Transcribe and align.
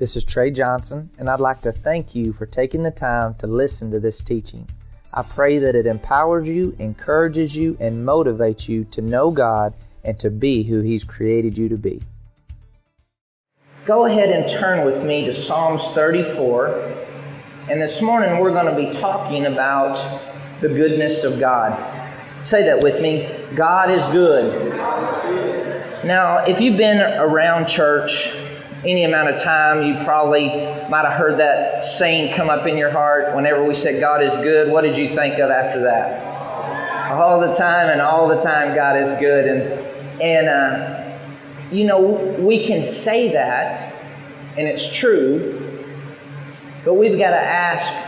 This 0.00 0.16
is 0.16 0.24
Trey 0.24 0.50
Johnson, 0.50 1.10
and 1.18 1.28
I'd 1.28 1.40
like 1.40 1.60
to 1.60 1.72
thank 1.72 2.14
you 2.14 2.32
for 2.32 2.46
taking 2.46 2.84
the 2.84 2.90
time 2.90 3.34
to 3.34 3.46
listen 3.46 3.90
to 3.90 4.00
this 4.00 4.22
teaching. 4.22 4.66
I 5.12 5.22
pray 5.22 5.58
that 5.58 5.74
it 5.74 5.86
empowers 5.86 6.48
you, 6.48 6.74
encourages 6.78 7.54
you, 7.54 7.76
and 7.78 8.08
motivates 8.08 8.66
you 8.66 8.84
to 8.92 9.02
know 9.02 9.30
God 9.30 9.74
and 10.02 10.18
to 10.20 10.30
be 10.30 10.62
who 10.62 10.80
He's 10.80 11.04
created 11.04 11.58
you 11.58 11.68
to 11.68 11.76
be. 11.76 12.00
Go 13.84 14.06
ahead 14.06 14.30
and 14.30 14.48
turn 14.48 14.86
with 14.86 15.04
me 15.04 15.26
to 15.26 15.34
Psalms 15.34 15.92
34. 15.92 16.96
And 17.68 17.82
this 17.82 18.00
morning 18.00 18.38
we're 18.38 18.54
going 18.54 18.74
to 18.74 18.90
be 18.90 18.98
talking 18.98 19.44
about 19.44 19.96
the 20.62 20.68
goodness 20.70 21.24
of 21.24 21.38
God. 21.38 21.76
Say 22.40 22.64
that 22.64 22.82
with 22.82 23.02
me 23.02 23.28
God 23.54 23.90
is 23.90 24.06
good. 24.06 24.78
Now, 26.06 26.38
if 26.38 26.58
you've 26.58 26.78
been 26.78 27.02
around 27.02 27.68
church 27.68 28.32
any 28.84 29.04
amount 29.04 29.28
of 29.28 29.42
time, 29.42 29.82
you 29.82 30.02
probably 30.04 30.48
might 30.88 31.04
have 31.04 31.12
heard 31.12 31.38
that 31.38 31.84
saying 31.84 32.34
come 32.34 32.48
up 32.48 32.66
in 32.66 32.78
your 32.78 32.90
heart 32.90 33.34
whenever 33.34 33.62
we 33.64 33.74
said 33.74 34.00
God 34.00 34.22
is 34.22 34.34
good. 34.38 34.70
What 34.70 34.82
did 34.82 34.96
you 34.96 35.08
think 35.08 35.38
of 35.38 35.50
after 35.50 35.82
that? 35.82 37.12
All 37.12 37.40
the 37.40 37.54
time 37.54 37.90
and 37.90 38.00
all 38.00 38.28
the 38.28 38.40
time, 38.40 38.74
God 38.74 38.96
is 38.96 39.12
good. 39.20 39.46
And, 39.46 40.22
and 40.22 40.48
uh, 40.48 41.18
you 41.70 41.84
know, 41.84 42.00
we 42.38 42.66
can 42.66 42.82
say 42.82 43.32
that, 43.32 43.94
and 44.56 44.66
it's 44.66 44.88
true, 44.88 45.84
but 46.84 46.94
we've 46.94 47.18
got 47.18 47.30
to 47.30 47.40
ask 47.40 48.06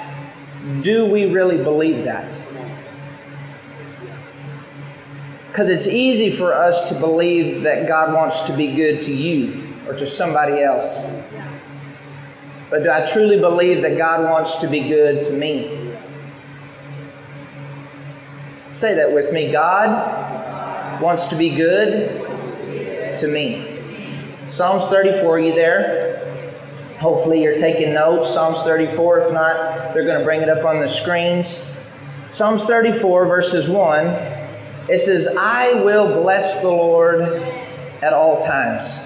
do 0.82 1.07
we 1.07 1.27
really 1.27 1.62
believe 1.62 2.04
that? 2.04 2.41
Because 5.48 5.68
it's 5.68 5.88
easy 5.88 6.34
for 6.34 6.54
us 6.54 6.88
to 6.88 6.95
believe 6.95 7.65
that 7.65 7.88
God 7.88 8.15
wants 8.15 8.43
to 8.43 8.57
be 8.57 8.74
good 8.74 9.02
to 9.02 9.12
you 9.12 9.62
or 9.86 9.95
to 9.95 10.06
somebody 10.06 10.62
else. 10.62 11.06
But 12.70 12.84
do 12.84 12.90
I 12.90 13.04
truly 13.04 13.38
believe 13.38 13.82
that 13.82 13.98
God 13.98 14.23
wants 14.30 14.57
to 14.57 14.66
be 14.66 14.88
good 14.88 15.24
to 15.24 15.32
me? 15.32 15.95
Say 18.73 18.95
that 18.95 19.12
with 19.12 19.32
me. 19.32 19.52
God 19.52 21.01
wants 21.02 21.29
to 21.29 21.37
be 21.37 21.54
good 21.54 23.18
to 23.18 23.29
me. 23.29 23.68
Psalms 24.48 24.87
34, 24.87 25.40
you 25.40 25.54
there? 25.54 26.54
Hopefully 26.98 27.42
you're 27.42 27.59
taking 27.59 27.92
notes. 27.92 28.32
Psalms 28.32 28.62
34, 28.62 29.18
if 29.18 29.32
not, 29.32 29.92
they're 29.92 30.04
going 30.04 30.18
to 30.18 30.24
bring 30.24 30.40
it 30.40 30.48
up 30.48 30.64
on 30.64 30.80
the 30.80 30.88
screens. 30.88 31.60
Psalms 32.30 32.64
34, 32.64 33.26
verses 33.26 33.68
1, 33.68 34.07
it 34.88 34.98
says, 34.98 35.29
I 35.38 35.74
will 35.82 36.23
bless 36.23 36.60
the 36.60 36.70
Lord 36.70 37.20
at 37.20 38.12
all 38.14 38.40
times. 38.40 39.01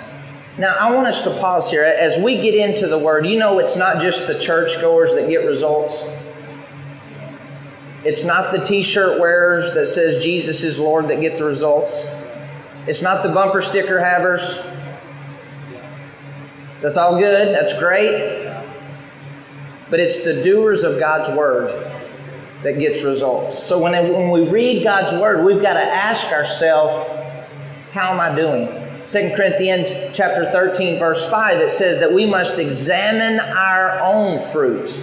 Now, 0.58 0.74
I 0.74 0.90
want 0.90 1.06
us 1.06 1.22
to 1.22 1.30
pause 1.30 1.70
here. 1.70 1.84
As 1.84 2.22
we 2.22 2.40
get 2.40 2.54
into 2.54 2.88
the 2.88 2.98
Word, 2.98 3.26
you 3.26 3.38
know 3.38 3.58
it's 3.58 3.76
not 3.76 4.00
just 4.00 4.26
the 4.26 4.38
churchgoers 4.38 5.14
that 5.14 5.28
get 5.28 5.44
results. 5.44 6.08
It's 8.04 8.24
not 8.24 8.52
the 8.52 8.64
t 8.64 8.82
shirt 8.82 9.20
wearers 9.20 9.74
that 9.74 9.88
says 9.88 10.22
Jesus 10.22 10.62
is 10.62 10.78
Lord 10.78 11.08
that 11.08 11.20
get 11.20 11.36
the 11.36 11.44
results. 11.44 12.08
It's 12.86 13.02
not 13.02 13.22
the 13.22 13.28
bumper 13.30 13.60
sticker 13.60 14.02
havers. 14.02 14.58
That's 16.80 16.96
all 16.96 17.18
good. 17.18 17.54
That's 17.54 17.78
great. 17.78 18.46
But 19.90 20.00
it's 20.00 20.22
the 20.22 20.42
doers 20.42 20.84
of 20.84 20.98
God's 20.98 21.36
Word 21.36 21.92
that 22.62 22.78
gets 22.78 23.02
results. 23.02 23.62
So 23.62 23.78
when, 23.78 23.92
when 23.92 24.30
we 24.30 24.48
read 24.48 24.84
God's 24.84 25.20
Word, 25.20 25.44
we've 25.44 25.60
got 25.60 25.74
to 25.74 25.84
ask 25.84 26.28
ourselves, 26.28 27.10
how 27.92 28.12
am 28.12 28.20
I 28.20 28.34
doing? 28.34 28.85
2 29.08 29.34
Corinthians 29.36 29.88
chapter 30.12 30.50
13 30.50 30.98
verse 30.98 31.28
5 31.30 31.60
it 31.60 31.70
says 31.70 32.00
that 32.00 32.12
we 32.12 32.26
must 32.26 32.58
examine 32.58 33.38
our 33.38 34.00
own 34.00 34.48
fruit. 34.50 34.98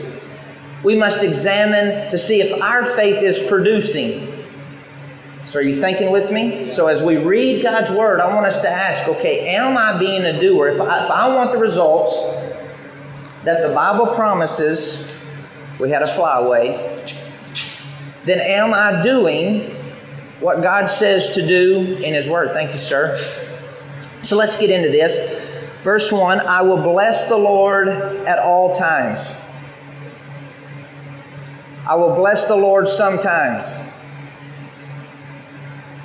We 0.84 0.96
must 0.96 1.24
examine 1.24 2.10
to 2.12 2.18
see 2.18 2.42
if 2.42 2.62
our 2.62 2.84
faith 2.84 3.24
is 3.24 3.42
producing. 3.48 4.46
So 5.48 5.60
are 5.60 5.64
you 5.64 5.80
thinking 5.80 6.12
with 6.12 6.32
me? 6.32 6.70
So 6.70 6.88
as 6.88 7.02
we 7.02 7.16
read 7.18 7.64
God's 7.64 7.92
word, 7.92 8.20
I 8.20 8.34
want 8.34 8.46
us 8.46 8.60
to 8.62 8.70
ask, 8.70 9.08
okay, 9.08 9.56
am 9.56 9.78
I 9.78 9.98
being 9.98 10.24
a 10.26 10.38
doer? 10.40 10.70
If 10.70 10.82
I, 10.82 11.06
if 11.06 11.12
I 11.12 11.34
want 11.34 11.54
the 11.54 11.58
results 11.58 12.22
that 13.44 13.66
the 13.66 13.74
Bible 13.74 14.08
promises, 14.08 15.10
we 15.80 15.90
had 15.90 16.02
a 16.02 16.08
flyaway, 16.08 17.06
then 18.26 18.40
am 18.40 18.74
I 18.74 19.02
doing 19.02 19.72
what 20.42 20.62
God 20.62 20.88
says 20.88 21.30
to 21.36 21.48
do 21.48 21.80
in 21.80 22.14
His 22.14 22.28
Word? 22.28 22.52
Thank 22.52 22.74
you, 22.74 22.80
sir. 22.80 23.18
So 24.24 24.38
let's 24.38 24.58
get 24.58 24.70
into 24.70 24.90
this. 24.90 25.50
Verse 25.84 26.12
1 26.12 26.40
I 26.40 26.62
will 26.62 26.82
bless 26.82 27.28
the 27.28 27.38
Lord 27.38 27.90
at 27.90 28.40
all 28.40 28.74
times. 28.74 29.36
I 31.86 31.96
will 31.96 32.16
bless 32.16 32.46
the 32.46 32.56
Lord 32.56 32.88
sometimes. 32.88 33.80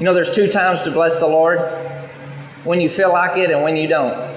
You 0.00 0.04
know, 0.04 0.14
there's 0.14 0.32
two 0.32 0.50
times 0.50 0.82
to 0.82 0.90
bless 0.90 1.20
the 1.20 1.28
Lord 1.28 1.60
when 2.64 2.80
you 2.80 2.90
feel 2.90 3.12
like 3.12 3.38
it 3.38 3.50
and 3.50 3.62
when 3.62 3.76
you 3.76 3.86
don't. 3.86 4.36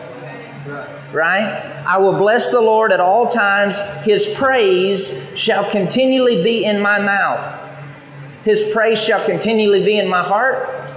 Right? 1.12 1.84
I 1.86 1.98
will 1.98 2.18
bless 2.18 2.52
the 2.52 2.62
Lord 2.62 2.92
at 2.92 3.00
all 3.00 3.30
times. 3.30 3.80
His 4.06 4.28
praise 4.36 5.36
shall 5.36 5.70
continually 5.72 6.44
be 6.44 6.64
in 6.64 6.80
my 6.80 7.00
mouth. 7.00 7.60
His 8.44 8.72
praise 8.72 9.02
shall 9.02 9.24
continually 9.26 9.84
be 9.84 9.98
in 9.98 10.08
my 10.08 10.24
heart. 10.24 10.92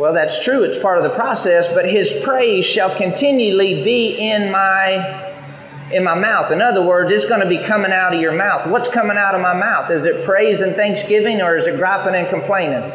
Well, 0.00 0.14
that's 0.14 0.42
true. 0.42 0.62
It's 0.62 0.78
part 0.78 0.96
of 0.96 1.04
the 1.04 1.10
process, 1.10 1.68
but 1.68 1.84
his 1.84 2.10
praise 2.24 2.64
shall 2.64 2.96
continually 2.96 3.84
be 3.84 4.16
in 4.16 4.50
my 4.50 5.28
in 5.92 6.02
my 6.02 6.18
mouth. 6.18 6.50
In 6.50 6.62
other 6.62 6.82
words, 6.82 7.12
it's 7.12 7.26
going 7.26 7.42
to 7.42 7.46
be 7.46 7.62
coming 7.66 7.92
out 7.92 8.14
of 8.14 8.18
your 8.18 8.32
mouth. 8.32 8.66
What's 8.66 8.88
coming 8.88 9.18
out 9.18 9.34
of 9.34 9.42
my 9.42 9.52
mouth? 9.52 9.90
Is 9.90 10.06
it 10.06 10.24
praise 10.24 10.62
and 10.62 10.74
thanksgiving 10.74 11.42
or 11.42 11.54
is 11.54 11.66
it 11.66 11.76
griping 11.76 12.14
and 12.14 12.30
complaining? 12.30 12.90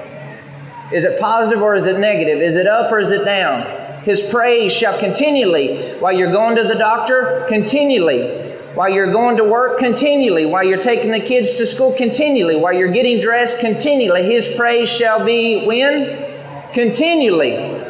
Is 0.92 1.04
it 1.04 1.20
positive 1.20 1.62
or 1.62 1.76
is 1.76 1.86
it 1.86 2.00
negative? 2.00 2.42
Is 2.42 2.56
it 2.56 2.66
up 2.66 2.92
or 2.92 2.98
is 2.98 3.12
it 3.12 3.24
down? 3.24 4.02
His 4.04 4.24
praise 4.24 4.74
shall 4.74 4.98
continually, 4.98 6.00
while 6.00 6.12
you're 6.12 6.32
going 6.32 6.56
to 6.56 6.64
the 6.64 6.74
doctor, 6.74 7.46
continually. 7.48 8.56
While 8.74 8.90
you're 8.90 9.12
going 9.12 9.38
to 9.38 9.44
work, 9.44 9.78
continually. 9.78 10.48
While 10.48 10.64
you're 10.64 10.82
taking 10.82 11.12
the 11.12 11.20
kids 11.20 11.54
to 11.56 11.68
school, 11.68 11.94
continually. 11.94 12.56
While 12.56 12.74
you're 12.74 12.92
getting 12.92 13.20
dressed, 13.20 13.60
continually. 13.60 14.24
His 14.24 14.48
praise 14.48 14.90
shall 14.90 15.24
be 15.24 15.68
when? 15.68 16.35
Continually, 16.76 17.82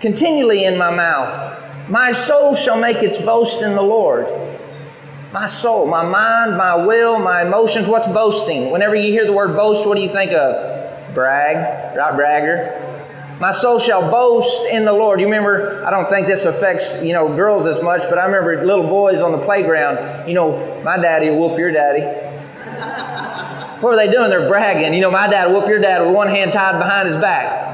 continually 0.00 0.64
in 0.64 0.76
my 0.76 0.90
mouth. 0.90 1.88
My 1.88 2.10
soul 2.10 2.56
shall 2.56 2.78
make 2.78 2.96
its 2.96 3.16
boast 3.18 3.62
in 3.62 3.76
the 3.76 3.82
Lord. 3.82 4.26
My 5.32 5.46
soul, 5.46 5.86
my 5.86 6.02
mind, 6.02 6.56
my 6.56 6.74
will, 6.74 7.20
my 7.20 7.42
emotions. 7.42 7.86
What's 7.86 8.08
boasting? 8.08 8.72
Whenever 8.72 8.96
you 8.96 9.12
hear 9.12 9.24
the 9.24 9.32
word 9.32 9.54
boast, 9.54 9.86
what 9.86 9.94
do 9.94 10.02
you 10.02 10.08
think 10.10 10.32
of? 10.32 11.14
Brag, 11.14 11.96
right? 11.96 12.16
Bragger. 12.16 13.36
My 13.38 13.52
soul 13.52 13.78
shall 13.78 14.10
boast 14.10 14.66
in 14.66 14.84
the 14.84 14.92
Lord. 14.92 15.20
You 15.20 15.26
remember, 15.26 15.84
I 15.86 15.90
don't 15.90 16.10
think 16.10 16.26
this 16.26 16.44
affects, 16.44 17.00
you 17.00 17.12
know, 17.12 17.28
girls 17.36 17.66
as 17.66 17.80
much, 17.80 18.02
but 18.10 18.18
I 18.18 18.24
remember 18.24 18.66
little 18.66 18.88
boys 18.88 19.20
on 19.20 19.30
the 19.30 19.44
playground, 19.44 20.28
you 20.28 20.34
know, 20.34 20.82
my 20.82 20.96
daddy 20.96 21.30
will 21.30 21.50
whoop 21.50 21.58
your 21.58 21.70
daddy. 21.70 22.02
what 23.80 23.94
are 23.94 23.96
they 23.96 24.10
doing? 24.10 24.28
They're 24.28 24.48
bragging. 24.48 24.92
You 24.92 25.02
know, 25.02 25.10
my 25.12 25.28
dad 25.28 25.52
whoop 25.52 25.68
your 25.68 25.78
dad 25.78 26.04
with 26.04 26.12
one 26.12 26.28
hand 26.28 26.52
tied 26.52 26.80
behind 26.80 27.06
his 27.06 27.16
back. 27.18 27.67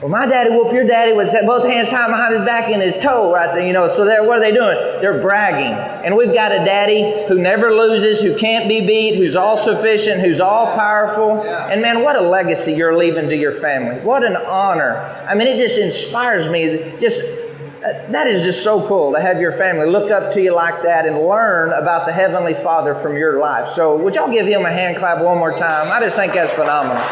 Well, 0.00 0.08
my 0.08 0.24
daddy 0.24 0.48
whooped 0.48 0.72
your 0.72 0.86
daddy 0.86 1.12
with 1.12 1.30
both 1.44 1.70
hands 1.70 1.90
tied 1.90 2.06
behind 2.06 2.34
his 2.34 2.42
back 2.46 2.70
and 2.70 2.80
his 2.80 2.96
toe 2.96 3.30
right 3.30 3.52
there, 3.54 3.66
you 3.66 3.74
know. 3.74 3.86
So 3.86 4.06
they're, 4.06 4.24
what 4.24 4.38
are 4.38 4.40
they 4.40 4.50
doing? 4.52 4.74
They're 5.02 5.20
bragging. 5.20 5.74
And 6.06 6.16
we've 6.16 6.32
got 6.32 6.52
a 6.52 6.64
daddy 6.64 7.26
who 7.28 7.38
never 7.38 7.74
loses, 7.74 8.18
who 8.18 8.34
can't 8.38 8.66
be 8.66 8.86
beat, 8.86 9.16
who's 9.16 9.36
all 9.36 9.58
sufficient, 9.58 10.22
who's 10.22 10.40
all 10.40 10.74
powerful. 10.74 11.42
And 11.42 11.82
man, 11.82 12.02
what 12.02 12.16
a 12.16 12.22
legacy 12.22 12.72
you're 12.72 12.96
leaving 12.96 13.28
to 13.28 13.36
your 13.36 13.60
family. 13.60 14.00
What 14.00 14.24
an 14.24 14.36
honor. 14.36 14.96
I 15.28 15.34
mean, 15.34 15.48
it 15.48 15.58
just 15.58 15.78
inspires 15.78 16.48
me. 16.48 16.96
Just 16.98 17.20
uh, 17.20 18.10
that 18.10 18.26
is 18.26 18.42
just 18.42 18.62
so 18.62 18.86
cool 18.88 19.12
to 19.12 19.20
have 19.20 19.38
your 19.38 19.52
family 19.52 19.86
look 19.86 20.10
up 20.10 20.32
to 20.32 20.42
you 20.42 20.54
like 20.54 20.82
that 20.82 21.04
and 21.04 21.26
learn 21.26 21.72
about 21.72 22.06
the 22.06 22.12
Heavenly 22.12 22.54
Father 22.54 22.94
from 22.94 23.18
your 23.18 23.38
life. 23.38 23.68
So, 23.68 23.96
would 23.96 24.14
y'all 24.14 24.30
give 24.30 24.46
him 24.46 24.64
a 24.64 24.70
hand 24.70 24.96
clap 24.96 25.22
one 25.22 25.38
more 25.38 25.54
time? 25.54 25.92
I 25.92 26.00
just 26.00 26.16
think 26.16 26.32
that's 26.32 26.52
phenomenal. 26.52 27.02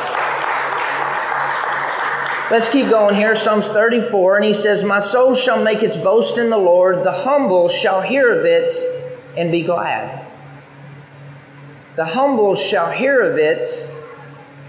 Let's 2.50 2.70
keep 2.70 2.88
going 2.88 3.14
here. 3.14 3.36
Psalms 3.36 3.68
34, 3.68 4.36
and 4.36 4.44
he 4.46 4.54
says, 4.54 4.82
My 4.82 5.00
soul 5.00 5.34
shall 5.34 5.62
make 5.62 5.82
its 5.82 5.98
boast 5.98 6.38
in 6.38 6.48
the 6.48 6.56
Lord. 6.56 7.04
The 7.04 7.12
humble 7.12 7.68
shall 7.68 8.00
hear 8.00 8.32
of 8.32 8.46
it 8.46 8.72
and 9.36 9.52
be 9.52 9.60
glad. 9.60 10.26
The 11.96 12.06
humble 12.06 12.54
shall 12.54 12.90
hear 12.90 13.20
of 13.20 13.36
it 13.36 13.66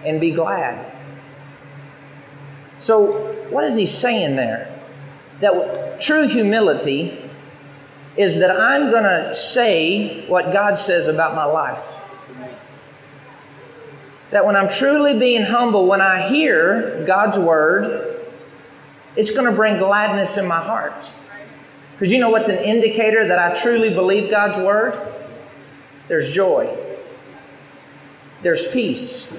and 0.03 0.19
be 0.19 0.31
glad. 0.31 0.91
So, 2.79 3.33
what 3.49 3.63
is 3.63 3.77
he 3.77 3.85
saying 3.85 4.35
there? 4.35 4.77
That 5.39 6.01
true 6.01 6.27
humility 6.27 7.31
is 8.17 8.39
that 8.39 8.59
I'm 8.59 8.91
going 8.91 9.03
to 9.03 9.33
say 9.33 10.27
what 10.27 10.51
God 10.51 10.75
says 10.77 11.07
about 11.07 11.33
my 11.33 11.45
life 11.45 11.98
that 14.31 14.45
when 14.45 14.55
I'm 14.55 14.69
truly 14.69 15.17
being 15.17 15.43
humble, 15.43 15.87
when 15.87 16.01
I 16.01 16.29
hear 16.29 17.03
God's 17.05 17.37
word, 17.37 18.25
it's 19.15 19.31
going 19.31 19.45
to 19.45 19.51
bring 19.51 19.77
gladness 19.77 20.37
in 20.37 20.47
my 20.47 20.61
heart. 20.61 21.11
Because 21.93 22.11
you 22.11 22.19
know 22.19 22.29
what's 22.29 22.47
an 22.47 22.59
indicator 22.59 23.27
that 23.27 23.39
I 23.39 23.59
truly 23.59 23.89
believe 23.89 24.29
God's 24.29 24.59
word? 24.59 24.97
There's 26.07 26.29
joy, 26.29 26.75
there's 28.41 28.67
peace. 28.67 29.35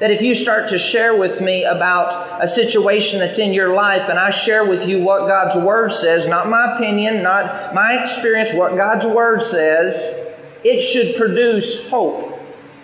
That 0.00 0.10
if 0.10 0.22
you 0.22 0.34
start 0.34 0.68
to 0.70 0.78
share 0.78 1.16
with 1.16 1.40
me 1.40 1.64
about 1.64 2.42
a 2.42 2.48
situation 2.48 3.20
that's 3.20 3.38
in 3.38 3.54
your 3.54 3.74
life 3.74 4.08
and 4.08 4.18
I 4.18 4.30
share 4.32 4.68
with 4.68 4.88
you 4.88 5.00
what 5.00 5.28
God's 5.28 5.56
Word 5.56 5.92
says, 5.92 6.26
not 6.26 6.48
my 6.48 6.74
opinion, 6.74 7.22
not 7.22 7.72
my 7.74 8.02
experience, 8.02 8.52
what 8.52 8.76
God's 8.76 9.06
Word 9.06 9.40
says, 9.40 10.34
it 10.64 10.80
should 10.80 11.14
produce 11.14 11.88
hope 11.88 12.33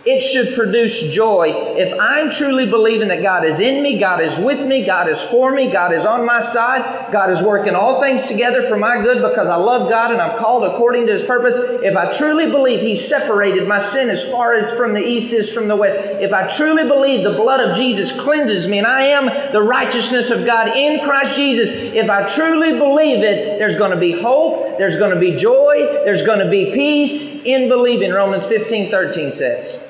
it 0.05 0.21
should 0.21 0.55
produce 0.55 1.13
joy. 1.13 1.53
If 1.77 1.93
I'm 2.01 2.31
truly 2.31 2.65
believing 2.65 3.09
that 3.09 3.23
God 3.23 3.45
is 3.45 3.61
in 3.61 3.83
me, 3.83 3.99
God 3.99 4.23
is 4.23 4.39
with 4.39 4.67
me, 4.67 4.87
God 4.87 5.11
is 5.11 5.21
for 5.25 5.53
me, 5.53 5.71
God 5.71 5.93
is 5.93 6.07
on 6.07 6.25
my 6.25 6.41
side, 6.41 7.13
God 7.13 7.31
is 7.31 7.43
working 7.43 7.75
all 7.75 8.01
things 8.01 8.25
together 8.25 8.67
for 8.67 8.79
my 8.79 9.03
good 9.03 9.21
because 9.21 9.49
I 9.49 9.57
love 9.57 9.91
God 9.91 10.11
and 10.11 10.21
I'm 10.21 10.39
called 10.39 10.65
according 10.65 11.07
to 11.07 11.13
His 11.13 11.25
purpose. 11.25 11.55
If 11.83 11.99
I 11.99 12.17
truly 12.17 12.51
believe 12.51 12.81
He 12.81 12.97
separated 12.97 13.69
my 13.69 13.83
sin 13.83 14.09
as 14.09 14.27
far 14.31 14.55
as 14.55 14.73
from 14.73 14.95
the 14.95 15.07
east 15.07 15.35
is 15.35 15.53
from 15.53 15.69
the 15.69 15.77
west, 15.77 15.99
if 15.99 16.33
I 16.33 16.49
truly 16.49 16.89
believe 16.89 17.23
the 17.23 17.35
blood 17.35 17.61
of 17.61 17.77
Jesus 17.77 18.11
cleanses 18.19 18.67
me 18.67 18.79
and 18.79 18.87
I 18.87 19.03
am 19.03 19.53
the 19.53 19.63
righteousness 19.63 20.31
of 20.31 20.47
God 20.47 20.69
in 20.79 21.05
Christ 21.05 21.37
Jesus, 21.37 21.73
if 21.73 22.09
I 22.09 22.27
truly 22.27 22.79
believe 22.79 23.23
it, 23.23 23.59
there's 23.59 23.77
going 23.77 23.91
to 23.91 23.99
be 23.99 24.13
hope, 24.13 24.79
there's 24.79 24.97
going 24.97 25.13
to 25.13 25.21
be 25.21 25.37
joy, 25.37 26.01
there's 26.05 26.23
going 26.23 26.39
to 26.39 26.49
be 26.49 26.73
peace 26.73 27.45
in 27.45 27.69
believing, 27.69 28.13
Romans 28.13 28.47
15 28.47 28.91
13 28.91 29.31
says. 29.31 29.90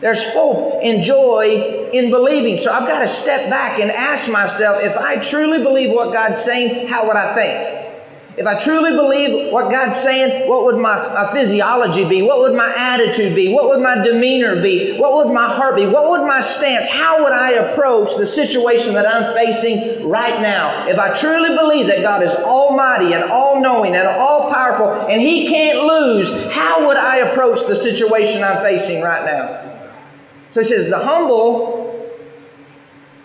There's 0.00 0.22
hope 0.32 0.80
and 0.82 1.02
joy 1.02 1.88
in 1.92 2.10
believing. 2.10 2.58
So 2.58 2.70
I've 2.70 2.86
got 2.86 3.00
to 3.00 3.08
step 3.08 3.48
back 3.48 3.80
and 3.80 3.90
ask 3.90 4.30
myself 4.30 4.82
if 4.82 4.96
I 4.96 5.16
truly 5.16 5.62
believe 5.62 5.90
what 5.90 6.12
God's 6.12 6.42
saying, 6.42 6.88
how 6.88 7.06
would 7.06 7.16
I 7.16 7.34
think? 7.34 7.86
If 8.36 8.46
I 8.46 8.58
truly 8.58 8.90
believe 8.90 9.50
what 9.50 9.70
God's 9.70 9.96
saying, 9.96 10.46
what 10.46 10.64
would 10.64 10.76
my, 10.76 11.14
my 11.14 11.32
physiology 11.32 12.06
be? 12.06 12.20
What 12.20 12.40
would 12.40 12.54
my 12.54 12.70
attitude 12.76 13.34
be? 13.34 13.54
What 13.54 13.70
would 13.70 13.80
my 13.80 13.96
demeanor 14.04 14.60
be? 14.60 14.98
What 14.98 15.14
would 15.14 15.32
my 15.32 15.48
heart 15.54 15.76
be? 15.76 15.86
What 15.86 16.10
would 16.10 16.26
my 16.26 16.42
stance? 16.42 16.86
How 16.90 17.24
would 17.24 17.32
I 17.32 17.52
approach 17.52 18.14
the 18.18 18.26
situation 18.26 18.92
that 18.92 19.06
I'm 19.06 19.32
facing 19.32 20.10
right 20.10 20.42
now? 20.42 20.86
If 20.86 20.98
I 20.98 21.14
truly 21.14 21.56
believe 21.56 21.86
that 21.86 22.02
God 22.02 22.22
is 22.22 22.36
almighty 22.36 23.14
and 23.14 23.24
all 23.24 23.62
knowing 23.62 23.96
and 23.96 24.06
all 24.06 24.52
powerful 24.52 24.90
and 25.08 25.18
He 25.18 25.48
can't 25.48 25.78
lose, 25.78 26.30
how 26.52 26.86
would 26.86 26.98
I 26.98 27.20
approach 27.30 27.66
the 27.66 27.74
situation 27.74 28.44
I'm 28.44 28.62
facing 28.62 29.00
right 29.00 29.24
now? 29.24 29.65
So 30.56 30.62
he 30.62 30.68
says, 30.68 30.88
The 30.88 30.98
humble 30.98 32.08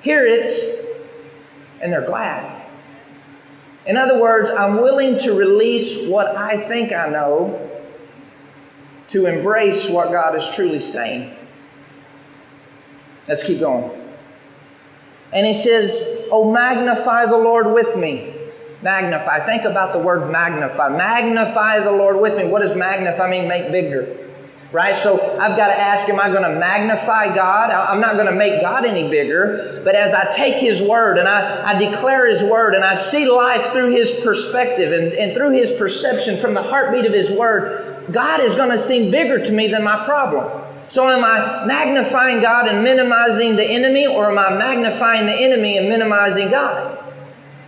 hear 0.01 0.25
it 0.25 0.51
and 1.79 1.93
they're 1.93 2.05
glad. 2.05 2.69
In 3.85 3.95
other 3.95 4.19
words, 4.19 4.51
I'm 4.51 4.81
willing 4.81 5.17
to 5.19 5.31
release 5.31 6.09
what 6.09 6.35
I 6.35 6.67
think 6.67 6.91
I 6.91 7.07
know 7.07 7.71
to 9.07 9.27
embrace 9.27 9.89
what 9.89 10.11
God 10.11 10.35
is 10.35 10.49
truly 10.49 10.81
saying. 10.81 11.33
Let's 13.29 13.45
keep 13.45 13.61
going. 13.61 13.97
And 15.31 15.45
he 15.45 15.53
says, 15.53 16.25
Oh, 16.31 16.51
magnify 16.51 17.27
the 17.27 17.37
Lord 17.37 17.67
with 17.67 17.95
me. 17.95 18.35
Magnify. 18.81 19.45
Think 19.45 19.63
about 19.63 19.93
the 19.93 19.99
word 19.99 20.29
magnify. 20.29 20.89
Magnify 20.89 21.79
the 21.79 21.93
Lord 21.93 22.19
with 22.19 22.35
me. 22.35 22.43
What 22.43 22.61
does 22.61 22.75
magnify 22.75 23.29
mean? 23.29 23.47
Make 23.47 23.71
bigger 23.71 24.30
right? 24.71 24.95
So 24.95 25.15
I've 25.37 25.57
got 25.57 25.67
to 25.67 25.79
ask, 25.79 26.07
am 26.07 26.19
I 26.19 26.29
going 26.29 26.43
to 26.43 26.57
magnify 26.57 27.35
God? 27.35 27.71
I'm 27.71 27.99
not 27.99 28.13
going 28.15 28.27
to 28.27 28.35
make 28.35 28.61
God 28.61 28.85
any 28.85 29.09
bigger, 29.09 29.81
but 29.83 29.95
as 29.95 30.13
I 30.13 30.31
take 30.31 30.55
His 30.55 30.81
Word 30.81 31.17
and 31.17 31.27
I, 31.27 31.73
I 31.73 31.77
declare 31.77 32.27
His 32.27 32.43
Word 32.43 32.73
and 32.73 32.83
I 32.83 32.95
see 32.95 33.29
life 33.29 33.71
through 33.73 33.91
His 33.91 34.11
perspective 34.23 34.93
and, 34.93 35.13
and 35.13 35.33
through 35.33 35.51
His 35.51 35.71
perception 35.73 36.39
from 36.39 36.53
the 36.53 36.63
heartbeat 36.63 37.05
of 37.05 37.13
His 37.13 37.31
Word, 37.31 38.11
God 38.11 38.39
is 38.41 38.55
going 38.55 38.69
to 38.69 38.79
seem 38.79 39.11
bigger 39.11 39.43
to 39.43 39.51
me 39.51 39.67
than 39.67 39.83
my 39.83 40.05
problem. 40.05 40.67
So 40.87 41.07
am 41.07 41.23
I 41.23 41.65
magnifying 41.65 42.41
God 42.41 42.67
and 42.67 42.83
minimizing 42.83 43.55
the 43.55 43.63
enemy, 43.63 44.07
or 44.07 44.29
am 44.29 44.37
I 44.37 44.57
magnifying 44.57 45.25
the 45.25 45.33
enemy 45.33 45.77
and 45.77 45.87
minimizing 45.87 46.49
God? 46.49 47.00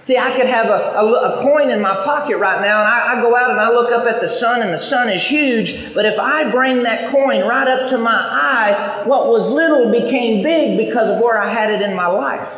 See, 0.03 0.17
I 0.17 0.35
could 0.35 0.47
have 0.47 0.65
a, 0.65 0.99
a, 0.99 1.05
a, 1.05 1.41
coin 1.43 1.69
in 1.69 1.79
my 1.79 1.95
pocket 2.03 2.35
right 2.35 2.61
now, 2.61 2.81
and 2.81 2.89
I, 2.89 3.13
I, 3.13 3.21
go 3.21 3.37
out 3.37 3.51
and 3.51 3.59
I 3.61 3.69
look 3.69 3.89
up 3.89 4.05
at 4.05 4.19
the 4.19 4.27
sun, 4.27 4.61
and 4.61 4.73
the 4.73 4.77
sun 4.77 5.07
is 5.07 5.23
huge. 5.23 5.93
But 5.93 6.05
if 6.05 6.19
I 6.19 6.51
bring 6.51 6.83
that 6.83 7.09
coin 7.09 7.47
right 7.47 7.69
up 7.69 7.87
to 7.91 7.97
my 7.97 8.11
eye, 8.11 9.03
what 9.05 9.29
was 9.29 9.49
little 9.49 9.89
became 9.93 10.43
big 10.43 10.77
because 10.77 11.09
of 11.09 11.21
where 11.23 11.39
I 11.39 11.49
had 11.49 11.71
it 11.71 11.81
in 11.81 11.95
my 11.95 12.07
life. 12.07 12.49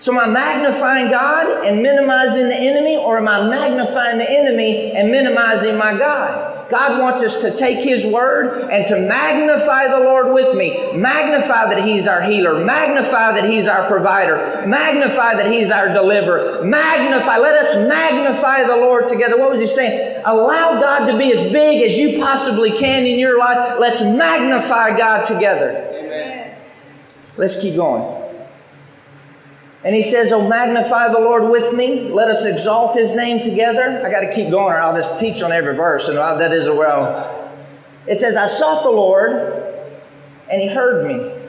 So 0.00 0.12
am 0.12 0.18
I 0.18 0.26
magnifying 0.26 1.12
God 1.12 1.64
and 1.64 1.80
minimizing 1.80 2.48
the 2.48 2.56
enemy, 2.56 2.96
or 2.96 3.18
am 3.18 3.28
I 3.28 3.48
magnifying 3.48 4.18
the 4.18 4.28
enemy 4.28 4.90
and 4.96 5.12
minimizing 5.12 5.76
my 5.76 5.96
God? 5.96 6.53
God 6.70 7.00
wants 7.00 7.22
us 7.22 7.36
to 7.42 7.56
take 7.56 7.84
His 7.84 8.06
word 8.06 8.70
and 8.70 8.86
to 8.88 8.98
magnify 8.98 9.88
the 9.88 9.98
Lord 9.98 10.32
with 10.32 10.56
me. 10.56 10.92
Magnify 10.94 11.74
that 11.74 11.86
He's 11.86 12.06
our 12.06 12.22
healer. 12.22 12.64
Magnify 12.64 13.32
that 13.40 13.50
He's 13.50 13.68
our 13.68 13.86
provider. 13.86 14.66
Magnify 14.66 15.34
that 15.34 15.52
He's 15.52 15.70
our 15.70 15.88
deliverer. 15.88 16.64
Magnify. 16.64 17.36
Let 17.36 17.64
us 17.64 17.76
magnify 17.88 18.64
the 18.64 18.76
Lord 18.76 19.08
together. 19.08 19.38
What 19.38 19.50
was 19.50 19.60
He 19.60 19.66
saying? 19.66 20.22
Allow 20.24 20.80
God 20.80 21.10
to 21.10 21.18
be 21.18 21.32
as 21.32 21.52
big 21.52 21.82
as 21.82 21.98
you 21.98 22.18
possibly 22.18 22.70
can 22.78 23.04
in 23.06 23.18
your 23.18 23.38
life. 23.38 23.78
Let's 23.78 24.02
magnify 24.02 24.96
God 24.96 25.26
together. 25.26 25.90
Amen. 25.92 26.56
Let's 27.36 27.56
keep 27.56 27.76
going. 27.76 28.23
And 29.84 29.94
he 29.94 30.02
says, 30.02 30.32
Oh, 30.32 30.48
magnify 30.48 31.08
the 31.08 31.20
Lord 31.20 31.50
with 31.50 31.74
me. 31.74 32.08
Let 32.08 32.28
us 32.28 32.46
exalt 32.46 32.96
his 32.96 33.14
name 33.14 33.40
together. 33.40 34.02
I 34.04 34.10
got 34.10 34.20
to 34.20 34.34
keep 34.34 34.50
going, 34.50 34.72
or 34.72 34.80
I'll 34.80 34.96
just 34.96 35.20
teach 35.20 35.42
on 35.42 35.52
every 35.52 35.76
verse, 35.76 36.08
and 36.08 36.16
that 36.16 36.52
is 36.52 36.66
a 36.66 36.74
well. 36.74 37.52
It 38.06 38.16
says, 38.16 38.36
I 38.36 38.46
sought 38.46 38.82
the 38.82 38.90
Lord, 38.90 39.62
and 40.50 40.60
he 40.60 40.68
heard 40.68 41.06
me, 41.06 41.48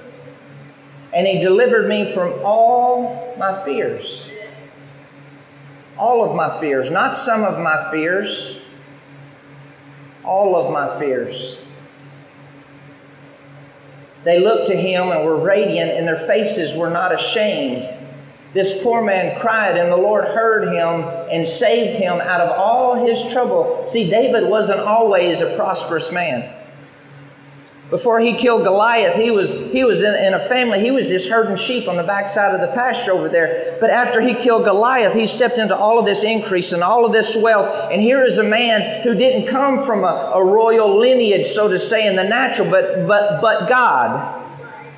and 1.14 1.26
he 1.26 1.40
delivered 1.40 1.88
me 1.88 2.14
from 2.14 2.34
all 2.44 3.34
my 3.38 3.64
fears. 3.64 4.32
All 5.98 6.30
of 6.30 6.36
my 6.36 6.60
fears, 6.60 6.92
not 6.92 7.16
some 7.16 7.46
of 7.46 7.58
my 7.60 7.90
fears, 7.90 8.60
all 10.26 10.58
of 10.58 10.74
my 10.74 11.00
fears. 11.00 11.58
They 14.26 14.40
looked 14.40 14.68
to 14.68 14.76
him 14.76 15.12
and 15.12 15.24
were 15.24 15.38
radiant, 15.38 15.92
and 15.92 16.06
their 16.06 16.20
faces 16.28 16.76
were 16.76 16.90
not 16.90 17.14
ashamed. 17.14 18.05
This 18.56 18.82
poor 18.82 19.04
man 19.04 19.38
cried, 19.42 19.76
and 19.76 19.92
the 19.92 19.98
Lord 19.98 20.24
heard 20.24 20.70
him 20.70 21.02
and 21.30 21.46
saved 21.46 22.00
him 22.00 22.22
out 22.22 22.40
of 22.40 22.58
all 22.58 22.96
his 23.06 23.22
trouble. 23.34 23.84
See, 23.86 24.10
David 24.10 24.50
wasn't 24.50 24.80
always 24.80 25.42
a 25.42 25.58
prosperous 25.58 26.10
man. 26.10 26.54
Before 27.90 28.22
he 28.22 28.38
killed 28.38 28.64
Goliath, 28.64 29.18
he 29.18 29.30
was, 29.30 29.52
he 29.52 29.84
was 29.84 30.02
in, 30.02 30.16
in, 30.16 30.34
a 30.34 30.40
family, 30.40 30.80
he 30.80 30.90
was 30.90 31.10
just 31.10 31.28
herding 31.28 31.58
sheep 31.58 31.90
on 31.90 31.98
the 31.98 32.04
backside 32.04 32.56
of 32.56 32.62
the 32.62 32.74
pasture 32.74 33.12
over 33.12 33.28
there. 33.28 33.78
But 33.82 33.90
after 33.90 34.22
he 34.22 34.34
killed 34.34 34.64
Goliath, 34.64 35.14
he 35.14 35.28
stepped 35.28 35.58
into 35.58 35.76
all 35.76 36.00
of 36.00 36.06
this 36.06 36.24
increase 36.24 36.72
and 36.72 36.82
all 36.82 37.06
of 37.06 37.12
this 37.12 37.36
wealth. 37.36 37.92
And 37.92 38.02
here 38.02 38.24
is 38.24 38.38
a 38.38 38.44
man 38.44 39.04
who 39.04 39.16
didn't 39.16 39.48
come 39.48 39.84
from 39.84 40.06
a, 40.06 40.32
a 40.34 40.42
royal 40.42 40.98
lineage, 40.98 41.48
so 41.48 41.68
to 41.68 41.78
say, 41.78 42.08
in 42.08 42.16
the 42.16 42.24
natural, 42.24 42.72
but, 42.72 43.06
but, 43.06 43.42
but 43.42 43.68
God. 43.68 44.35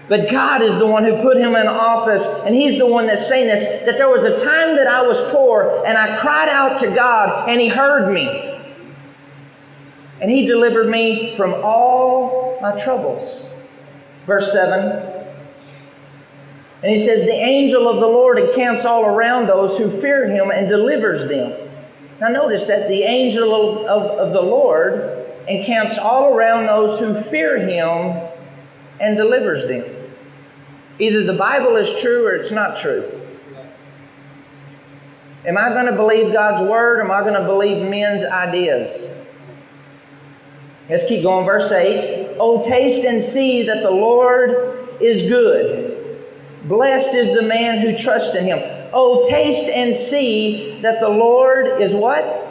But 0.09 0.29
God 0.31 0.61
is 0.61 0.77
the 0.77 0.87
one 0.87 1.03
who 1.03 1.21
put 1.21 1.37
him 1.37 1.55
in 1.55 1.67
office, 1.67 2.25
and 2.45 2.55
He's 2.55 2.77
the 2.77 2.85
one 2.85 3.07
that's 3.07 3.27
saying 3.27 3.47
this 3.47 3.85
that 3.85 3.97
there 3.97 4.09
was 4.09 4.23
a 4.23 4.39
time 4.39 4.75
that 4.77 4.87
I 4.87 5.01
was 5.01 5.19
poor, 5.31 5.83
and 5.85 5.97
I 5.97 6.17
cried 6.19 6.47
out 6.49 6.79
to 6.79 6.95
God, 6.95 7.49
and 7.49 7.59
He 7.59 7.67
heard 7.67 8.11
me. 8.13 8.27
And 10.21 10.31
He 10.31 10.45
delivered 10.45 10.89
me 10.89 11.35
from 11.35 11.53
all 11.55 12.57
my 12.61 12.77
troubles. 12.81 13.49
Verse 14.25 14.51
7. 14.53 15.13
And 16.83 16.91
He 16.91 16.99
says, 16.99 17.25
The 17.25 17.33
angel 17.33 17.89
of 17.89 17.99
the 17.99 18.07
Lord 18.07 18.39
encamps 18.39 18.85
all 18.85 19.05
around 19.05 19.47
those 19.47 19.77
who 19.77 19.91
fear 19.91 20.27
Him 20.27 20.51
and 20.51 20.69
delivers 20.69 21.27
them. 21.27 21.69
Now, 22.21 22.29
notice 22.29 22.65
that 22.67 22.87
the 22.87 23.03
angel 23.03 23.53
of, 23.87 24.19
of, 24.19 24.33
the 24.33 24.41
Lord 24.41 25.25
encamps 25.47 25.99
all 25.99 26.33
around 26.33 26.65
those 26.65 26.97
who 26.97 27.13
fear 27.13 27.59
Him 27.59 28.29
and 28.99 29.15
delivers 29.17 29.67
them. 29.67 29.96
Either 30.99 31.23
the 31.23 31.33
Bible 31.33 31.75
is 31.75 31.93
true 32.01 32.25
or 32.25 32.35
it's 32.35 32.51
not 32.51 32.77
true. 32.77 33.21
Am 35.45 35.57
I 35.57 35.69
going 35.69 35.85
to 35.85 35.95
believe 35.95 36.33
God's 36.33 36.61
word 36.61 36.99
or 36.99 37.03
am 37.03 37.11
I 37.11 37.21
going 37.21 37.39
to 37.39 37.45
believe 37.45 37.87
men's 37.87 38.25
ideas? 38.25 39.09
Let's 40.89 41.05
keep 41.05 41.23
going. 41.23 41.45
Verse 41.45 41.71
8 41.71 42.37
Oh, 42.39 42.63
taste 42.63 43.05
and 43.05 43.21
see 43.21 43.63
that 43.63 43.83
the 43.83 43.91
Lord 43.91 44.89
is 44.99 45.23
good. 45.23 46.23
Blessed 46.63 47.13
is 47.13 47.33
the 47.33 47.43
man 47.43 47.79
who 47.79 47.95
trusts 47.95 48.35
in 48.35 48.45
him. 48.45 48.59
Oh, 48.93 49.23
taste 49.29 49.65
and 49.65 49.95
see 49.95 50.81
that 50.81 50.99
the 50.99 51.09
Lord 51.09 51.81
is 51.81 51.93
what? 51.93 52.46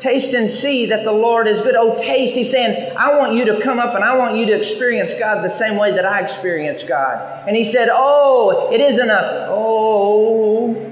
Taste 0.00 0.32
and 0.32 0.50
see 0.50 0.86
that 0.86 1.04
the 1.04 1.12
Lord 1.12 1.46
is 1.46 1.60
good. 1.60 1.76
Oh, 1.76 1.94
taste. 1.94 2.34
He's 2.34 2.50
saying, 2.50 2.96
I 2.96 3.18
want 3.18 3.34
you 3.34 3.44
to 3.44 3.60
come 3.60 3.78
up 3.78 3.94
and 3.94 4.02
I 4.02 4.16
want 4.16 4.34
you 4.34 4.46
to 4.46 4.52
experience 4.52 5.12
God 5.12 5.44
the 5.44 5.50
same 5.50 5.76
way 5.76 5.92
that 5.92 6.06
I 6.06 6.20
experience 6.20 6.82
God. 6.82 7.46
And 7.46 7.54
he 7.54 7.64
said, 7.64 7.90
Oh, 7.92 8.72
it 8.72 8.80
isn't 8.80 9.10
a, 9.10 9.48
oh. 9.50 10.90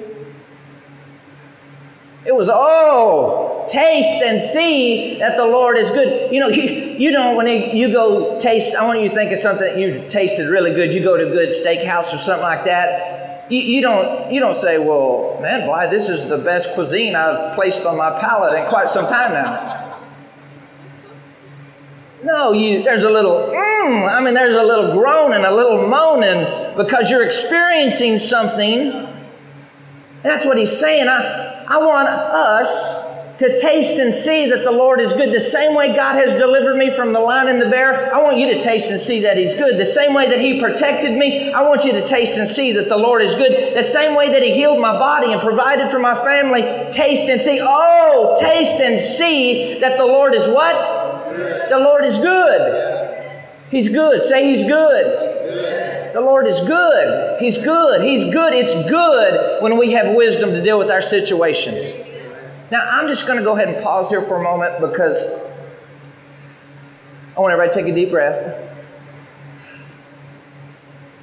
It, 2.27 2.35
was, 2.35 2.51
oh, 2.53 3.65
taste 3.67 4.23
and 4.23 4.43
see 4.43 5.19
that 5.21 5.39
the 5.39 5.47
Lord 5.47 5.79
is 5.79 5.89
good. 5.89 6.31
You 6.31 6.41
know, 6.41 6.49
you, 6.49 7.11
know, 7.11 7.35
when 7.35 7.47
you 7.47 7.91
go 7.91 8.39
taste, 8.39 8.75
I 8.75 8.85
want 8.85 9.01
you 9.01 9.09
to 9.09 9.15
think 9.15 9.33
of 9.33 9.39
something 9.39 9.67
that 9.67 9.79
you 9.79 10.07
tasted 10.11 10.51
really 10.51 10.75
good. 10.75 10.93
You 10.93 11.03
go 11.03 11.17
to 11.17 11.29
a 11.29 11.31
good 11.31 11.49
steakhouse 11.49 12.13
or 12.15 12.19
something 12.19 12.43
like 12.43 12.67
that. 12.67 13.18
You, 13.49 13.61
you 13.61 13.81
don't, 13.81 14.31
you 14.33 14.41
don't 14.41 14.57
say, 14.57 14.79
well, 14.79 15.39
man, 15.41 15.67
Bly, 15.67 15.87
this 15.87 16.09
is 16.09 16.29
the 16.29 16.39
best 16.39 16.75
cuisine 16.75 17.15
I've 17.15 17.55
placed 17.55 17.87
on 17.87 17.97
my 17.97 18.19
palate 18.21 18.59
in 18.59 18.69
quite 18.69 18.91
some 18.91 19.07
time 19.07 19.33
now. 19.33 19.79
No, 22.23 22.53
you, 22.53 22.83
there's 22.83 23.05
a 23.05 23.11
little, 23.11 23.49
mm, 23.49 24.13
I 24.13 24.21
mean, 24.21 24.35
there's 24.35 24.57
a 24.57 24.63
little 24.63 24.93
groan 24.93 25.33
and 25.33 25.45
a 25.45 25.55
little 25.55 25.87
moaning 25.87 26.77
because 26.77 27.11
you're 27.11 27.25
experiencing 27.25 28.19
something. 28.19 29.07
That's 30.23 30.45
what 30.45 30.59
he's 30.59 30.77
saying. 30.77 31.09
I, 31.09 31.65
I 31.69 31.79
want 31.79 32.09
us 32.09 33.08
to 33.39 33.57
taste 33.57 34.01
and 34.01 34.13
see 34.13 34.51
that 34.51 34.65
the 34.65 34.71
Lord 34.73 35.01
is 35.01 35.13
good. 35.13 35.33
The 35.33 35.41
same 35.41 35.75
way 35.75 35.95
God 35.95 36.17
has 36.17 36.35
delivered 36.35 36.77
me 36.77 36.91
from 36.91 37.13
the 37.13 37.21
lion 37.21 37.47
and 37.47 37.63
the 37.63 37.69
bear, 37.69 38.13
I 38.13 38.21
want 38.21 38.37
you 38.37 38.53
to 38.53 38.61
taste 38.61 38.91
and 38.91 39.01
see 39.01 39.21
that 39.21 39.37
He's 39.37 39.55
good. 39.55 39.79
The 39.79 39.87
same 39.87 40.13
way 40.13 40.29
that 40.29 40.41
He 40.41 40.61
protected 40.61 41.13
me, 41.13 41.53
I 41.53 41.63
want 41.63 41.85
you 41.85 41.93
to 41.93 42.05
taste 42.05 42.37
and 42.37 42.49
see 42.49 42.73
that 42.73 42.89
the 42.89 42.97
Lord 42.97 43.23
is 43.23 43.37
good. 43.37 43.77
The 43.77 43.85
same 43.85 44.17
way 44.17 44.33
that 44.33 44.43
He 44.43 44.55
healed 44.55 44.81
my 44.81 44.93
body 44.93 45.33
and 45.33 45.41
provided 45.41 45.93
for 45.93 46.01
my 46.01 46.17
family, 46.25 46.63
taste 46.91 47.31
and 47.31 47.41
see. 47.41 47.61
Oh, 47.63 48.37
taste 48.41 48.81
and 48.81 49.01
see 49.01 49.79
that 49.79 49.97
the 49.99 50.07
Lord 50.07 50.35
is 50.35 50.49
what? 50.49 50.75
The 51.71 51.79
Lord 51.79 52.05
is 52.05 52.19
good. 52.19 53.45
He's 53.71 53.89
good. 53.89 54.21
Say 54.25 54.53
He's 54.53 54.67
good. 54.67 56.13
The 56.13 56.21
Lord 56.21 56.49
is 56.49 56.59
good. 56.63 57.39
He's 57.39 57.59
good. 57.59 58.03
He's 58.03 58.33
good. 58.33 58.53
It's 58.53 58.75
good 58.91 59.63
when 59.63 59.79
we 59.79 59.93
have 59.93 60.17
wisdom 60.17 60.51
to 60.51 60.61
deal 60.61 60.79
with 60.79 60.91
our 60.91 61.03
situations. 61.03 62.08
Now, 62.71 62.87
I'm 62.87 63.09
just 63.09 63.27
going 63.27 63.39
to 63.39 63.45
go 63.45 63.57
ahead 63.57 63.75
and 63.75 63.83
pause 63.83 64.11
here 64.11 64.23
for 64.23 64.37
a 64.37 64.43
moment 64.43 64.81
because 64.81 65.25
I 67.37 67.41
want 67.41 67.53
everybody 67.53 67.71
to 67.71 67.83
take 67.83 67.91
a 67.91 67.95
deep 67.95 68.11
breath. 68.11 68.67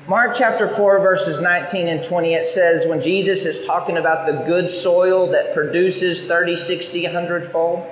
Mark 0.08 0.36
chapter 0.36 0.68
4, 0.68 1.00
verses 1.00 1.42
19 1.42 1.88
and 1.88 2.04
20, 2.04 2.34
it 2.34 2.48
says, 2.48 2.88
when 2.88 3.02
Jesus 3.02 3.46
is 3.46 3.66
talking 3.66 3.98
about 3.98 4.28
the 4.28 4.44
good 4.46 4.70
soil 4.70 5.30
that 5.32 5.54
produces 5.54 6.28
30, 6.28 6.58
60, 6.58 7.04
100 7.04 7.52
fold, 7.52 7.86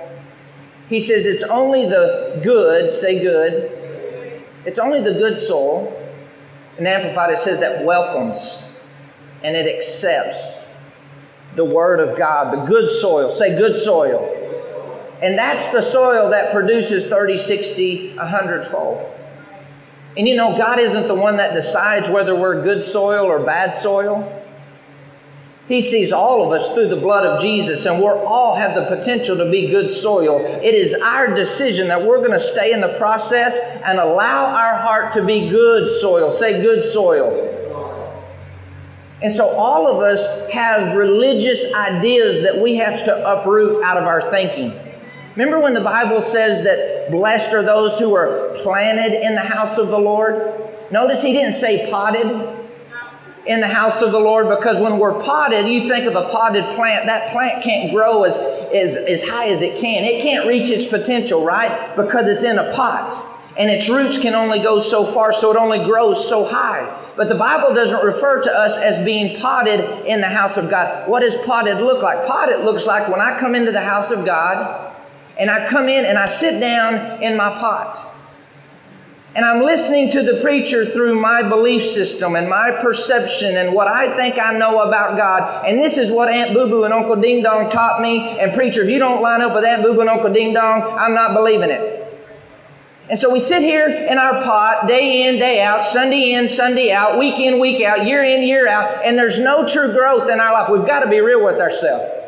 he 0.88 1.00
says 1.00 1.24
it's 1.24 1.44
only 1.44 1.88
the 1.88 2.40
good, 2.42 2.92
say 2.92 3.20
good, 3.20 4.44
it's 4.64 4.78
only 4.78 5.00
the 5.00 5.12
good 5.12 5.38
soul. 5.38 6.00
And 6.78 6.86
Amplified, 6.86 7.30
it 7.30 7.38
says 7.38 7.60
that 7.60 7.84
welcomes 7.84 8.80
and 9.42 9.56
it 9.56 9.72
accepts 9.76 10.63
the 11.56 11.64
Word 11.64 12.00
of 12.00 12.16
God, 12.18 12.52
the 12.52 12.64
good 12.64 12.88
soil. 12.88 13.30
Say 13.30 13.56
good 13.56 13.78
soil. 13.78 14.30
And 15.22 15.38
that's 15.38 15.68
the 15.68 15.82
soil 15.82 16.30
that 16.30 16.52
produces 16.52 17.06
30, 17.06 17.38
60, 17.38 18.16
100 18.16 18.66
fold. 18.66 19.10
And 20.16 20.28
you 20.28 20.36
know, 20.36 20.56
God 20.56 20.78
isn't 20.78 21.08
the 21.08 21.14
one 21.14 21.38
that 21.38 21.54
decides 21.54 22.08
whether 22.08 22.36
we're 22.36 22.62
good 22.62 22.82
soil 22.82 23.24
or 23.24 23.44
bad 23.44 23.74
soil. 23.74 24.42
He 25.66 25.80
sees 25.80 26.12
all 26.12 26.44
of 26.44 26.52
us 26.52 26.74
through 26.74 26.88
the 26.88 26.96
blood 26.96 27.24
of 27.24 27.40
Jesus, 27.40 27.86
and 27.86 27.98
we 27.98 28.06
all 28.06 28.54
have 28.54 28.74
the 28.74 28.84
potential 28.84 29.34
to 29.38 29.50
be 29.50 29.68
good 29.68 29.88
soil. 29.88 30.40
It 30.40 30.74
is 30.74 30.94
our 30.94 31.34
decision 31.34 31.88
that 31.88 32.04
we're 32.04 32.18
going 32.18 32.32
to 32.32 32.38
stay 32.38 32.72
in 32.72 32.82
the 32.82 32.96
process 32.98 33.58
and 33.82 33.98
allow 33.98 34.44
our 34.44 34.76
heart 34.76 35.14
to 35.14 35.24
be 35.24 35.48
good 35.48 35.88
soil. 36.00 36.30
Say 36.30 36.60
good 36.60 36.84
soil. 36.84 37.53
And 39.24 39.32
so 39.32 39.48
all 39.56 39.88
of 39.88 40.02
us 40.02 40.50
have 40.50 40.94
religious 40.94 41.72
ideas 41.72 42.42
that 42.42 42.60
we 42.60 42.76
have 42.76 43.06
to 43.06 43.26
uproot 43.26 43.82
out 43.82 43.96
of 43.96 44.04
our 44.04 44.30
thinking. 44.30 44.78
Remember 45.34 45.60
when 45.60 45.72
the 45.72 45.80
Bible 45.80 46.20
says 46.20 46.62
that 46.64 47.10
blessed 47.10 47.54
are 47.54 47.62
those 47.62 47.98
who 47.98 48.14
are 48.14 48.54
planted 48.62 49.18
in 49.18 49.34
the 49.34 49.40
house 49.40 49.78
of 49.78 49.88
the 49.88 49.96
Lord? 49.96 50.60
Notice 50.90 51.22
he 51.22 51.32
didn't 51.32 51.54
say 51.54 51.90
potted 51.90 52.58
in 53.46 53.60
the 53.60 53.66
house 53.66 54.02
of 54.02 54.12
the 54.12 54.20
Lord 54.20 54.50
because 54.50 54.78
when 54.78 54.98
we're 54.98 55.18
potted, 55.22 55.68
you 55.68 55.88
think 55.88 56.04
of 56.04 56.16
a 56.16 56.28
potted 56.28 56.62
plant, 56.76 57.06
that 57.06 57.32
plant 57.32 57.64
can't 57.64 57.94
grow 57.94 58.24
as, 58.24 58.36
as, 58.36 58.94
as 58.94 59.22
high 59.22 59.48
as 59.48 59.62
it 59.62 59.80
can. 59.80 60.04
It 60.04 60.22
can't 60.22 60.46
reach 60.46 60.68
its 60.68 60.84
potential, 60.84 61.46
right? 61.46 61.96
Because 61.96 62.28
it's 62.28 62.44
in 62.44 62.58
a 62.58 62.74
pot. 62.74 63.14
And 63.56 63.70
its 63.70 63.88
roots 63.88 64.18
can 64.18 64.34
only 64.34 64.58
go 64.60 64.80
so 64.80 65.04
far, 65.04 65.32
so 65.32 65.50
it 65.50 65.56
only 65.56 65.78
grows 65.84 66.28
so 66.28 66.44
high. 66.44 67.02
But 67.16 67.28
the 67.28 67.36
Bible 67.36 67.74
doesn't 67.74 68.04
refer 68.04 68.42
to 68.42 68.50
us 68.50 68.78
as 68.78 69.04
being 69.04 69.40
potted 69.40 70.06
in 70.06 70.20
the 70.20 70.28
house 70.28 70.56
of 70.56 70.68
God. 70.68 71.08
What 71.08 71.20
does 71.20 71.36
potted 71.44 71.78
look 71.78 72.02
like? 72.02 72.26
Potted 72.26 72.64
looks 72.64 72.86
like 72.86 73.08
when 73.08 73.20
I 73.20 73.38
come 73.38 73.54
into 73.54 73.70
the 73.70 73.80
house 73.80 74.10
of 74.10 74.24
God 74.24 74.92
and 75.38 75.50
I 75.50 75.68
come 75.68 75.88
in 75.88 76.04
and 76.04 76.18
I 76.18 76.26
sit 76.26 76.58
down 76.58 77.22
in 77.22 77.36
my 77.36 77.50
pot 77.50 78.14
and 79.36 79.44
I'm 79.44 79.64
listening 79.64 80.12
to 80.12 80.22
the 80.22 80.40
preacher 80.40 80.86
through 80.86 81.20
my 81.20 81.42
belief 81.42 81.84
system 81.84 82.36
and 82.36 82.48
my 82.48 82.70
perception 82.70 83.56
and 83.56 83.74
what 83.74 83.88
I 83.88 84.14
think 84.16 84.38
I 84.38 84.56
know 84.56 84.82
about 84.82 85.16
God. 85.16 85.66
And 85.66 85.80
this 85.80 85.98
is 85.98 86.08
what 86.10 86.28
Aunt 86.28 86.54
Boo 86.54 86.68
Boo 86.68 86.84
and 86.84 86.94
Uncle 86.94 87.16
Ding 87.16 87.42
Dong 87.42 87.68
taught 87.68 88.00
me. 88.00 88.38
And 88.38 88.54
preacher, 88.54 88.82
if 88.82 88.88
you 88.88 89.00
don't 89.00 89.22
line 89.22 89.42
up 89.42 89.52
with 89.52 89.64
Aunt 89.64 89.82
Boo 89.82 89.94
Boo 89.94 90.02
and 90.02 90.10
Uncle 90.10 90.32
Ding 90.32 90.54
Dong, 90.54 90.82
I'm 90.82 91.14
not 91.14 91.34
believing 91.34 91.70
it. 91.70 91.93
And 93.10 93.18
so 93.18 93.30
we 93.30 93.38
sit 93.38 93.60
here 93.60 93.86
in 93.86 94.16
our 94.16 94.42
pot 94.42 94.88
day 94.88 95.28
in, 95.28 95.38
day 95.38 95.60
out, 95.60 95.84
Sunday 95.84 96.32
in, 96.32 96.48
Sunday 96.48 96.90
out, 96.90 97.18
week 97.18 97.38
in, 97.38 97.60
week 97.60 97.82
out, 97.82 98.06
year 98.06 98.24
in, 98.24 98.42
year 98.42 98.66
out, 98.66 99.04
and 99.04 99.18
there's 99.18 99.38
no 99.38 99.68
true 99.68 99.92
growth 99.92 100.30
in 100.30 100.40
our 100.40 100.52
life. 100.54 100.70
We've 100.70 100.86
got 100.86 101.00
to 101.00 101.10
be 101.10 101.20
real 101.20 101.44
with 101.44 101.60
ourselves. 101.60 102.22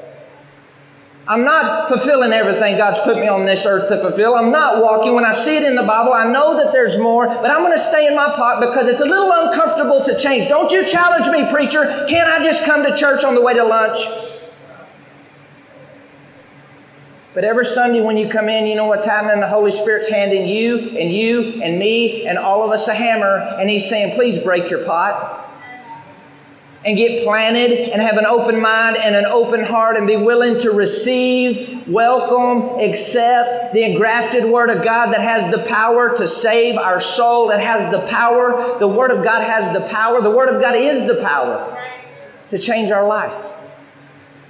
I'm 1.28 1.45
not 1.45 1.88
fulfilling 1.88 2.33
everything 2.33 2.76
God's 2.76 3.00
put 3.00 3.16
me 3.16 3.26
on 3.26 3.47
this 3.47 3.66
earth 3.66 3.88
to 3.88 4.00
fulfill. 4.00 4.37
I'm 4.37 4.52
not 4.52 4.83
walking. 4.83 5.14
When 5.14 5.25
I 5.25 5.33
see 5.33 5.56
it 5.56 5.64
in 5.64 5.75
the 5.75 5.83
Bible, 5.83 6.12
I 6.12 6.30
know 6.30 6.56
that 6.62 6.73
there's 6.73 6.99
more, 6.99 7.26
but 7.26 7.50
I'm 7.50 7.62
going 7.62 7.76
to 7.76 7.83
stay 7.83 8.06
in 8.06 8.14
my 8.14 8.37
pot 8.37 8.61
because 8.61 8.87
it's 8.87 9.00
a 9.00 9.04
little 9.04 9.33
uncomfortable 9.33 10.04
to 10.04 10.16
change. 10.21 10.47
Don't 10.49 10.71
you 10.71 10.87
challenge 10.87 11.26
me, 11.28 11.50
preacher. 11.50 12.06
Can't 12.09 12.28
I 12.28 12.45
just 12.45 12.64
come 12.64 12.85
to 12.85 12.95
church 12.95 13.25
on 13.25 13.35
the 13.35 13.40
way 13.40 13.54
to 13.54 13.64
lunch? 13.64 13.99
But 17.37 17.45
every 17.45 17.66
Sunday 17.66 18.00
when 18.00 18.16
you 18.16 18.31
come 18.31 18.49
in, 18.49 18.66
you 18.66 18.75
know 18.75 18.87
what's 18.87 19.05
happening? 19.05 19.40
The 19.40 19.47
Holy 19.47 19.71
Spirit's 19.71 20.09
handing 20.09 20.49
you 20.49 20.97
and 20.99 21.12
you 21.12 21.61
and 21.62 21.78
me 21.78 22.26
and 22.26 22.38
all 22.38 22.64
of 22.64 22.71
us 22.71 22.88
a 22.88 22.95
hammer, 22.95 23.37
and 23.61 23.69
He's 23.69 23.87
saying, 23.87 24.14
please 24.14 24.38
break 24.38 24.71
your 24.71 24.87
pot 24.87 25.47
and 26.87 26.97
get 26.97 27.25
planted 27.25 27.90
and 27.90 28.00
have 28.00 28.16
an 28.16 28.25
open 28.25 28.59
mind 28.59 28.97
and 28.97 29.14
an 29.14 29.26
open 29.26 29.62
heart 29.62 29.99
and 29.99 30.07
be 30.07 30.16
willing 30.16 30.59
to 30.61 30.71
receive, 30.71 31.87
welcome, 31.87 32.81
accept 32.81 33.75
the 33.75 33.83
engrafted 33.83 34.47
Word 34.47 34.71
of 34.71 34.83
God 34.83 35.12
that 35.12 35.21
has 35.21 35.55
the 35.55 35.62
power 35.64 36.16
to 36.16 36.26
save 36.26 36.78
our 36.78 37.02
soul, 37.02 37.49
that 37.49 37.61
has 37.61 37.93
the 37.93 38.00
power. 38.07 38.78
The 38.78 38.88
Word 38.88 39.11
of 39.11 39.23
God 39.23 39.43
has 39.43 39.75
the 39.75 39.87
power. 39.88 40.23
The 40.23 40.31
Word 40.31 40.49
of 40.49 40.62
God 40.62 40.75
is 40.75 41.07
the 41.07 41.21
power 41.21 41.78
to 42.49 42.57
change 42.57 42.90
our 42.90 43.07
life. 43.07 43.52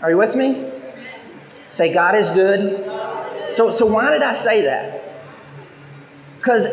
Are 0.01 0.11
you 0.11 0.19
with 0.19 0.37
me? 0.37 0.75
Say, 1.71 1.93
God 1.93 2.15
is 2.15 2.31
good. 2.31 2.85
So, 3.53 3.71
so 3.71 3.87
why 3.87 4.11
did 4.11 4.23
I 4.23 4.33
say 4.33 4.63
that? 4.63 5.03
Because 6.39 6.67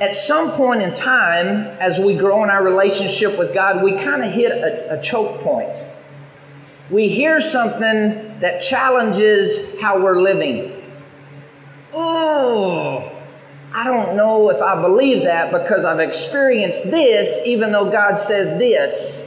at 0.00 0.14
some 0.14 0.52
point 0.52 0.82
in 0.82 0.94
time, 0.94 1.76
as 1.80 1.98
we 1.98 2.16
grow 2.16 2.44
in 2.44 2.50
our 2.50 2.62
relationship 2.62 3.38
with 3.38 3.52
God, 3.52 3.82
we 3.82 3.92
kind 3.92 4.22
of 4.22 4.32
hit 4.32 4.52
a, 4.52 4.98
a, 4.98 5.02
choke 5.02 5.40
point. 5.40 5.84
We 6.90 7.08
hear 7.08 7.40
something 7.40 8.40
that 8.40 8.62
challenges 8.62 9.78
how 9.80 10.02
we're 10.02 10.22
living. 10.22 10.82
Oh, 11.92 13.10
I 13.72 13.84
don't 13.84 14.16
know 14.16 14.50
if 14.50 14.62
I 14.62 14.80
believe 14.80 15.24
that 15.24 15.52
because 15.52 15.84
I've 15.84 16.00
experienced 16.00 16.84
this, 16.84 17.40
even 17.44 17.72
though 17.72 17.90
God 17.90 18.16
says 18.16 18.56
this. 18.58 19.24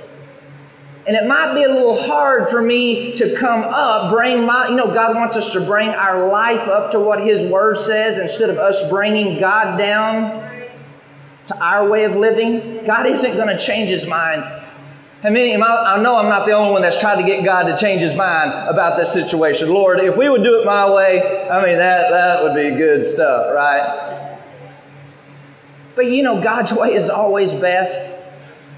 And 1.08 1.16
it 1.16 1.28
might 1.28 1.56
be 1.56 1.64
a 1.64 1.70
little 1.70 2.00
hard 2.00 2.50
for 2.50 2.62
me 2.62 3.14
to 3.16 3.36
come 3.36 3.64
up, 3.64 4.12
bring 4.12 4.46
my, 4.46 4.68
you 4.68 4.76
know, 4.76 4.94
God 4.94 5.16
wants 5.16 5.36
us 5.36 5.52
to 5.52 5.62
bring 5.62 5.90
our 5.90 6.30
life 6.30 6.68
up 6.68 6.92
to 6.92 7.00
what 7.00 7.22
His 7.22 7.44
Word 7.46 7.78
says 7.78 8.20
instead 8.20 8.52
of 8.52 8.58
us 8.58 8.88
bringing 8.90 9.40
God 9.40 9.78
down 9.78 10.52
to 11.48 11.58
our 11.64 11.88
way 11.90 12.04
of 12.04 12.16
living, 12.16 12.86
God 12.86 13.08
isn't 13.08 13.36
going 13.36 13.48
to 13.48 13.58
change 13.58 13.90
his 13.90 14.08
mind. 14.08 14.44
I 15.24 15.30
mean, 15.30 15.62
I 15.62 16.02
know 16.02 16.16
I'm 16.18 16.30
not 16.30 16.48
the 16.48 16.54
only 16.54 16.72
one 16.72 16.82
that's 16.82 17.00
tried 17.00 17.22
to 17.22 17.24
get 17.24 17.44
God 17.46 17.64
to 17.64 17.78
change 17.78 18.02
his 18.02 18.16
mind 18.16 18.52
about 18.68 18.98
this 18.98 19.14
situation. 19.14 19.70
Lord, 19.70 20.00
if 20.00 20.18
we 20.18 20.30
would 20.30 20.44
do 20.44 20.60
it 20.60 20.66
my 20.66 20.92
way, 20.92 21.48
I 21.48 21.64
mean, 21.64 21.78
that, 21.78 22.10
that 22.10 22.44
would 22.44 22.56
be 22.56 22.76
good 22.76 23.06
stuff, 23.06 23.54
right? 23.54 24.40
But 25.96 26.06
you 26.06 26.24
know, 26.24 26.42
God's 26.42 26.74
way 26.74 26.94
is 26.94 27.10
always 27.10 27.54
best. 27.54 28.14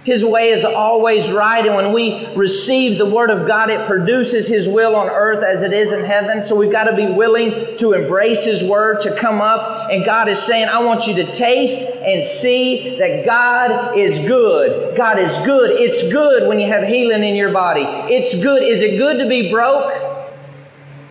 His 0.03 0.25
way 0.25 0.49
is 0.49 0.65
always 0.65 1.31
right, 1.31 1.65
and 1.65 1.75
when 1.75 1.93
we 1.93 2.27
receive 2.35 2.97
the 2.97 3.05
Word 3.05 3.29
of 3.29 3.47
God, 3.47 3.69
it 3.69 3.87
produces 3.87 4.47
His 4.47 4.67
will 4.67 4.97
on 4.97 5.07
earth 5.09 5.41
as 5.41 5.61
it 5.61 5.71
is 5.71 5.93
in 5.93 6.03
heaven. 6.03 6.41
So 6.41 6.55
we've 6.55 6.71
got 6.71 6.85
to 6.85 6.95
be 6.95 7.07
willing 7.07 7.77
to 7.77 7.93
embrace 7.93 8.43
His 8.43 8.63
Word, 8.63 9.01
to 9.03 9.15
come 9.17 9.39
up, 9.39 9.89
and 9.91 10.03
God 10.03 10.27
is 10.27 10.41
saying, 10.41 10.67
I 10.67 10.83
want 10.83 11.07
you 11.07 11.15
to 11.15 11.31
taste 11.31 11.79
and 11.79 12.23
see 12.25 12.97
that 12.99 13.25
God 13.25 13.97
is 13.97 14.19
good. 14.19 14.97
God 14.97 15.19
is 15.19 15.37
good. 15.45 15.71
It's 15.71 16.03
good 16.11 16.49
when 16.49 16.59
you 16.59 16.67
have 16.67 16.85
healing 16.85 17.23
in 17.23 17.35
your 17.35 17.53
body. 17.53 17.85
It's 18.13 18.35
good. 18.35 18.61
Is 18.61 18.81
it 18.81 18.97
good 18.97 19.19
to 19.19 19.29
be 19.29 19.51
broke? 19.51 20.11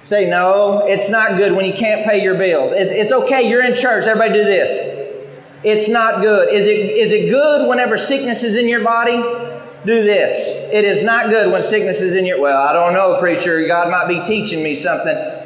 Say, 0.05 0.29
no, 0.29 0.85
it's 0.87 1.09
not 1.09 1.39
good 1.39 1.53
when 1.53 1.65
you 1.65 1.73
can't 1.73 2.05
pay 2.05 2.23
your 2.23 2.35
bills. 2.35 2.73
It's, 2.73 2.91
it's 2.91 3.13
okay, 3.13 3.49
you're 3.49 3.65
in 3.65 3.75
church. 3.75 4.07
Everybody 4.07 4.35
do 4.35 4.45
this. 4.45 4.92
It's 5.65 5.89
not 5.89 6.23
good. 6.23 6.53
Is 6.53 6.67
it, 6.67 6.71
is 6.71 7.13
it 7.13 7.31
good 7.31 7.69
whenever 7.69 7.97
sickness 7.97 8.43
is 8.43 8.57
in 8.57 8.69
your 8.69 8.83
body? 8.83 9.17
Do 9.85 10.05
this. 10.05 10.49
It 10.73 10.85
is 10.85 11.03
not 11.03 11.29
good 11.29 11.53
when 11.53 11.63
sickness 11.63 12.01
is 12.01 12.15
in 12.15 12.25
your. 12.25 12.41
Well, 12.41 12.57
I 12.57 12.73
don't 12.73 12.93
know, 12.93 13.19
preacher. 13.19 13.67
God 13.67 13.91
might 13.91 14.07
be 14.07 14.23
teaching 14.23 14.63
me 14.63 14.75
something. 14.75 15.43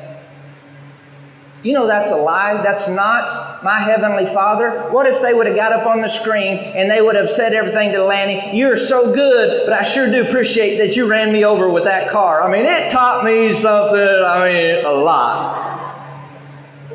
You 1.62 1.72
know 1.72 1.86
that's 1.86 2.10
a 2.10 2.16
lie. 2.16 2.62
That's 2.62 2.86
not 2.86 3.64
my 3.64 3.80
heavenly 3.80 4.26
Father. 4.26 4.88
What 4.90 5.06
if 5.06 5.20
they 5.22 5.34
would 5.34 5.46
have 5.46 5.56
got 5.56 5.72
up 5.72 5.86
on 5.86 6.00
the 6.00 6.08
screen 6.08 6.58
and 6.58 6.90
they 6.90 7.00
would 7.00 7.16
have 7.16 7.30
said 7.30 7.54
everything 7.54 7.92
to 7.92 8.04
Lanny? 8.04 8.56
You're 8.56 8.76
so 8.76 9.12
good, 9.12 9.64
but 9.64 9.72
I 9.72 9.82
sure 9.82 10.08
do 10.08 10.22
appreciate 10.28 10.76
that 10.78 10.96
you 10.96 11.06
ran 11.06 11.32
me 11.32 11.44
over 11.44 11.68
with 11.68 11.84
that 11.84 12.10
car. 12.10 12.42
I 12.42 12.52
mean, 12.52 12.66
it 12.66 12.92
taught 12.92 13.24
me 13.24 13.52
something. 13.54 13.98
I 13.98 14.44
mean, 14.48 14.84
a 14.84 14.92
lot. 14.92 15.55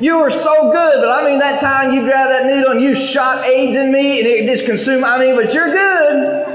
You 0.00 0.18
were 0.18 0.30
so 0.30 0.72
good, 0.72 0.94
but 1.00 1.10
I 1.10 1.28
mean, 1.28 1.38
that 1.38 1.60
time 1.60 1.92
you 1.92 2.02
grabbed 2.02 2.30
that 2.30 2.46
needle 2.46 2.72
and 2.72 2.80
you 2.80 2.94
shot 2.94 3.44
AIDS 3.44 3.76
in 3.76 3.92
me 3.92 4.20
and 4.20 4.26
it 4.26 4.46
just 4.46 4.64
consumed. 4.64 5.04
I 5.04 5.18
mean, 5.18 5.36
but 5.36 5.52
you're 5.52 5.70
good. 5.70 6.48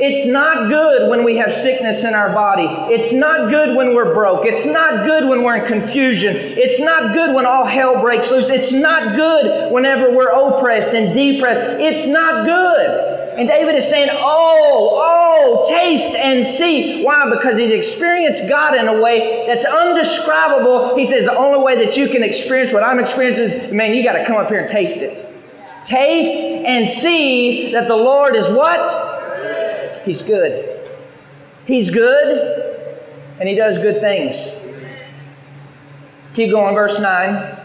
It's 0.00 0.26
not 0.26 0.68
good 0.68 1.10
when 1.10 1.24
we 1.24 1.36
have 1.38 1.52
sickness 1.52 2.04
in 2.04 2.14
our 2.14 2.32
body. 2.32 2.68
It's 2.92 3.12
not 3.12 3.50
good 3.50 3.76
when 3.76 3.94
we're 3.94 4.14
broke. 4.14 4.46
It's 4.46 4.64
not 4.64 5.06
good 5.06 5.28
when 5.28 5.42
we're 5.42 5.56
in 5.56 5.66
confusion. 5.66 6.36
It's 6.36 6.78
not 6.78 7.14
good 7.14 7.34
when 7.34 7.46
all 7.46 7.64
hell 7.64 8.00
breaks 8.00 8.30
loose. 8.30 8.48
It's 8.48 8.72
not 8.72 9.16
good 9.16 9.72
whenever 9.72 10.14
we're 10.14 10.30
oppressed 10.30 10.94
and 10.94 11.12
depressed. 11.12 11.62
It's 11.80 12.06
not 12.06 12.46
good. 12.46 13.07
And 13.38 13.46
David 13.46 13.76
is 13.76 13.88
saying, 13.88 14.08
Oh, 14.10 14.98
oh, 15.00 15.64
taste 15.68 16.16
and 16.16 16.44
see. 16.44 17.04
Why? 17.04 17.30
Because 17.30 17.56
he's 17.56 17.70
experienced 17.70 18.48
God 18.48 18.76
in 18.76 18.88
a 18.88 19.00
way 19.00 19.44
that's 19.46 19.64
undescribable. 19.64 20.96
He 20.96 21.04
says, 21.04 21.26
The 21.26 21.36
only 21.36 21.62
way 21.62 21.84
that 21.84 21.96
you 21.96 22.08
can 22.08 22.24
experience 22.24 22.72
what 22.72 22.82
I'm 22.82 22.98
experiencing 22.98 23.44
is, 23.44 23.72
man, 23.72 23.94
you 23.94 24.02
got 24.02 24.14
to 24.14 24.26
come 24.26 24.36
up 24.36 24.48
here 24.48 24.62
and 24.62 24.68
taste 24.68 24.96
it. 24.98 25.24
Taste 25.84 26.44
and 26.66 26.88
see 26.88 27.70
that 27.72 27.86
the 27.86 27.94
Lord 27.94 28.34
is 28.34 28.48
what? 28.48 30.02
He's 30.04 30.20
good. 30.20 30.90
He's 31.64 31.90
good, 31.90 32.82
and 33.38 33.48
He 33.48 33.54
does 33.54 33.78
good 33.78 34.00
things. 34.00 34.66
Keep 36.34 36.50
going, 36.50 36.74
verse 36.74 36.98
9. 36.98 37.56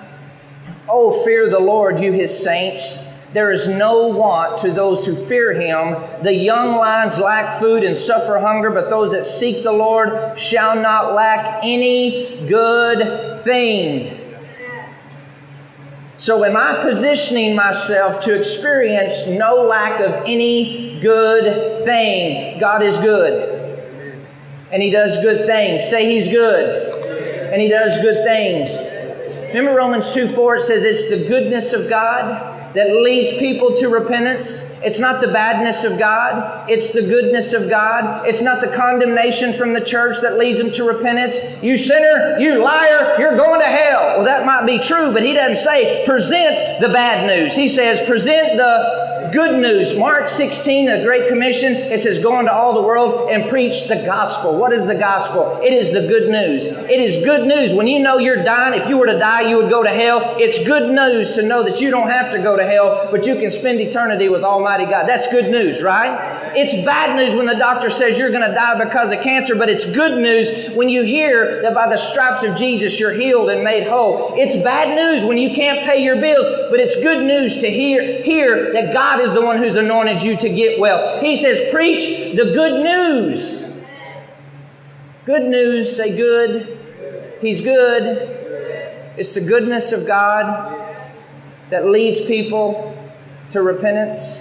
Oh, 0.87 1.23
fear 1.23 1.49
the 1.49 1.59
Lord, 1.59 1.99
you 1.99 2.11
His 2.11 2.37
saints. 2.43 2.99
There 3.33 3.51
is 3.51 3.67
no 3.67 4.07
want 4.07 4.59
to 4.59 4.71
those 4.71 5.07
who 5.07 5.15
fear 5.15 5.53
him. 5.53 6.23
The 6.23 6.33
young 6.33 6.75
lions 6.77 7.17
lack 7.17 7.59
food 7.59 7.83
and 7.83 7.97
suffer 7.97 8.37
hunger, 8.37 8.69
but 8.69 8.91
those 8.91 9.11
that 9.11 9.25
seek 9.25 9.63
the 9.63 9.71
Lord 9.71 10.39
shall 10.39 10.75
not 10.75 11.15
lack 11.15 11.61
any 11.63 12.45
good 12.47 13.43
thing. 13.43 14.19
So, 16.17 16.45
am 16.45 16.55
I 16.55 16.83
positioning 16.83 17.55
myself 17.55 18.21
to 18.21 18.37
experience 18.37 19.25
no 19.25 19.63
lack 19.63 19.99
of 19.99 20.11
any 20.27 20.99
good 21.01 21.85
thing? 21.85 22.59
God 22.59 22.83
is 22.83 22.97
good. 22.99 24.21
And 24.71 24.83
He 24.83 24.91
does 24.91 25.19
good 25.23 25.47
things. 25.47 25.89
Say 25.89 26.05
He's 26.13 26.29
good. 26.29 26.95
And 27.51 27.59
He 27.59 27.67
does 27.67 27.99
good 28.03 28.23
things. 28.23 28.69
Remember 29.47 29.75
Romans 29.75 30.13
2 30.13 30.29
4, 30.29 30.55
it 30.57 30.61
says 30.61 30.83
it's 30.83 31.09
the 31.09 31.27
goodness 31.27 31.73
of 31.73 31.89
God 31.89 32.52
that 32.73 32.91
leads 33.03 33.37
people 33.37 33.75
to 33.77 33.87
repentance. 33.87 34.63
It's 34.83 34.99
not 34.99 35.21
the 35.21 35.27
badness 35.27 35.83
of 35.83 35.99
God, 35.99 36.69
it's 36.69 36.91
the 36.91 37.01
goodness 37.01 37.53
of 37.53 37.69
God. 37.69 38.27
It's 38.27 38.41
not 38.41 38.61
the 38.61 38.67
condemnation 38.75 39.53
from 39.53 39.73
the 39.73 39.81
church 39.81 40.17
that 40.21 40.37
leads 40.37 40.59
them 40.59 40.71
to 40.71 40.83
repentance. 40.83 41.37
You 41.63 41.77
sinner, 41.77 42.37
you 42.39 42.63
liar, 42.63 43.15
you're 43.19 43.37
going 43.37 43.59
to 43.61 43.67
hell. 43.67 44.17
Well, 44.17 44.25
that 44.25 44.45
might 44.45 44.65
be 44.65 44.79
true, 44.79 45.12
but 45.12 45.23
he 45.23 45.33
doesn't 45.33 45.63
say 45.63 46.05
present 46.05 46.81
the 46.81 46.89
bad 46.89 47.27
news. 47.27 47.55
He 47.55 47.69
says 47.69 48.01
present 48.07 48.57
the 48.57 49.02
good 49.34 49.60
news. 49.60 49.96
Mark 49.96 50.30
16, 50.30 50.86
the 50.86 51.04
Great 51.04 51.28
Commission, 51.28 51.74
it 51.74 52.00
says, 52.00 52.19
Go 52.19 52.39
into 52.39 52.54
all 52.54 52.74
the 52.74 52.82
world 52.82 53.30
and 53.30 53.50
preach 53.50 53.88
the 53.88 53.96
gospel. 53.96 54.56
What 54.56 54.72
is 54.72 54.86
the 54.86 54.96
gospel? 54.96 55.60
It 55.63 55.74
is 55.74 55.91
the 55.91 56.08
good 56.08 56.30
news. 56.30 56.67
It 56.67 57.00
is 57.00 57.24
good 57.26 57.46
news. 57.48 57.74
When 57.74 57.88
you 57.88 58.00
know 58.00 58.19
you're 58.19 58.43
dying, 58.43 58.80
if 58.80 58.88
you 58.88 58.98
were 58.98 59.08
to 59.08 59.17
die, 59.17 59.50
you 59.50 59.58
would 59.58 59.69
go 59.69 59.84
to 59.84 59.89
hell. 59.89 60.36
It's 60.38 60.60
good 60.65 60.89
news 60.91 61.34
to 61.34 61.41
know 61.41 61.63
that 61.63 61.82
you 61.82 61.89
don't 61.89 62.10
have 62.10 62.32
to 62.32 62.38
go 62.38 62.56
to 62.56 62.63
hell, 62.63 63.10
but 63.12 63.26
you 63.26 63.36
can 63.36 63.50
spend 63.52 63.82
eternity 63.82 64.30
with 64.30 64.43
Almighty 64.43 64.86
God. 64.86 65.08
That's 65.08 65.28
good 65.28 65.50
news, 65.50 65.82
right? 65.82 66.42
It's 66.55 66.73
bad 66.85 67.15
news 67.15 67.35
when 67.35 67.45
the 67.45 67.55
doctor 67.55 67.89
says 67.89 68.17
you're 68.17 68.31
going 68.31 68.47
to 68.47 68.53
die 68.53 68.83
because 68.83 69.11
of 69.11 69.21
cancer, 69.21 69.55
but 69.55 69.69
it's 69.69 69.85
good 69.85 70.19
news 70.19 70.71
when 70.75 70.89
you 70.89 71.03
hear 71.03 71.61
that 71.61 71.73
by 71.73 71.89
the 71.89 71.97
stripes 71.97 72.43
of 72.43 72.55
Jesus 72.55 72.99
you're 72.99 73.11
healed 73.13 73.49
and 73.49 73.63
made 73.63 73.87
whole. 73.87 74.33
It's 74.37 74.55
bad 74.55 74.95
news 74.95 75.25
when 75.25 75.37
you 75.37 75.55
can't 75.55 75.79
pay 75.85 76.03
your 76.03 76.19
bills, 76.21 76.47
but 76.69 76.79
it's 76.79 76.95
good 76.95 77.23
news 77.23 77.57
to 77.57 77.69
hear, 77.69 78.21
hear 78.23 78.71
that 78.73 78.93
God 78.93 79.19
is 79.19 79.33
the 79.33 79.41
one 79.41 79.57
who's 79.57 79.75
anointed 79.75 80.21
you 80.21 80.37
to 80.37 80.49
get 80.49 80.79
well. 80.79 81.21
He 81.21 81.37
says, 81.37 81.71
Preach 81.73 82.35
the 82.35 82.45
good 82.53 82.83
news. 82.83 83.63
Good 85.25 85.43
news, 85.43 85.95
say 85.95 86.15
good. 86.15 86.79
He's 87.41 87.61
good. 87.61 88.41
It's 89.17 89.33
the 89.33 89.41
goodness 89.41 89.91
of 89.91 90.05
God 90.05 90.79
that 91.69 91.85
leads 91.85 92.21
people 92.21 92.97
to 93.51 93.61
repentance. 93.61 94.39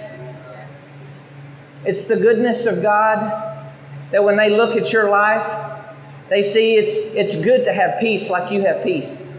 It's 1.85 2.05
the 2.05 2.15
goodness 2.15 2.65
of 2.65 2.81
God 2.81 3.69
that 4.11 4.23
when 4.23 4.37
they 4.37 4.49
look 4.49 4.75
at 4.75 4.93
your 4.93 5.09
life, 5.09 5.81
they 6.29 6.41
see 6.41 6.75
it's, 6.75 6.95
it's 7.15 7.35
good 7.35 7.65
to 7.65 7.73
have 7.73 7.99
peace 7.99 8.29
like 8.29 8.51
you 8.51 8.61
have 8.61 8.83
peace. 8.83 9.29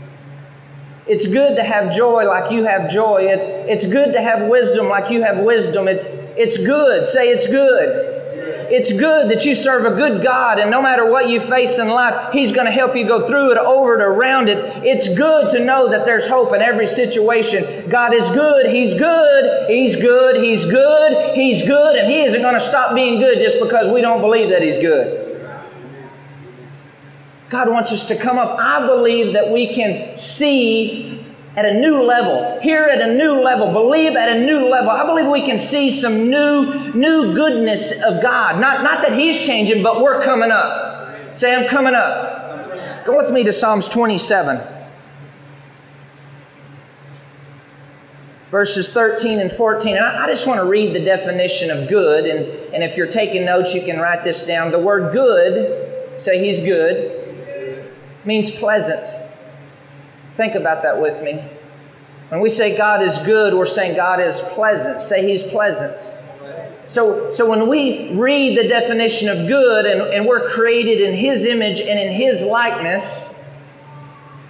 It's 1.06 1.26
good 1.26 1.56
to 1.56 1.62
have 1.62 1.94
joy 1.94 2.24
like 2.24 2.50
you 2.50 2.64
have 2.64 2.90
joy. 2.90 3.26
It's, 3.28 3.44
it's 3.44 3.84
good 3.84 4.12
to 4.12 4.20
have 4.20 4.48
wisdom 4.48 4.88
like 4.88 5.10
you 5.10 5.22
have 5.22 5.38
wisdom. 5.38 5.86
It's, 5.86 6.06
it's 6.06 6.56
good. 6.56 7.06
Say 7.06 7.28
it's 7.30 7.46
good. 7.46 8.13
It's 8.70 8.92
good 8.92 9.30
that 9.30 9.44
you 9.44 9.54
serve 9.54 9.84
a 9.84 9.94
good 9.94 10.22
God, 10.22 10.58
and 10.58 10.70
no 10.70 10.82
matter 10.82 11.10
what 11.10 11.28
you 11.28 11.40
face 11.40 11.78
in 11.78 11.88
life, 11.88 12.32
He's 12.32 12.52
going 12.52 12.66
to 12.66 12.72
help 12.72 12.96
you 12.96 13.06
go 13.06 13.26
through 13.26 13.52
it, 13.52 13.58
over 13.58 13.94
it, 13.94 14.02
around 14.02 14.48
it. 14.48 14.58
It's 14.84 15.08
good 15.08 15.50
to 15.50 15.58
know 15.58 15.90
that 15.90 16.04
there's 16.04 16.26
hope 16.26 16.54
in 16.54 16.62
every 16.62 16.86
situation. 16.86 17.88
God 17.88 18.14
is 18.14 18.28
good. 18.30 18.66
He's 18.70 18.94
good. 18.94 19.70
He's 19.70 19.96
good. 19.96 20.36
He's 20.36 20.64
good. 20.64 21.34
He's 21.34 21.62
good, 21.62 21.96
and 21.96 22.10
He 22.10 22.22
isn't 22.22 22.42
going 22.42 22.54
to 22.54 22.60
stop 22.60 22.94
being 22.94 23.20
good 23.20 23.38
just 23.38 23.58
because 23.60 23.90
we 23.90 24.00
don't 24.00 24.20
believe 24.20 24.50
that 24.50 24.62
He's 24.62 24.78
good. 24.78 25.24
God 27.50 27.68
wants 27.68 27.92
us 27.92 28.06
to 28.06 28.16
come 28.16 28.38
up. 28.38 28.58
I 28.58 28.86
believe 28.86 29.34
that 29.34 29.50
we 29.50 29.74
can 29.74 30.16
see 30.16 31.13
at 31.56 31.64
a 31.64 31.74
new 31.74 32.02
level, 32.02 32.58
hear 32.60 32.84
at 32.84 33.00
a 33.00 33.14
new 33.14 33.40
level, 33.40 33.72
believe 33.72 34.16
at 34.16 34.36
a 34.36 34.44
new 34.44 34.68
level. 34.68 34.90
I 34.90 35.06
believe 35.06 35.30
we 35.30 35.46
can 35.46 35.58
see 35.58 35.90
some 35.90 36.28
new, 36.28 36.92
new 36.94 37.34
goodness 37.34 37.92
of 37.92 38.20
God. 38.22 38.60
Not, 38.60 38.82
not 38.82 39.02
that 39.02 39.16
He's 39.16 39.38
changing, 39.38 39.82
but 39.82 40.02
we're 40.02 40.22
coming 40.24 40.50
up. 40.50 41.38
Say, 41.38 41.54
I'm 41.54 41.68
coming 41.68 41.94
up. 41.94 43.04
Go 43.04 43.16
with 43.16 43.30
me 43.30 43.44
to 43.44 43.52
Psalms 43.52 43.86
27. 43.86 44.72
Verses 48.50 48.88
13 48.88 49.40
and 49.40 49.50
14. 49.52 49.96
I, 49.96 50.24
I 50.24 50.26
just 50.26 50.46
want 50.46 50.58
to 50.58 50.66
read 50.66 50.94
the 50.94 51.04
definition 51.04 51.70
of 51.70 51.88
good, 51.88 52.24
and, 52.24 52.74
and 52.74 52.82
if 52.82 52.96
you're 52.96 53.06
taking 53.06 53.44
notes, 53.44 53.74
you 53.74 53.82
can 53.82 53.98
write 54.00 54.24
this 54.24 54.42
down. 54.42 54.72
The 54.72 54.78
word 54.78 55.12
good, 55.12 56.20
say 56.20 56.44
He's 56.44 56.58
good 56.58 57.22
means 58.24 58.50
pleasant. 58.50 59.23
Think 60.36 60.54
about 60.54 60.82
that 60.82 61.00
with 61.00 61.22
me. 61.22 61.42
When 62.28 62.40
we 62.40 62.48
say 62.48 62.76
God 62.76 63.02
is 63.02 63.18
good, 63.18 63.54
we're 63.54 63.66
saying 63.66 63.96
God 63.96 64.20
is 64.20 64.40
pleasant. 64.40 65.00
Say 65.00 65.26
He's 65.30 65.42
pleasant. 65.42 66.10
So, 66.88 67.30
so 67.30 67.48
when 67.48 67.68
we 67.68 68.12
read 68.12 68.58
the 68.58 68.68
definition 68.68 69.28
of 69.28 69.46
good 69.46 69.86
and, 69.86 70.02
and 70.12 70.26
we're 70.26 70.50
created 70.50 71.00
in 71.00 71.14
His 71.14 71.44
image 71.44 71.80
and 71.80 71.98
in 71.98 72.12
His 72.12 72.42
likeness, 72.42 73.40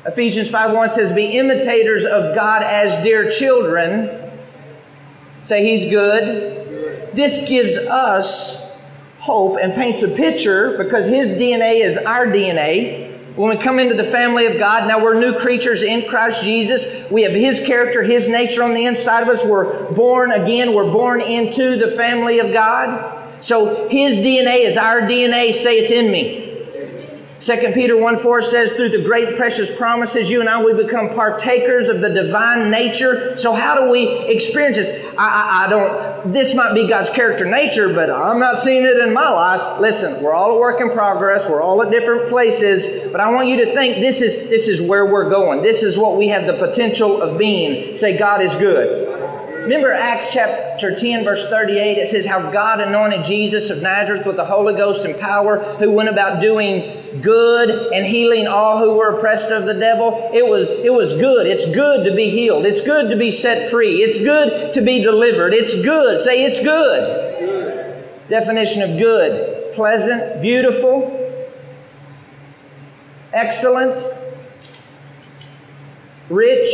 Ephesians 0.07 0.51
5 0.51 0.73
1 0.73 0.89
says, 0.91 1.13
Be 1.13 1.27
imitators 1.39 2.05
of 2.05 2.35
God 2.35 2.63
as 2.63 3.03
dear 3.05 3.31
children. 3.31 4.31
Say 5.43 5.67
He's 5.67 5.91
good. 5.91 7.15
This 7.15 7.47
gives 7.49 7.77
us 7.77 8.79
hope 9.19 9.59
and 9.61 9.75
paints 9.75 10.03
a 10.03 10.09
picture 10.09 10.77
because 10.79 11.07
His 11.07 11.31
DNA 11.31 11.85
is 11.85 11.99
our 11.99 12.27
DNA 12.27 13.04
when 13.37 13.57
we 13.57 13.63
come 13.63 13.81
into 13.81 13.95
the 13.95 14.05
family 14.05 14.47
of 14.47 14.59
God, 14.59 14.87
now 14.87 15.03
we're 15.03 15.19
new 15.19 15.39
creatures 15.41 15.83
in 15.83 16.09
Christ 16.09 16.45
Jesus. 16.45 17.11
We 17.11 17.23
have 17.23 17.33
His 17.33 17.59
character, 17.59 18.05
His 18.05 18.29
nature 18.29 18.63
on 18.63 18.75
the 18.75 18.87
inside 18.87 19.23
of 19.23 19.29
us. 19.29 19.45
We're 19.45 19.91
born 19.93 20.31
again. 20.31 20.73
We're 20.73 20.93
born 20.93 21.21
into 21.21 21.77
the 21.77 21.91
family 21.91 22.39
of 22.39 22.53
God. 22.53 23.43
So 23.45 23.89
His 23.89 24.19
DNA 24.19 24.65
is 24.65 24.77
our 24.77 25.01
DNA. 25.01 25.53
Say 25.53 25.79
it's 25.79 25.91
in 25.91 26.13
me. 26.13 26.44
2 27.41 27.73
Peter 27.75 27.97
1 27.97 28.19
4 28.19 28.43
says, 28.43 28.73
Through 28.73 28.91
the 28.91 29.03
great 29.03 29.37
precious 29.37 29.71
promises, 29.71 30.31
you 30.31 30.41
and 30.41 30.49
I, 30.49 30.63
we 30.63 30.73
become 30.73 31.11
partakers 31.11 31.89
of 31.89 32.01
the 32.01 32.11
divine 32.11 32.71
nature. 32.71 33.37
So, 33.37 33.53
how 33.53 33.79
do 33.79 33.91
we 33.91 34.09
experience 34.09 34.77
this? 34.77 35.15
I, 35.19 35.65
I, 35.65 35.67
I 35.67 35.71
don't 35.71 36.15
this 36.33 36.55
might 36.55 36.75
be 36.75 36.89
God's 36.89 37.11
character 37.11 37.45
nature, 37.45 37.93
but 37.93 38.11
I'm 38.11 38.39
not 38.39 38.59
seeing 38.59 38.83
it 38.83 38.97
in 38.97 39.13
my 39.13 39.29
life. 39.29 39.81
Listen, 39.81 40.23
we're 40.23 40.33
all 40.33 40.57
a 40.57 40.59
work 40.59 40.81
in 40.81 40.91
progress. 40.91 41.49
We're 41.49 41.61
all 41.61 41.83
at 41.83 41.91
different 41.91 42.31
places, 42.31 43.11
but 43.13 43.21
I 43.21 43.31
want 43.31 43.49
you 43.49 43.65
to 43.65 43.75
think 43.75 43.97
this 43.97 44.23
is 44.23 44.49
this 44.49 44.69
is 44.69 44.81
where 44.81 45.05
we're 45.05 45.29
going. 45.29 45.63
This 45.63 45.83
is 45.83 45.99
what 45.99 46.17
we 46.17 46.29
have 46.29 46.47
the 46.47 46.55
potential 46.55 47.21
of 47.21 47.39
being. 47.39 47.97
Say 47.97 48.17
God 48.17 48.41
is 48.41 48.55
good. 48.57 49.11
Remember 49.65 49.93
Acts 49.93 50.31
chapter 50.31 50.95
10, 50.95 51.25
verse 51.25 51.49
38, 51.49 51.97
it 51.97 52.09
says 52.09 52.27
how 52.27 52.51
God 52.51 52.81
anointed 52.81 53.25
Jesus 53.25 53.71
of 53.71 53.81
Nazareth 53.81 54.27
with 54.27 54.37
the 54.37 54.45
Holy 54.45 54.75
Ghost 54.75 55.07
and 55.07 55.19
power, 55.19 55.77
who 55.79 55.91
went 55.91 56.11
about 56.11 56.43
doing 56.43 57.04
good 57.21 57.93
and 57.93 58.07
healing 58.07 58.47
all 58.47 58.79
who 58.79 58.95
were 58.95 59.17
oppressed 59.17 59.51
of 59.51 59.65
the 59.67 59.75
devil. 59.75 60.31
It 60.33 60.47
was, 60.47 60.67
it 60.67 60.93
was 60.93 61.13
good. 61.13 61.47
It's 61.47 61.65
good 61.67 62.05
to 62.05 62.15
be 62.15 62.31
healed. 62.31 62.67
It's 62.67 62.81
good 62.81 63.11
to 63.11 63.17
be 63.17 63.31
set 63.31 63.71
free. 63.71 64.03
It's 64.03 64.19
good 64.19 64.75
to 64.75 64.81
be 64.81 65.03
delivered. 65.03 65.55
It's 65.55 65.75
good. 65.75 66.21
Say 66.21 66.45
it's 66.45 66.61
good. 66.61 67.39
good. 67.41 68.29
Definition 68.29 68.83
of 68.83 68.99
good 68.99 69.55
pleasant, 69.75 70.41
beautiful, 70.41 71.11
excellent, 73.33 73.99
rich, 76.31 76.69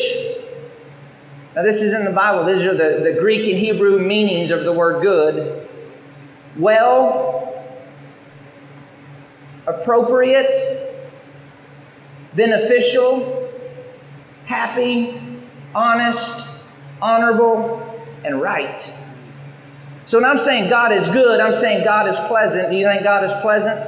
now, 1.57 1.63
this 1.63 1.83
is 1.83 1.93
in 1.93 2.05
the 2.05 2.13
Bible. 2.13 2.45
These 2.45 2.65
are 2.65 2.75
the, 2.75 3.03
the 3.03 3.19
Greek 3.21 3.51
and 3.51 3.59
Hebrew 3.59 3.99
meanings 3.99 4.53
of 4.53 4.63
the 4.63 4.73
word 4.73 5.03
good. 5.03 5.69
Well, 6.57 7.40
appropriate, 9.71 10.55
beneficial, 12.35 13.51
happy, 14.45 15.21
honest, 15.75 16.47
honorable, 17.01 17.87
and 18.25 18.41
right. 18.41 18.93
So 20.07 20.21
when 20.21 20.29
I'm 20.29 20.41
saying 20.41 20.69
God 20.69 20.93
is 20.93 21.09
good, 21.09 21.41
I'm 21.41 21.55
saying 21.55 21.85
God 21.85 22.09
is 22.09 22.17
pleasant. 22.27 22.71
Do 22.71 22.77
you 22.77 22.87
think 22.87 23.05
God 23.05 23.25
is 23.25 23.33
pleasant? 23.41 23.79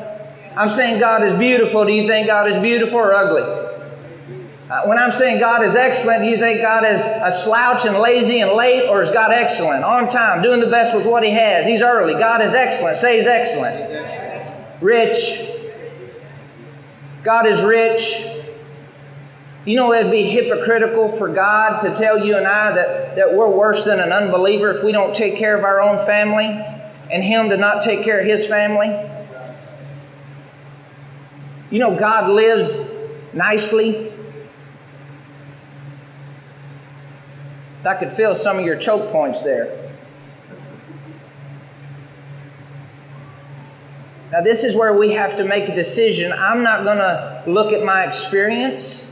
I'm 0.56 0.70
saying 0.70 1.00
God 1.00 1.22
is 1.24 1.34
beautiful. 1.34 1.84
Do 1.84 1.92
you 1.92 2.06
think 2.06 2.26
God 2.26 2.48
is 2.48 2.58
beautiful 2.58 2.98
or 2.98 3.12
ugly? 3.12 3.42
Uh, 3.42 4.82
when 4.84 4.98
I'm 4.98 5.10
saying 5.10 5.40
God 5.40 5.64
is 5.64 5.74
excellent, 5.74 6.22
do 6.22 6.30
you 6.30 6.36
think 6.36 6.62
God 6.62 6.84
is 6.84 7.00
a 7.00 7.30
slouch 7.30 7.84
and 7.84 7.98
lazy 7.98 8.40
and 8.40 8.52
late, 8.52 8.88
or 8.88 9.02
is 9.02 9.10
God 9.10 9.32
excellent, 9.32 9.84
on 9.84 10.08
time, 10.08 10.42
doing 10.42 10.60
the 10.60 10.66
best 10.66 10.96
with 10.96 11.04
what 11.04 11.24
He 11.24 11.30
has? 11.30 11.66
He's 11.66 11.82
early. 11.82 12.14
God 12.14 12.40
is 12.40 12.54
excellent. 12.54 12.96
Say 12.96 13.16
He's 13.18 13.26
excellent. 13.26 14.80
Rich. 14.80 15.48
God 17.22 17.46
is 17.46 17.62
rich. 17.62 18.24
You 19.64 19.76
know, 19.76 19.92
it'd 19.92 20.10
be 20.10 20.24
hypocritical 20.24 21.16
for 21.16 21.28
God 21.28 21.80
to 21.80 21.94
tell 21.94 22.24
you 22.24 22.36
and 22.36 22.46
I 22.46 22.74
that, 22.74 23.16
that 23.16 23.34
we're 23.34 23.48
worse 23.48 23.84
than 23.84 24.00
an 24.00 24.12
unbeliever 24.12 24.76
if 24.76 24.84
we 24.84 24.90
don't 24.90 25.14
take 25.14 25.36
care 25.36 25.56
of 25.56 25.64
our 25.64 25.80
own 25.80 26.04
family 26.04 26.46
and 27.10 27.22
Him 27.22 27.50
to 27.50 27.56
not 27.56 27.82
take 27.82 28.02
care 28.02 28.20
of 28.20 28.26
His 28.26 28.46
family. 28.46 28.88
You 31.70 31.78
know, 31.78 31.96
God 31.96 32.30
lives 32.30 32.76
nicely 33.32 34.12
I 37.84 37.94
could 37.94 38.12
feel 38.12 38.34
some 38.34 38.58
of 38.58 38.64
your 38.64 38.76
choke 38.76 39.10
points 39.10 39.42
there. 39.42 39.81
Now, 44.32 44.40
this 44.40 44.64
is 44.64 44.74
where 44.74 44.94
we 44.94 45.12
have 45.12 45.36
to 45.36 45.44
make 45.44 45.68
a 45.68 45.74
decision. 45.74 46.32
I'm 46.32 46.62
not 46.62 46.84
going 46.84 46.96
to 46.96 47.44
look 47.46 47.70
at 47.70 47.84
my 47.84 48.06
experience. 48.06 49.06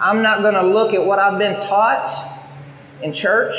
I'm 0.00 0.22
not 0.22 0.40
going 0.40 0.54
to 0.54 0.62
look 0.62 0.94
at 0.94 1.04
what 1.04 1.18
I've 1.18 1.38
been 1.38 1.60
taught 1.60 2.08
in 3.02 3.12
church 3.12 3.54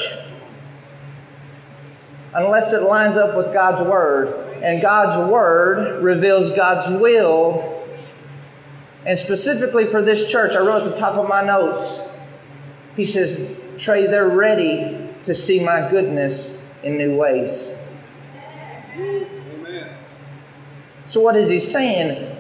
unless 2.34 2.74
it 2.74 2.82
lines 2.82 3.18
up 3.18 3.38
with 3.38 3.54
God's 3.54 3.84
Word. 3.84 4.64
And 4.64 4.82
God's 4.82 5.32
Word 5.32 6.02
reveals 6.04 6.50
God's 6.54 6.90
will. 7.00 7.86
And 9.06 9.16
specifically 9.16 9.92
for 9.92 10.02
this 10.02 10.26
church, 10.26 10.56
I 10.56 10.60
wrote 10.60 10.88
at 10.88 10.92
the 10.92 10.98
top 10.98 11.18
of 11.18 11.30
my 11.30 11.44
notes, 11.44 12.02
He 12.96 13.06
says, 13.06 13.60
Trey, 13.78 14.08
they're 14.08 14.28
ready 14.28 15.08
to 15.24 15.36
see 15.36 15.64
my 15.64 15.88
goodness 15.88 16.58
in 16.82 16.98
new 16.98 17.16
ways. 17.16 17.70
So, 21.10 21.22
what 21.22 21.36
is 21.36 21.50
he 21.50 21.60
saying? 21.60 22.38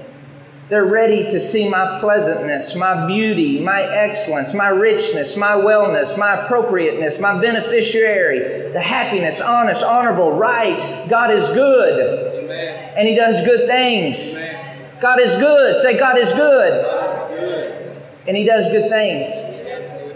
They're 0.70 0.86
ready 0.86 1.28
to 1.32 1.40
see 1.40 1.68
my 1.68 2.00
pleasantness, 2.00 2.76
my 2.76 3.08
beauty, 3.08 3.60
my 3.60 3.82
excellence, 3.82 4.54
my 4.54 4.68
richness, 4.68 5.36
my 5.36 5.54
wellness, 5.54 6.16
my 6.20 6.44
appropriateness, 6.44 7.18
my 7.18 7.42
beneficiary, 7.42 8.72
the 8.72 8.80
happiness, 8.80 9.42
honest, 9.42 9.84
honorable, 9.84 10.34
right. 10.34 11.08
God 11.10 11.32
is 11.32 11.50
good. 11.50 12.44
Amen. 12.44 12.94
And 12.96 13.08
He 13.08 13.16
does 13.16 13.44
good 13.44 13.68
things. 13.68 14.38
Amen. 14.38 15.00
God 15.02 15.20
is 15.20 15.36
good. 15.38 15.82
Say, 15.82 15.98
God 15.98 16.20
is 16.20 16.32
good. 16.32 16.84
God 16.84 17.32
is 17.32 17.40
good. 17.40 18.02
And 18.28 18.38
He 18.38 18.44
does 18.44 18.68
good 18.68 18.92
things. 18.92 19.32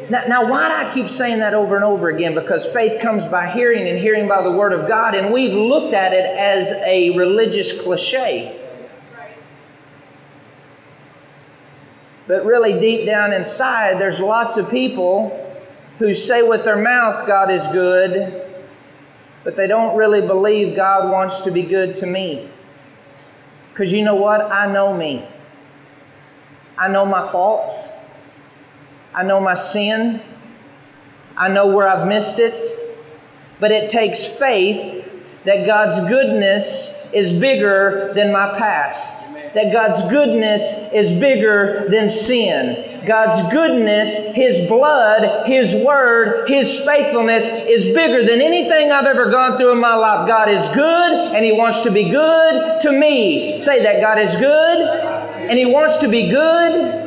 Now, 0.10 0.24
now, 0.28 0.50
why 0.50 0.68
do 0.68 0.90
I 0.90 0.94
keep 0.94 1.10
saying 1.10 1.40
that 1.40 1.54
over 1.54 1.76
and 1.76 1.84
over 1.84 2.10
again? 2.10 2.36
Because 2.36 2.66
faith 2.66 3.02
comes 3.02 3.28
by 3.28 3.52
hearing 3.52 3.88
and 3.88 3.98
hearing 3.98 4.28
by 4.28 4.42
the 4.42 4.52
Word 4.52 4.74
of 4.74 4.88
God, 4.88 5.16
and 5.16 5.32
we've 5.32 5.54
looked 5.54 5.94
at 5.94 6.14
it 6.14 6.26
as 6.26 6.72
a 6.86 7.16
religious 7.18 7.82
cliche. 7.82 8.60
But 12.28 12.46
really, 12.46 12.80
deep 12.80 13.06
down 13.06 13.34
inside, 13.34 14.00
there's 14.00 14.20
lots 14.20 14.58
of 14.58 14.70
people 14.70 15.40
who 16.00 16.14
say 16.14 16.42
with 16.42 16.64
their 16.64 16.82
mouth, 16.82 17.28
God 17.28 17.52
is 17.52 17.66
good, 17.68 18.64
but 19.44 19.56
they 19.56 19.68
don't 19.68 19.96
really 19.96 20.26
believe 20.26 20.76
God 20.76 21.12
wants 21.12 21.42
to 21.42 21.52
be 21.52 21.64
good 21.64 21.96
to 21.96 22.06
me. 22.06 22.50
Because 23.70 23.92
you 23.92 24.04
know 24.04 24.16
what? 24.16 24.42
I 24.52 24.72
know 24.72 24.96
me. 24.96 25.28
I 26.78 26.88
know 26.88 27.06
my 27.06 27.30
faults. 27.30 27.90
I 29.16 29.24
know 29.24 29.40
my 29.40 29.54
sin. 29.54 30.22
I 31.38 31.50
know 31.50 31.68
where 31.68 31.88
I've 31.88 32.08
missed 32.08 32.40
it. 32.40 32.60
But 33.60 33.72
it 33.72 33.90
takes 33.90 34.26
faith 34.26 35.10
that 35.46 35.66
God's 35.66 36.00
goodness 36.10 36.90
is 37.14 37.34
bigger 37.34 38.12
than 38.16 38.32
my 38.32 38.58
past. 38.58 39.26
That 39.54 39.72
God's 39.72 40.02
goodness 40.10 40.64
is 40.92 41.12
bigger 41.12 41.88
than 41.90 42.10
sin. 42.10 43.06
God's 43.06 43.52
goodness, 43.54 44.36
His 44.36 44.68
blood, 44.68 45.46
His 45.46 45.76
word, 45.76 46.50
His 46.50 46.80
faithfulness 46.80 47.46
is 47.48 47.94
bigger 47.94 48.26
than 48.26 48.42
anything 48.42 48.92
I've 48.92 49.06
ever 49.06 49.30
gone 49.30 49.58
through 49.58 49.74
in 49.74 49.80
my 49.80 49.94
life. 49.94 50.28
God 50.28 50.50
is 50.50 50.68
good 50.70 51.36
and 51.36 51.46
He 51.46 51.52
wants 51.52 51.82
to 51.82 51.92
be 51.92 52.10
good 52.10 52.80
to 52.82 52.92
me. 52.92 53.58
Say 53.58 53.84
that 53.84 54.02
God 54.02 54.18
is 54.18 54.36
good 54.38 54.80
and 55.50 55.60
He 55.60 55.66
wants 55.66 55.98
to 55.98 56.08
be 56.08 56.30
good 56.30 57.03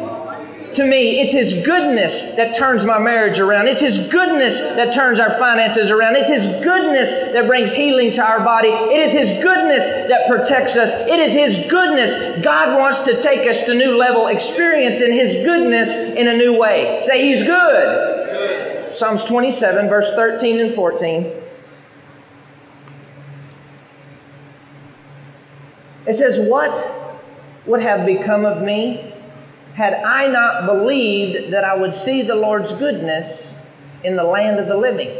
to 0.77 0.85
me. 0.85 1.21
It's 1.21 1.33
His 1.33 1.65
goodness 1.67 2.37
that 2.37 2.55
turns 2.55 2.85
my 2.85 2.99
marriage 2.99 3.41
around. 3.41 3.69
It's 3.69 3.81
His 3.81 4.09
goodness 4.09 4.59
that 4.61 4.95
turns 4.95 5.19
our 5.19 5.37
finances 5.39 5.91
around. 5.91 6.17
It's 6.17 6.31
His 6.31 6.47
goodness 6.63 7.11
that 7.33 7.47
brings 7.47 7.75
healing 7.75 8.13
to 8.13 8.23
our 8.23 8.41
body. 8.41 8.69
It 8.69 9.01
is 9.01 9.13
His 9.13 9.43
goodness 9.43 9.85
that 10.09 10.29
protects 10.29 10.77
us. 10.77 10.93
It 11.09 11.19
is 11.19 11.33
His 11.33 11.69
goodness. 11.69 12.43
God 12.45 12.79
wants 12.79 13.01
to 13.01 13.21
take 13.21 13.49
us 13.49 13.65
to 13.65 13.75
new 13.75 13.97
level 13.97 14.29
experience 14.29 15.01
in 15.01 15.13
His 15.13 15.45
goodness 15.45 15.91
in 15.91 16.29
a 16.29 16.37
new 16.37 16.57
way. 16.59 16.99
Say 17.05 17.27
He's 17.27 17.43
good. 17.43 18.87
good. 18.87 18.95
Psalms 18.95 19.25
27, 19.25 19.89
verse 19.89 20.11
13 20.15 20.61
and 20.61 20.75
14. 20.75 21.43
It 26.07 26.15
says, 26.15 26.39
What 26.49 27.13
would 27.67 27.83
have 27.83 28.07
become 28.07 28.45
of 28.45 28.63
me 28.63 29.13
had 29.77 29.93
I 29.93 30.27
not 30.29 30.65
believed 30.65 31.53
that 31.53 31.63
I 31.63 31.77
would 31.77 31.93
see 31.93 32.23
the 32.23 32.35
Lord's 32.35 32.73
goodness 32.73 33.55
in 34.03 34.17
the 34.17 34.25
land 34.25 34.59
of 34.59 34.69
the 34.69 34.77
living. 34.77 35.15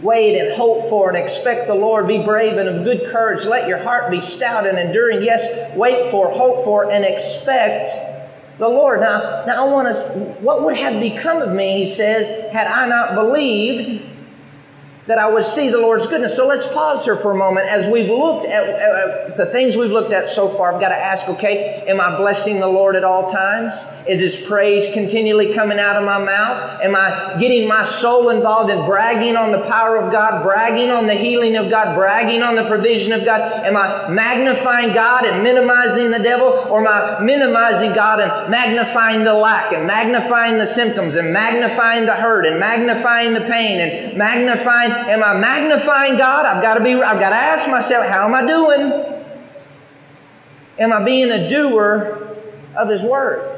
Wait 0.00 0.36
and 0.36 0.52
hope 0.56 0.88
for 0.88 1.08
and 1.08 1.16
expect 1.16 1.68
the 1.68 1.74
Lord. 1.74 2.08
Be 2.08 2.24
brave 2.24 2.58
and 2.58 2.68
of 2.68 2.82
good 2.82 3.08
courage. 3.12 3.44
Let 3.44 3.68
your 3.68 3.78
heart 3.78 4.10
be 4.10 4.20
stout 4.20 4.66
and 4.66 4.76
enduring. 4.76 5.22
Yes, 5.22 5.76
wait 5.76 6.10
for, 6.10 6.28
hope 6.28 6.64
for, 6.64 6.90
and 6.90 7.04
expect 7.04 7.90
the 8.58 8.68
Lord. 8.68 9.00
Now, 9.00 9.44
now 9.46 9.68
I 9.68 9.72
want 9.72 9.94
to. 9.94 10.02
What 10.40 10.64
would 10.64 10.76
have 10.76 11.00
become 11.00 11.40
of 11.40 11.54
me? 11.54 11.84
He 11.84 11.86
says, 11.86 12.52
had 12.52 12.66
I 12.66 12.88
not 12.88 13.14
believed 13.14 14.02
that 15.08 15.18
I 15.18 15.26
would 15.26 15.44
see 15.46 15.70
the 15.70 15.78
Lord's 15.78 16.06
goodness. 16.06 16.36
So 16.36 16.46
let's 16.46 16.68
pause 16.68 17.02
here 17.02 17.16
for 17.16 17.32
a 17.32 17.34
moment. 17.34 17.66
As 17.66 17.90
we've 17.90 18.10
looked 18.10 18.44
at, 18.44 19.38
the 19.38 19.46
things 19.46 19.74
we've 19.74 19.90
looked 19.90 20.12
at 20.12 20.28
so 20.28 20.48
far, 20.50 20.74
I've 20.74 20.82
got 20.82 20.90
to 20.90 20.96
ask, 20.96 21.26
okay, 21.30 21.82
am 21.86 21.98
I 21.98 22.18
blessing 22.18 22.60
the 22.60 22.68
Lord 22.68 22.94
at 22.94 23.04
all 23.04 23.30
times? 23.30 23.72
Is 24.06 24.20
His 24.20 24.36
praise 24.36 24.92
continually 24.92 25.54
coming 25.54 25.78
out 25.78 25.96
of 25.96 26.04
my 26.04 26.18
mouth? 26.22 26.82
Am 26.82 26.94
I 26.94 27.38
getting 27.40 27.66
my 27.66 27.86
soul 27.86 28.28
involved 28.28 28.70
in 28.70 28.84
bragging 28.84 29.34
on 29.34 29.50
the 29.50 29.62
power 29.62 29.96
of 29.96 30.12
God, 30.12 30.42
bragging 30.42 30.90
on 30.90 31.06
the 31.06 31.14
healing 31.14 31.56
of 31.56 31.70
God, 31.70 31.96
bragging 31.96 32.42
on 32.42 32.54
the 32.54 32.66
provision 32.66 33.12
of 33.12 33.24
God? 33.24 33.40
Am 33.40 33.78
I 33.78 34.10
magnifying 34.10 34.92
God 34.92 35.24
and 35.24 35.42
minimizing 35.42 36.10
the 36.10 36.18
devil? 36.18 36.48
Or 36.48 36.86
am 36.86 36.86
I 36.86 37.24
minimizing 37.24 37.94
God 37.94 38.20
and 38.20 38.50
magnifying 38.50 39.24
the 39.24 39.32
lack 39.32 39.72
and 39.72 39.86
magnifying 39.86 40.58
the 40.58 40.66
symptoms 40.66 41.16
and 41.16 41.32
magnifying 41.32 42.04
the 42.04 42.14
hurt 42.14 42.44
and 42.44 42.60
magnifying 42.60 43.32
the 43.32 43.40
pain 43.40 43.80
and 43.80 44.18
magnifying 44.18 44.97
am 45.06 45.22
I 45.22 45.38
magnifying 45.38 46.16
God? 46.16 46.46
I've 46.46 46.62
got 46.62 46.74
to 46.74 46.84
be 46.84 46.94
I've 46.94 47.20
got 47.20 47.30
to 47.30 47.36
ask 47.36 47.68
myself, 47.70 48.06
how 48.06 48.26
am 48.26 48.34
I 48.34 48.46
doing? 48.46 49.24
Am 50.78 50.92
I 50.92 51.02
being 51.04 51.30
a 51.30 51.48
doer 51.48 52.36
of 52.76 52.88
His 52.88 53.02
Word? 53.02 53.54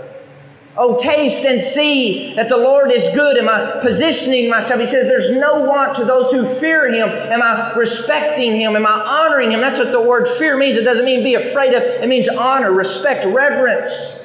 Oh, 0.76 0.96
taste 0.96 1.44
and 1.44 1.60
see 1.60 2.34
that 2.36 2.48
the 2.48 2.56
Lord 2.56 2.92
is 2.92 3.02
good. 3.14 3.36
Am 3.36 3.48
I 3.48 3.80
positioning 3.82 4.48
myself? 4.48 4.80
He 4.80 4.86
says 4.86 5.06
there's 5.06 5.36
no 5.36 5.60
want 5.60 5.96
to 5.96 6.04
those 6.04 6.30
who 6.30 6.46
fear 6.46 6.88
Him. 6.90 7.08
Am 7.08 7.42
I 7.42 7.74
respecting 7.74 8.56
Him? 8.56 8.76
Am 8.76 8.86
I 8.86 8.90
honoring 8.90 9.50
Him? 9.50 9.60
That's 9.60 9.78
what 9.78 9.90
the 9.90 10.00
word 10.00 10.28
fear 10.28 10.56
means. 10.56 10.78
It 10.78 10.84
doesn't 10.84 11.04
mean 11.04 11.24
be 11.24 11.34
afraid 11.34 11.74
of, 11.74 11.82
it 11.82 12.08
means 12.08 12.28
honor, 12.28 12.72
respect, 12.72 13.26
reverence. 13.26 14.20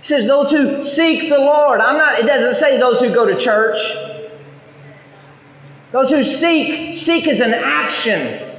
He 0.00 0.08
says 0.08 0.26
those 0.26 0.50
who 0.50 0.82
seek 0.82 1.28
the 1.28 1.38
Lord. 1.38 1.80
I'm 1.80 1.98
not, 1.98 2.18
it 2.18 2.26
doesn't 2.26 2.54
say 2.54 2.78
those 2.78 3.00
who 3.00 3.12
go 3.12 3.26
to 3.26 3.38
church. 3.38 3.78
Those 5.96 6.10
who 6.10 6.22
seek, 6.22 6.94
seek 6.94 7.26
is 7.26 7.40
an 7.40 7.54
action 7.54 8.54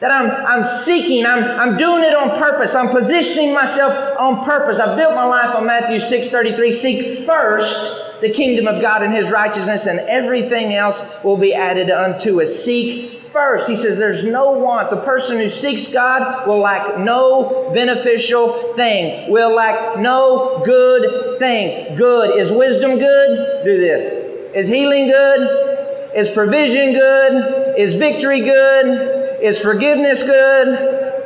that 0.00 0.10
I'm, 0.10 0.28
I'm 0.44 0.64
seeking, 0.64 1.24
I'm, 1.24 1.44
I'm 1.44 1.76
doing 1.76 2.02
it 2.02 2.16
on 2.16 2.36
purpose. 2.36 2.74
I'm 2.74 2.88
positioning 2.88 3.54
myself 3.54 4.18
on 4.18 4.44
purpose. 4.44 4.80
I've 4.80 4.96
built 4.96 5.14
my 5.14 5.22
life 5.22 5.54
on 5.54 5.66
Matthew 5.66 5.98
6.33. 5.98 6.72
Seek 6.72 7.24
first 7.24 8.20
the 8.20 8.32
kingdom 8.32 8.66
of 8.66 8.82
God 8.82 9.04
and 9.04 9.14
his 9.14 9.30
righteousness, 9.30 9.86
and 9.86 10.00
everything 10.00 10.74
else 10.74 11.04
will 11.22 11.36
be 11.36 11.54
added 11.54 11.92
unto 11.92 12.42
us. 12.42 12.52
Seek 12.52 13.22
first. 13.30 13.68
He 13.68 13.76
says 13.76 13.96
there's 13.96 14.24
no 14.24 14.50
want. 14.50 14.90
The 14.90 14.96
person 14.96 15.36
who 15.36 15.48
seeks 15.48 15.86
God 15.86 16.48
will 16.48 16.58
lack 16.58 16.98
no 16.98 17.70
beneficial 17.72 18.74
thing, 18.74 19.30
will 19.30 19.54
lack 19.54 20.00
no 20.00 20.60
good 20.64 21.38
thing. 21.38 21.94
Good. 21.94 22.36
Is 22.36 22.50
wisdom 22.50 22.98
good? 22.98 23.64
Do 23.64 23.78
this. 23.78 24.12
Is 24.56 24.66
healing 24.66 25.06
good? 25.06 25.69
Is 26.14 26.30
provision 26.30 26.92
good? 26.92 27.78
Is 27.78 27.94
victory 27.94 28.40
good? 28.40 29.42
Is 29.42 29.60
forgiveness 29.60 30.22
good? 30.22 31.24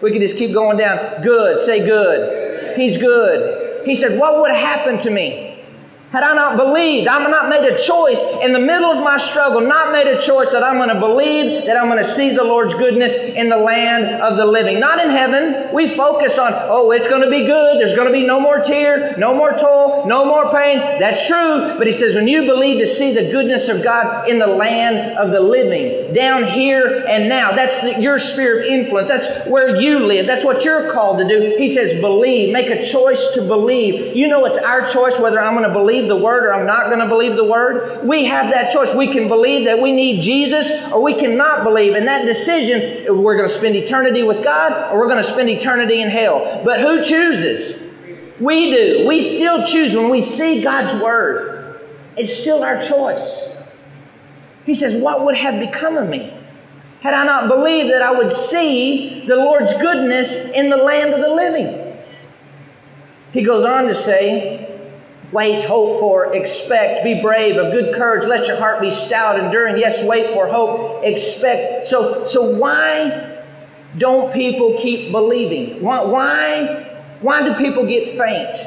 We 0.00 0.12
could 0.12 0.20
just 0.20 0.36
keep 0.36 0.52
going 0.52 0.76
down. 0.76 1.22
Good. 1.22 1.60
Say 1.64 1.84
good. 1.84 2.76
He's 2.78 2.96
good. 2.96 3.86
He 3.86 3.94
said, 3.94 4.18
What 4.18 4.40
would 4.40 4.52
happen 4.52 4.98
to 4.98 5.10
me 5.10 5.47
had 6.10 6.22
I 6.22 6.34
not 6.34 6.56
believed, 6.56 7.06
I'm 7.06 7.30
not 7.30 7.50
made 7.50 7.70
a 7.70 7.78
choice 7.78 8.22
in 8.42 8.54
the 8.54 8.58
middle 8.58 8.90
of 8.90 9.04
my 9.04 9.18
struggle, 9.18 9.60
not 9.60 9.92
made 9.92 10.06
a 10.06 10.18
choice 10.18 10.52
that 10.52 10.62
I'm 10.62 10.76
going 10.76 10.88
to 10.88 10.98
believe 10.98 11.66
that 11.66 11.76
I'm 11.76 11.88
going 11.90 12.02
to 12.02 12.10
see 12.10 12.34
the 12.34 12.44
Lord's 12.44 12.72
goodness 12.72 13.14
in 13.14 13.50
the 13.50 13.58
land 13.58 14.22
of 14.22 14.38
the 14.38 14.46
living. 14.46 14.80
Not 14.80 14.98
in 15.04 15.10
heaven. 15.10 15.74
We 15.74 15.86
focus 15.86 16.38
on, 16.38 16.54
oh, 16.54 16.92
it's 16.92 17.08
going 17.08 17.20
to 17.20 17.30
be 17.30 17.44
good. 17.44 17.78
There's 17.78 17.94
going 17.94 18.06
to 18.06 18.12
be 18.12 18.26
no 18.26 18.40
more 18.40 18.60
tear, 18.60 19.18
no 19.18 19.34
more 19.34 19.52
toil, 19.52 20.06
no 20.06 20.24
more 20.24 20.50
pain. 20.50 20.78
That's 20.98 21.26
true. 21.26 21.76
But 21.76 21.86
he 21.86 21.92
says, 21.92 22.14
when 22.14 22.26
you 22.26 22.46
believe 22.46 22.78
to 22.78 22.86
see 22.86 23.12
the 23.12 23.30
goodness 23.30 23.68
of 23.68 23.84
God 23.84 24.30
in 24.30 24.38
the 24.38 24.46
land 24.46 25.18
of 25.18 25.30
the 25.30 25.40
living, 25.40 26.14
down 26.14 26.44
here 26.44 27.04
and 27.06 27.28
now, 27.28 27.52
that's 27.52 27.82
the, 27.82 28.00
your 28.00 28.18
sphere 28.18 28.60
of 28.60 28.64
influence. 28.64 29.10
That's 29.10 29.46
where 29.46 29.76
you 29.76 30.06
live. 30.06 30.26
That's 30.26 30.44
what 30.44 30.64
you're 30.64 30.90
called 30.90 31.18
to 31.18 31.28
do. 31.28 31.56
He 31.58 31.70
says, 31.70 32.00
believe. 32.00 32.50
Make 32.50 32.70
a 32.70 32.82
choice 32.82 33.34
to 33.34 33.42
believe. 33.42 34.16
You 34.16 34.26
know, 34.26 34.46
it's 34.46 34.56
our 34.56 34.88
choice 34.88 35.20
whether 35.20 35.38
I'm 35.38 35.52
going 35.52 35.68
to 35.68 35.74
believe 35.74 35.97
believe 35.98 36.08
the 36.08 36.24
word 36.24 36.44
or 36.44 36.54
I'm 36.54 36.66
not 36.66 36.86
going 36.86 37.00
to 37.00 37.08
believe 37.08 37.36
the 37.36 37.44
word. 37.44 38.06
We 38.06 38.24
have 38.26 38.52
that 38.52 38.72
choice. 38.72 38.94
We 38.94 39.12
can 39.12 39.28
believe 39.28 39.64
that 39.66 39.80
we 39.80 39.92
need 39.92 40.22
Jesus 40.22 40.70
or 40.92 41.02
we 41.02 41.14
cannot 41.14 41.64
believe. 41.64 41.94
And 41.94 42.06
that 42.06 42.24
decision, 42.24 43.22
we're 43.22 43.36
going 43.36 43.48
to 43.48 43.54
spend 43.54 43.74
eternity 43.76 44.22
with 44.22 44.44
God 44.44 44.92
or 44.92 44.98
we're 44.98 45.08
going 45.08 45.22
to 45.22 45.30
spend 45.30 45.48
eternity 45.48 46.02
in 46.02 46.10
hell. 46.10 46.62
But 46.64 46.80
who 46.80 47.04
chooses? 47.04 47.94
We 48.40 48.70
do. 48.70 49.06
We 49.06 49.20
still 49.20 49.66
choose 49.66 49.94
when 49.94 50.10
we 50.10 50.22
see 50.22 50.62
God's 50.62 51.02
word. 51.02 51.80
It's 52.16 52.32
still 52.32 52.62
our 52.62 52.82
choice. 52.82 53.56
He 54.64 54.74
says, 54.74 55.00
What 55.02 55.24
would 55.24 55.36
have 55.36 55.58
become 55.58 55.96
of 55.96 56.08
me? 56.08 56.34
Had 57.00 57.14
I 57.14 57.24
not 57.24 57.48
believed 57.48 57.92
that 57.92 58.02
I 58.02 58.10
would 58.10 58.30
see 58.30 59.24
the 59.26 59.36
Lord's 59.36 59.72
goodness 59.74 60.50
in 60.50 60.68
the 60.68 60.76
land 60.76 61.14
of 61.14 61.20
the 61.20 61.28
living. 61.28 61.96
He 63.32 63.42
goes 63.42 63.64
on 63.64 63.84
to 63.86 63.94
say, 63.94 64.67
Wait, 65.30 65.62
hope 65.64 66.00
for, 66.00 66.34
expect, 66.34 67.04
be 67.04 67.20
brave, 67.20 67.56
of 67.56 67.70
good 67.70 67.94
courage, 67.94 68.24
let 68.24 68.46
your 68.46 68.56
heart 68.56 68.80
be 68.80 68.90
stout, 68.90 69.38
enduring. 69.38 69.76
Yes, 69.76 70.02
wait 70.02 70.32
for 70.32 70.46
hope, 70.46 71.04
expect. 71.04 71.86
So, 71.86 72.26
so 72.26 72.56
why 72.58 73.42
don't 73.98 74.32
people 74.32 74.78
keep 74.80 75.12
believing? 75.12 75.82
Why, 75.82 76.02
why, 76.02 77.02
why 77.20 77.42
do 77.42 77.54
people 77.54 77.86
get 77.86 78.16
faint? 78.16 78.58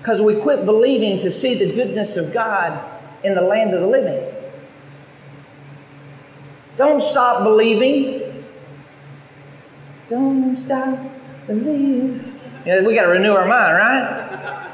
Because 0.00 0.20
we 0.20 0.40
quit 0.40 0.64
believing 0.64 1.20
to 1.20 1.30
see 1.30 1.54
the 1.54 1.72
goodness 1.72 2.16
of 2.16 2.32
God 2.32 2.84
in 3.22 3.34
the 3.34 3.40
land 3.40 3.74
of 3.74 3.80
the 3.80 3.86
living. 3.86 4.34
Don't 6.76 7.02
stop 7.02 7.44
believing. 7.44 8.44
Don't 10.08 10.56
stop 10.58 10.98
believing. 11.46 12.33
You 12.64 12.80
know, 12.80 12.88
we 12.88 12.94
got 12.94 13.02
to 13.02 13.08
renew 13.08 13.32
our 13.32 13.46
mind, 13.46 13.76
right? 13.76 14.70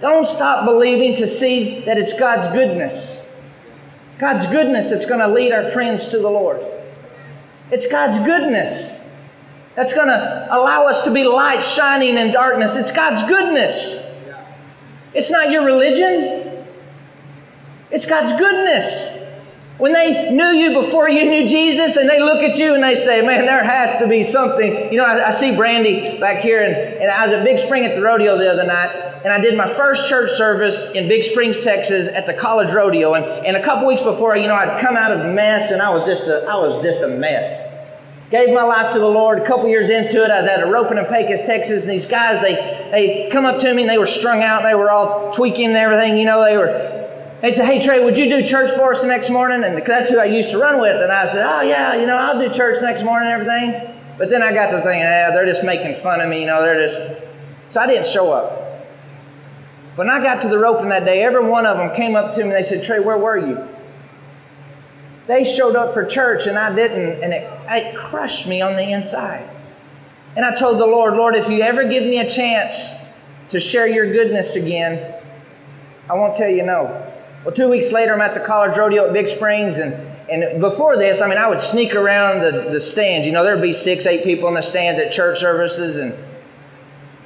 Don't 0.00 0.26
stop 0.26 0.64
believing 0.64 1.14
to 1.16 1.26
see 1.26 1.80
that 1.86 1.98
it's 1.98 2.12
God's 2.12 2.48
goodness. 2.48 3.24
God's 4.18 4.46
goodness 4.46 4.90
that's 4.90 5.06
going 5.06 5.20
to 5.20 5.28
lead 5.28 5.52
our 5.52 5.70
friends 5.70 6.06
to 6.08 6.18
the 6.18 6.28
Lord. 6.28 6.60
It's 7.70 7.86
God's 7.86 8.18
goodness 8.24 9.00
that's 9.74 9.92
going 9.92 10.08
to 10.08 10.48
allow 10.50 10.86
us 10.86 11.02
to 11.02 11.10
be 11.10 11.24
light 11.24 11.62
shining 11.62 12.18
in 12.18 12.30
darkness. 12.30 12.76
It's 12.76 12.92
God's 12.92 13.22
goodness. 13.24 14.20
It's 15.14 15.30
not 15.30 15.50
your 15.50 15.64
religion, 15.64 16.64
it's 17.90 18.06
God's 18.06 18.32
goodness. 18.38 19.31
When 19.82 19.92
they 19.92 20.30
knew 20.30 20.52
you 20.52 20.80
before 20.80 21.10
you 21.10 21.24
knew 21.24 21.44
Jesus 21.44 21.96
and 21.96 22.08
they 22.08 22.20
look 22.20 22.40
at 22.40 22.56
you 22.56 22.72
and 22.72 22.84
they 22.84 22.94
say, 22.94 23.20
man, 23.20 23.46
there 23.46 23.64
has 23.64 23.98
to 23.98 24.06
be 24.06 24.22
something. 24.22 24.92
You 24.92 24.98
know, 24.98 25.04
I, 25.04 25.26
I 25.26 25.30
see 25.32 25.56
Brandy 25.56 26.20
back 26.20 26.40
here 26.40 26.62
and, 26.62 26.72
and 27.02 27.10
I 27.10 27.26
was 27.26 27.34
at 27.34 27.42
Big 27.44 27.58
Spring 27.58 27.84
at 27.84 27.96
the 27.96 28.00
rodeo 28.00 28.38
the 28.38 28.48
other 28.48 28.64
night 28.64 28.94
and 29.24 29.32
I 29.32 29.40
did 29.40 29.56
my 29.56 29.74
first 29.74 30.08
church 30.08 30.30
service 30.34 30.92
in 30.92 31.08
Big 31.08 31.24
Springs, 31.24 31.64
Texas 31.64 32.06
at 32.06 32.26
the 32.26 32.34
college 32.34 32.72
rodeo. 32.72 33.14
And, 33.14 33.24
and 33.44 33.56
a 33.56 33.64
couple 33.64 33.88
weeks 33.88 34.02
before, 34.02 34.36
you 34.36 34.46
know, 34.46 34.54
I'd 34.54 34.80
come 34.80 34.96
out 34.96 35.10
of 35.10 35.34
mess 35.34 35.72
and 35.72 35.82
I 35.82 35.90
was 35.90 36.06
just 36.06 36.28
a, 36.28 36.46
I 36.46 36.54
was 36.58 36.80
just 36.84 37.00
a 37.00 37.08
mess. 37.08 37.68
Gave 38.30 38.54
my 38.54 38.62
life 38.62 38.92
to 38.92 39.00
the 39.00 39.08
Lord. 39.08 39.40
A 39.40 39.46
couple 39.48 39.66
years 39.66 39.90
into 39.90 40.22
it, 40.22 40.30
I 40.30 40.42
was 40.42 40.46
at 40.46 40.62
a 40.62 40.70
rope 40.70 40.92
in 40.92 41.04
Pecos, 41.06 41.42
Texas, 41.42 41.82
and 41.82 41.90
these 41.90 42.06
guys, 42.06 42.40
they, 42.40 42.54
they 42.92 43.30
come 43.32 43.46
up 43.46 43.58
to 43.58 43.74
me 43.74 43.82
and 43.82 43.90
they 43.90 43.98
were 43.98 44.06
strung 44.06 44.44
out 44.44 44.62
they 44.62 44.76
were 44.76 44.92
all 44.92 45.32
tweaking 45.32 45.70
and 45.70 45.76
everything. 45.76 46.16
You 46.16 46.26
know, 46.26 46.44
they 46.44 46.56
were 46.56 47.01
they 47.42 47.50
said, 47.50 47.66
Hey, 47.66 47.84
Trey, 47.84 48.02
would 48.02 48.16
you 48.16 48.28
do 48.28 48.46
church 48.46 48.70
for 48.76 48.92
us 48.92 49.02
the 49.02 49.08
next 49.08 49.28
morning? 49.28 49.64
And 49.64 49.84
that's 49.84 50.08
who 50.08 50.18
I 50.18 50.24
used 50.24 50.50
to 50.50 50.58
run 50.58 50.80
with. 50.80 50.96
And 50.96 51.12
I 51.12 51.26
said, 51.26 51.44
Oh, 51.44 51.60
yeah, 51.60 51.96
you 51.96 52.06
know, 52.06 52.16
I'll 52.16 52.38
do 52.38 52.54
church 52.54 52.80
next 52.80 53.02
morning 53.02 53.30
and 53.30 53.42
everything. 53.42 53.98
But 54.16 54.30
then 54.30 54.42
I 54.42 54.52
got 54.52 54.70
to 54.70 54.80
thinking, 54.82 55.02
ah, 55.02 55.32
they're 55.32 55.46
just 55.46 55.64
making 55.64 56.00
fun 56.00 56.20
of 56.20 56.28
me, 56.28 56.40
you 56.40 56.46
know, 56.46 56.62
they're 56.62 56.88
just. 56.88 56.98
So 57.70 57.80
I 57.80 57.86
didn't 57.86 58.06
show 58.06 58.32
up. 58.32 58.86
When 59.96 60.08
I 60.08 60.22
got 60.22 60.40
to 60.42 60.48
the 60.48 60.58
roping 60.58 60.90
that 60.90 61.04
day, 61.04 61.24
every 61.24 61.44
one 61.44 61.66
of 61.66 61.76
them 61.76 61.94
came 61.96 62.14
up 62.14 62.32
to 62.34 62.38
me 62.38 62.44
and 62.44 62.52
they 62.52 62.62
said, 62.62 62.84
Trey, 62.84 63.00
where 63.00 63.18
were 63.18 63.36
you? 63.36 63.68
They 65.26 65.44
showed 65.44 65.76
up 65.76 65.92
for 65.92 66.04
church 66.04 66.46
and 66.46 66.58
I 66.58 66.74
didn't, 66.74 67.22
and 67.22 67.32
it, 67.32 67.50
it 67.68 67.96
crushed 67.96 68.46
me 68.46 68.60
on 68.60 68.76
the 68.76 68.90
inside. 68.90 69.48
And 70.36 70.44
I 70.44 70.54
told 70.54 70.78
the 70.78 70.86
Lord, 70.86 71.14
Lord, 71.14 71.34
if 71.34 71.48
you 71.48 71.60
ever 71.60 71.88
give 71.88 72.04
me 72.04 72.18
a 72.18 72.30
chance 72.30 72.92
to 73.48 73.60
share 73.60 73.86
your 73.86 74.10
goodness 74.12 74.56
again, 74.56 75.20
I 76.08 76.14
won't 76.14 76.34
tell 76.34 76.48
you 76.48 76.64
no. 76.64 77.11
Well, 77.44 77.54
two 77.54 77.68
weeks 77.68 77.90
later, 77.90 78.14
I'm 78.14 78.20
at 78.20 78.34
the 78.34 78.40
college 78.40 78.76
rodeo 78.76 79.06
at 79.06 79.12
Big 79.12 79.26
Springs, 79.26 79.78
and, 79.78 79.94
and 80.30 80.60
before 80.60 80.96
this, 80.96 81.20
I 81.20 81.28
mean, 81.28 81.38
I 81.38 81.48
would 81.48 81.60
sneak 81.60 81.94
around 81.94 82.42
the, 82.42 82.70
the 82.70 82.80
stands. 82.80 83.26
You 83.26 83.32
know, 83.32 83.42
there'd 83.42 83.60
be 83.60 83.72
six, 83.72 84.06
eight 84.06 84.22
people 84.22 84.48
in 84.48 84.54
the 84.54 84.62
stands 84.62 85.00
at 85.00 85.12
church 85.12 85.40
services, 85.40 85.96
and 85.96 86.14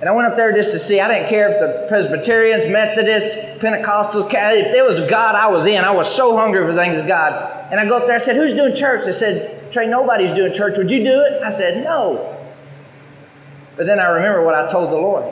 and 0.01 0.11
I 0.11 0.13
went 0.13 0.29
up 0.29 0.37
there 0.37 0.53
just 0.53 0.73
to 0.73 0.79
see. 0.79 1.01
I 1.01 1.09
didn't 1.09 1.31
care 1.31 1.49
if 1.49 1.59
the 1.59 1.89
Presbyterians, 1.89 2.69
Methodists, 2.69 3.35
Pentecostals, 3.63 4.31
if 4.31 4.75
it 4.75 4.85
was 4.85 5.01
God, 5.09 5.35
I 5.35 5.47
was 5.49 5.65
in. 5.65 5.83
I 5.83 5.91
was 5.91 6.15
so 6.15 6.37
hungry 6.37 6.67
for 6.67 6.77
things 6.77 6.99
of 6.99 7.07
God. 7.07 7.71
And 7.71 7.81
I 7.81 7.87
go 7.87 7.97
up 7.97 8.07
there, 8.07 8.17
I 8.17 8.19
said, 8.19 8.37
Who's 8.37 8.53
doing 8.53 8.75
church? 8.75 9.07
They 9.07 9.13
said, 9.13 9.73
Trey, 9.73 9.87
nobody's 9.87 10.33
doing 10.33 10.53
church. 10.53 10.77
Would 10.77 10.91
you 10.91 11.03
do 11.03 11.21
it? 11.23 11.43
I 11.43 11.51
said, 11.51 11.83
No. 11.83 12.35
But 13.77 13.87
then 13.87 13.99
I 13.99 14.09
remember 14.09 14.45
what 14.45 14.55
I 14.55 14.71
told 14.71 14.91
the 14.91 14.97
Lord. 14.97 15.25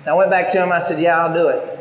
And 0.00 0.08
I 0.08 0.12
went 0.12 0.30
back 0.30 0.52
to 0.52 0.62
him, 0.62 0.70
I 0.70 0.80
said, 0.80 1.00
Yeah, 1.00 1.18
I'll 1.18 1.32
do 1.32 1.48
it. 1.48 1.79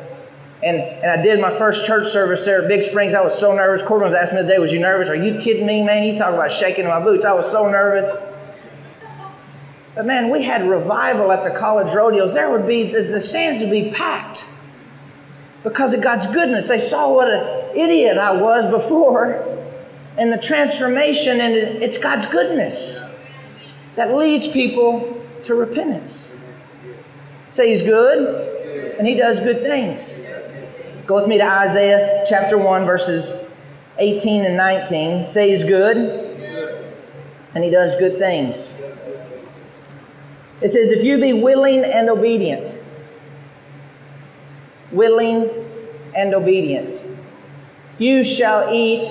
And, 0.61 0.77
and 0.77 1.09
I 1.09 1.21
did 1.21 1.39
my 1.39 1.57
first 1.57 1.85
church 1.85 2.09
service 2.09 2.43
there 2.43 2.61
at 2.61 2.67
Big 2.67 2.83
Springs. 2.83 3.13
I 3.13 3.21
was 3.21 3.37
so 3.37 3.55
nervous. 3.55 3.81
Corbin 3.81 4.05
was 4.05 4.13
asking 4.13 4.37
me 4.37 4.41
today, 4.43 4.59
was 4.59 4.73
you 4.73 4.79
nervous? 4.79 5.07
Are 5.07 5.15
you 5.15 5.39
kidding 5.39 5.65
me, 5.65 5.83
man? 5.83 6.03
You 6.03 6.17
talk 6.17 6.33
about 6.33 6.51
shaking 6.51 6.83
in 6.83 6.89
my 6.89 7.01
boots. 7.01 7.23
I 7.23 7.31
was 7.31 7.49
so 7.49 7.69
nervous. 7.69 8.13
But 9.95 10.05
man, 10.05 10.29
we 10.29 10.43
had 10.43 10.67
revival 10.67 11.31
at 11.31 11.43
the 11.43 11.57
college 11.57 11.93
rodeos. 11.93 12.33
There 12.33 12.51
would 12.51 12.67
be, 12.67 12.91
the, 12.91 13.03
the 13.03 13.21
stands 13.21 13.61
would 13.61 13.71
be 13.71 13.91
packed 13.91 14.45
because 15.63 15.93
of 15.93 16.01
God's 16.01 16.27
goodness. 16.27 16.67
They 16.67 16.79
saw 16.79 17.13
what 17.13 17.29
an 17.29 17.77
idiot 17.77 18.17
I 18.17 18.33
was 18.33 18.69
before 18.69 19.45
and 20.17 20.31
the 20.33 20.37
transformation, 20.37 21.39
and 21.39 21.53
it's 21.55 21.97
God's 21.97 22.27
goodness 22.27 23.01
that 23.95 24.13
leads 24.13 24.47
people 24.47 25.21
to 25.43 25.55
repentance. 25.55 26.33
Say 27.49 27.69
He's 27.69 27.81
good. 27.81 28.95
and 28.97 29.07
He 29.07 29.15
does 29.15 29.39
good 29.39 29.61
things. 29.61 30.19
Go 31.09 31.15
with 31.15 31.25
me 31.25 31.39
to 31.39 31.43
Isaiah 31.43 32.23
chapter 32.29 32.55
1, 32.55 32.85
verses 32.85 33.49
18 33.97 34.45
and 34.45 34.55
19. 34.55 35.25
Say 35.25 35.49
He's 35.49 35.63
good, 35.63 35.97
and 37.55 37.63
He 37.63 37.71
does 37.71 37.95
good 37.95 38.19
things. 38.19 38.79
It 40.61 40.69
says, 40.69 40.91
If 40.91 41.03
you 41.03 41.19
be 41.19 41.33
willing 41.33 41.83
and 41.83 42.11
obedient, 42.11 42.77
willing 44.91 45.49
and 46.15 46.35
obedient, 46.35 47.01
you 47.97 48.23
shall 48.23 48.71
eat 48.71 49.09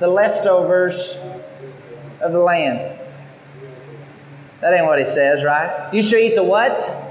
the 0.00 0.06
leftovers 0.06 1.18
of 2.22 2.32
the 2.32 2.38
land. 2.38 2.98
That 4.62 4.72
ain't 4.72 4.86
what 4.86 4.98
he 4.98 5.04
says, 5.04 5.44
right? 5.44 5.92
You 5.92 6.00
shall 6.00 6.18
eat 6.18 6.34
the 6.34 6.42
what? 6.42 7.05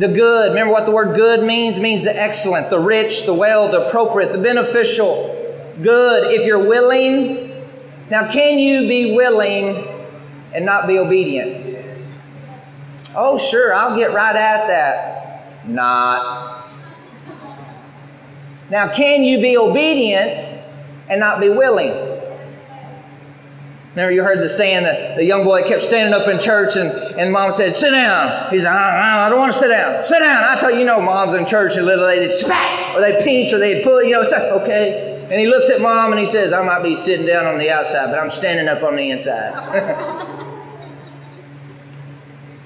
The 0.00 0.08
good. 0.08 0.48
Remember 0.48 0.72
what 0.72 0.86
the 0.86 0.92
word 0.92 1.14
good 1.14 1.44
means? 1.44 1.76
It 1.76 1.82
means 1.82 2.04
the 2.04 2.16
excellent, 2.16 2.70
the 2.70 2.80
rich, 2.80 3.26
the 3.26 3.34
well, 3.34 3.70
the 3.70 3.86
appropriate, 3.86 4.32
the 4.32 4.38
beneficial. 4.38 5.36
Good. 5.82 6.32
If 6.32 6.46
you're 6.46 6.66
willing. 6.66 7.68
Now, 8.08 8.32
can 8.32 8.58
you 8.58 8.88
be 8.88 9.14
willing 9.14 9.86
and 10.54 10.64
not 10.64 10.86
be 10.86 10.98
obedient? 10.98 11.84
Oh, 13.14 13.36
sure, 13.36 13.74
I'll 13.74 13.94
get 13.94 14.14
right 14.14 14.34
at 14.34 14.68
that. 14.68 15.68
Not. 15.68 16.72
Now, 18.70 18.94
can 18.94 19.22
you 19.22 19.38
be 19.42 19.58
obedient 19.58 20.38
and 21.10 21.20
not 21.20 21.40
be 21.40 21.50
willing? 21.50 22.19
Remember, 23.90 24.12
you 24.12 24.22
heard 24.22 24.38
the 24.38 24.48
saying 24.48 24.84
that 24.84 25.16
the 25.16 25.24
young 25.24 25.42
boy 25.42 25.62
kept 25.64 25.82
standing 25.82 26.14
up 26.14 26.28
in 26.28 26.38
church 26.38 26.76
and, 26.76 26.90
and 27.18 27.32
mom 27.32 27.52
said, 27.52 27.74
Sit 27.74 27.90
down. 27.90 28.48
He's 28.52 28.62
like, 28.62 28.72
I, 28.72 29.26
I 29.26 29.28
don't 29.28 29.40
want 29.40 29.52
to 29.52 29.58
sit 29.58 29.68
down. 29.68 30.04
Sit 30.04 30.20
down. 30.20 30.44
I 30.44 30.60
tell 30.60 30.70
you, 30.70 30.80
you 30.80 30.84
know, 30.84 31.00
moms 31.00 31.34
in 31.34 31.44
church 31.44 31.74
and 31.74 31.86
little, 31.86 32.06
they'd 32.06 32.32
spat 32.32 32.94
or 32.94 33.00
they 33.00 33.20
pinch 33.24 33.52
or 33.52 33.58
they'd 33.58 33.82
pull, 33.82 34.00
you 34.04 34.12
know, 34.12 34.22
it's 34.22 34.32
like, 34.32 34.42
okay. 34.42 35.26
And 35.28 35.40
he 35.40 35.46
looks 35.48 35.68
at 35.70 35.80
mom 35.80 36.12
and 36.12 36.20
he 36.20 36.26
says, 36.26 36.52
I 36.52 36.62
might 36.62 36.84
be 36.84 36.94
sitting 36.94 37.26
down 37.26 37.46
on 37.46 37.58
the 37.58 37.68
outside, 37.70 38.06
but 38.06 38.18
I'm 38.20 38.30
standing 38.30 38.68
up 38.68 38.84
on 38.84 38.94
the 38.94 39.10
inside. 39.10 40.36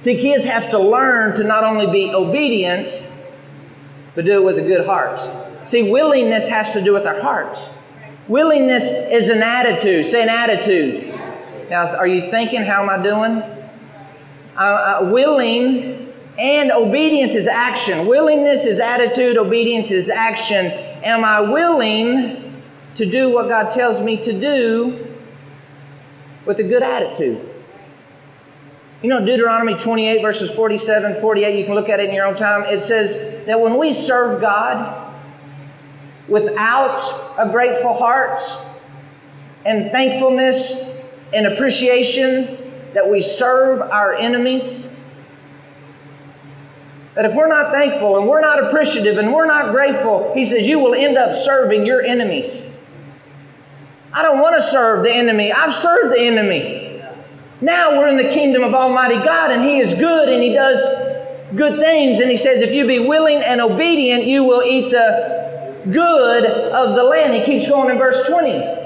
See, 0.00 0.20
kids 0.20 0.44
have 0.44 0.70
to 0.72 0.78
learn 0.78 1.34
to 1.36 1.44
not 1.44 1.64
only 1.64 1.86
be 1.86 2.12
obedient, 2.12 3.02
but 4.14 4.26
do 4.26 4.32
it 4.32 4.44
with 4.44 4.58
a 4.58 4.62
good 4.62 4.84
heart. 4.84 5.20
See, 5.66 5.90
willingness 5.90 6.46
has 6.48 6.72
to 6.72 6.82
do 6.84 6.92
with 6.92 7.06
our 7.06 7.18
hearts. 7.20 7.66
Willingness 8.28 8.84
is 8.84 9.30
an 9.30 9.42
attitude. 9.42 10.06
Say 10.06 10.22
an 10.22 10.28
attitude. 10.28 11.13
Now, 11.70 11.96
are 11.96 12.06
you 12.06 12.30
thinking, 12.30 12.62
how 12.62 12.82
am 12.82 12.90
I 12.90 13.02
doing? 13.02 13.42
Uh, 14.56 14.60
uh, 14.60 15.08
willing 15.10 16.12
and 16.38 16.72
obedience 16.72 17.34
is 17.34 17.46
action. 17.46 18.06
Willingness 18.06 18.64
is 18.64 18.80
attitude, 18.80 19.36
obedience 19.36 19.90
is 19.90 20.10
action. 20.10 20.66
Am 20.66 21.24
I 21.24 21.40
willing 21.40 22.62
to 22.96 23.06
do 23.06 23.30
what 23.30 23.48
God 23.48 23.70
tells 23.70 24.02
me 24.02 24.16
to 24.18 24.38
do 24.38 25.16
with 26.44 26.58
a 26.58 26.62
good 26.62 26.82
attitude? 26.82 27.50
You 29.02 29.10
know, 29.10 29.24
Deuteronomy 29.24 29.74
28, 29.74 30.22
verses 30.22 30.50
47, 30.50 31.20
48, 31.20 31.58
you 31.58 31.64
can 31.64 31.74
look 31.74 31.88
at 31.88 32.00
it 32.00 32.08
in 32.08 32.14
your 32.14 32.26
own 32.26 32.36
time. 32.36 32.64
It 32.64 32.80
says 32.80 33.44
that 33.46 33.60
when 33.60 33.78
we 33.78 33.92
serve 33.92 34.40
God 34.40 35.14
without 36.26 37.00
a 37.38 37.50
grateful 37.50 37.94
heart 37.94 38.40
and 39.66 39.90
thankfulness 39.92 40.93
and 41.34 41.46
appreciation, 41.46 42.72
that 42.94 43.10
we 43.10 43.20
serve 43.20 43.80
our 43.80 44.14
enemies. 44.14 44.88
That 47.14 47.26
if 47.26 47.34
we're 47.34 47.48
not 47.48 47.72
thankful 47.72 48.18
and 48.18 48.28
we're 48.28 48.40
not 48.40 48.64
appreciative 48.64 49.18
and 49.18 49.32
we're 49.32 49.46
not 49.46 49.72
grateful, 49.72 50.32
he 50.34 50.44
says 50.44 50.66
you 50.66 50.78
will 50.78 50.94
end 50.94 51.16
up 51.16 51.34
serving 51.34 51.86
your 51.86 52.02
enemies. 52.02 52.70
I 54.12 54.22
don't 54.22 54.40
want 54.40 54.56
to 54.56 54.62
serve 54.62 55.04
the 55.04 55.12
enemy. 55.12 55.52
I've 55.52 55.74
served 55.74 56.14
the 56.14 56.20
enemy. 56.20 57.02
Now 57.60 57.98
we're 57.98 58.08
in 58.08 58.16
the 58.16 58.32
kingdom 58.32 58.62
of 58.62 58.74
Almighty 58.74 59.16
God, 59.16 59.50
and 59.50 59.64
He 59.64 59.78
is 59.78 59.94
good 59.94 60.28
and 60.28 60.42
He 60.42 60.52
does 60.52 60.80
good 61.56 61.80
things. 61.80 62.20
And 62.20 62.30
He 62.30 62.36
says, 62.36 62.62
if 62.62 62.72
you 62.72 62.86
be 62.86 62.98
willing 63.00 63.38
and 63.38 63.60
obedient, 63.60 64.24
you 64.24 64.44
will 64.44 64.62
eat 64.62 64.90
the 64.90 65.74
good 65.90 66.44
of 66.46 66.94
the 66.94 67.02
land. 67.02 67.34
He 67.34 67.42
keeps 67.42 67.68
going 67.68 67.90
in 67.90 67.98
verse 67.98 68.26
20. 68.28 68.83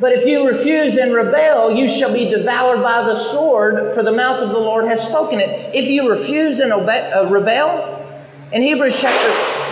But 0.00 0.12
if 0.12 0.24
you 0.24 0.48
refuse 0.48 0.96
and 0.96 1.14
rebel, 1.14 1.70
you 1.70 1.86
shall 1.86 2.12
be 2.12 2.30
devoured 2.30 2.82
by 2.82 3.04
the 3.04 3.14
sword, 3.14 3.92
for 3.92 4.02
the 4.02 4.12
mouth 4.12 4.40
of 4.42 4.48
the 4.48 4.58
Lord 4.58 4.86
has 4.86 5.02
spoken 5.02 5.40
it. 5.40 5.74
If 5.74 5.88
you 5.88 6.10
refuse 6.10 6.58
and 6.58 6.72
obey, 6.72 7.12
uh, 7.12 7.28
rebel, 7.28 7.96
in 8.50 8.62
Hebrews 8.62 8.98
chapter 8.98 9.70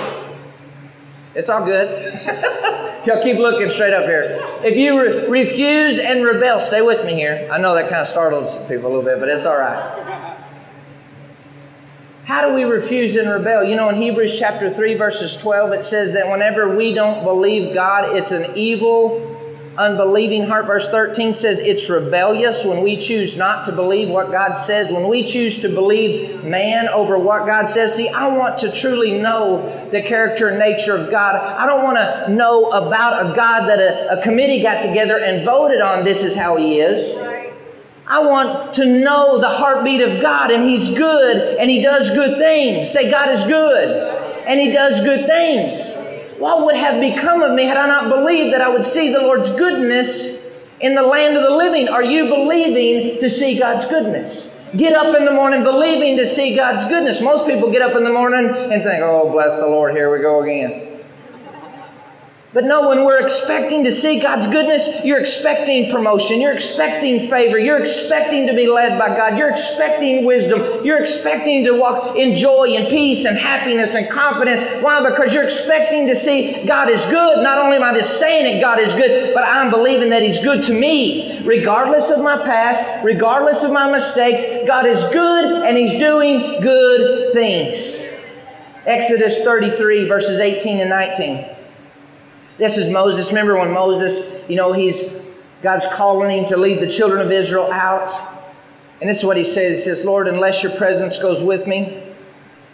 it's 1.39 1.49
all 1.49 1.65
good. 1.65 2.15
Y'all 3.07 3.23
keep 3.23 3.39
looking 3.39 3.71
straight 3.71 3.93
up 3.93 4.07
here. 4.07 4.41
If 4.65 4.77
you 4.77 5.01
re- 5.01 5.29
refuse 5.29 6.01
and 6.01 6.25
rebel, 6.25 6.59
stay 6.59 6.83
with 6.83 7.07
me 7.07 7.15
here. 7.15 7.49
I 7.53 7.59
know 7.59 7.77
that 7.77 7.89
kind 7.89 8.03
of 8.03 8.09
startles 8.09 8.59
people 8.67 8.87
a 8.87 8.91
little 8.91 9.05
bit, 9.05 9.21
but 9.21 9.29
it's 9.29 9.47
all 9.47 9.57
right. 9.57 10.37
How 12.25 12.47
do 12.49 12.55
we 12.55 12.65
refuse 12.65 13.15
and 13.15 13.31
rebel? 13.31 13.63
You 13.63 13.77
know, 13.77 13.89
in 13.89 14.03
Hebrews 14.03 14.37
chapter 14.37 14.75
3, 14.75 14.95
verses 14.95 15.37
12, 15.37 15.73
it 15.75 15.85
says 15.85 16.13
that 16.15 16.27
whenever 16.27 16.77
we 16.77 16.93
don't 16.93 17.23
believe 17.23 17.73
God, 17.73 18.17
it's 18.17 18.33
an 18.33 18.57
evil 18.57 19.38
unbelieving 19.79 20.47
heart. 20.47 20.67
Verse 20.67 20.89
13 20.89 21.33
says 21.33 21.61
it's 21.61 21.89
rebellious 21.89 22.65
when 22.65 22.83
we 22.83 22.97
choose 22.97 23.37
not 23.37 23.65
to 23.65 23.73
believe 23.73 24.09
what 24.09 24.31
God 24.31 24.55
says, 24.55 24.93
when 24.93 25.09
we 25.09 25.23
choose 25.23 25.59
to 25.59 25.69
believe 25.69 26.45
man 26.45 26.89
over 26.89 27.19
what 27.19 27.47
God 27.47 27.67
says. 27.67 27.95
See, 27.95 28.09
I 28.09 28.27
want 28.27 28.59
to 28.59 28.73
truly 28.73 29.19
know 29.19 29.89
the 29.91 30.03
character 30.03 30.49
and 30.49 30.59
nature 30.59 30.95
of 30.95 31.11
God. 31.11 31.37
I 31.37 31.65
don't 31.65 31.85
want 31.85 31.97
to 31.97 32.31
know 32.31 32.71
about 32.73 33.25
a 33.25 33.37
God 33.37 33.69
that 33.69 33.79
a, 33.79 34.19
a 34.19 34.23
committee 34.23 34.63
got 34.63 34.83
together 34.83 35.19
and 35.19 35.45
voted 35.45 35.81
on 35.81 36.05
this 36.05 36.23
is 36.23 36.35
how 36.35 36.57
he 36.57 36.81
is. 36.81 37.17
I 38.11 38.25
want 38.25 38.73
to 38.75 38.87
know 38.87 39.39
the 39.39 39.51
heartbeat 39.51 40.01
of 40.01 40.23
God, 40.23 40.51
and 40.51 40.67
He's 40.67 40.89
good, 40.97 41.59
and 41.59 41.71
He 41.71 41.83
does 41.83 42.11
good 42.13 42.39
things. 42.39 42.91
Say, 42.91 43.11
God 43.11 43.29
is 43.29 43.45
good, 43.45 43.91
and 44.47 44.59
He 44.59 44.71
does 44.71 45.01
good 45.01 45.27
things. 45.27 45.93
What 46.39 46.65
would 46.67 46.77
have 46.77 47.01
become 47.01 47.43
of 47.43 47.53
me 47.53 47.65
had 47.65 47.77
I 47.77 47.89
not 47.89 48.09
believed 48.09 48.55
that 48.55 48.61
I 48.61 48.69
would 48.69 48.85
see 48.85 49.13
the 49.13 49.21
Lord's 49.21 49.51
goodness 49.51 50.57
in 50.81 50.95
the 50.95 51.03
land 51.03 51.37
of 51.37 51.43
the 51.43 51.51
living? 51.51 51.89
Are 51.89 52.05
you 52.05 52.29
believing 52.29 53.19
to 53.19 53.29
see 53.29 53.59
God's 53.59 53.87
goodness? 53.87 54.55
Get 54.77 54.95
up 54.97 55.17
in 55.17 55.25
the 55.25 55.33
morning 55.33 55.65
believing 55.65 56.17
to 56.19 56.27
see 56.27 56.55
God's 56.55 56.85
goodness. 56.85 57.21
Most 57.21 57.47
people 57.47 57.73
get 57.73 57.83
up 57.83 57.97
in 57.97 58.05
the 58.05 58.13
morning 58.13 58.47
and 58.47 58.83
think, 58.85 59.03
oh, 59.03 59.33
bless 59.33 59.59
the 59.59 59.67
Lord, 59.67 59.95
here 59.95 60.15
we 60.15 60.23
go 60.23 60.43
again. 60.43 60.88
But 62.55 62.65
no, 62.65 62.89
when 62.89 63.05
we're 63.05 63.21
expecting 63.21 63.85
to 63.85 63.95
see 63.95 64.21
God's 64.21 64.47
goodness, 64.47 65.05
you're 65.05 65.21
expecting 65.21 65.91
promotion, 65.91 66.41
you're 66.41 66.55
expecting 66.55 67.29
favor, 67.29 67.59
you're 67.59 67.79
expecting 67.79 68.47
to 68.47 68.55
be 68.55 68.67
led 68.67 68.99
by 68.99 69.09
God, 69.09 69.37
you're 69.37 69.51
expecting 69.51 70.25
wisdom, 70.25 70.83
you're 70.83 70.97
expecting 70.99 71.63
to 71.67 71.73
walk 71.73 72.17
in 72.17 72.35
joy 72.35 72.69
and 72.69 72.89
peace 72.89 73.27
and 73.27 73.37
happiness 73.37 73.95
and 73.95 74.09
confidence. 74.09 74.83
Why? 74.83 75.07
Because 75.07 75.35
you're 75.35 75.45
expecting 75.45 76.07
to 76.07 76.17
see 76.17 76.65
God 76.65 76.89
is 76.89 77.05
good. 77.07 77.43
Not 77.43 77.59
only 77.59 77.77
am 77.77 77.83
I 77.83 77.93
just 77.93 78.19
saying 78.19 78.57
it, 78.57 78.63
God 78.63 78.79
is 78.79 78.95
good, 78.95 79.35
but 79.35 79.45
I'm 79.45 79.71
believing 79.71 80.09
that 80.09 80.23
He's 80.23 80.41
good 80.41 80.65
to 80.65 80.73
me. 80.73 81.43
Regardless 81.45 82.09
of 82.09 82.21
my 82.21 82.39
past, 82.39 83.05
regardless 83.05 83.63
of 83.63 83.73
my 83.73 83.93
mistakes, 83.93 84.67
God 84.67 84.87
is 84.87 85.05
good 85.13 85.67
and 85.67 85.77
He's 85.77 85.99
doing 85.99 86.63
good 86.63 87.35
things. 87.35 88.03
Exodus 88.87 89.43
33, 89.43 90.09
verses 90.09 90.41
18 90.41 90.81
and 90.81 90.89
19. 90.89 91.58
This 92.59 92.77
is 92.77 92.91
Moses. 92.91 93.29
Remember 93.29 93.57
when 93.57 93.73
Moses, 93.73 94.49
you 94.51 94.57
know, 94.57 94.73
he's 94.73 95.05
God's 95.63 95.87
calling 95.93 96.31
him 96.31 96.47
to 96.47 96.57
lead 96.57 96.81
the 96.81 96.91
children 96.91 97.21
of 97.21 97.31
Israel 97.31 97.71
out. 97.71 98.11
And 99.01 99.09
this 99.09 99.19
is 99.19 99.25
what 99.25 99.37
he 99.37 99.45
says. 99.45 99.79
He 99.79 99.85
says, 99.85 100.05
Lord, 100.05 100.27
unless 100.27 100.63
your 100.63 100.73
presence 100.73 101.17
goes 101.19 101.43
with 101.43 101.67
me, 101.67 102.03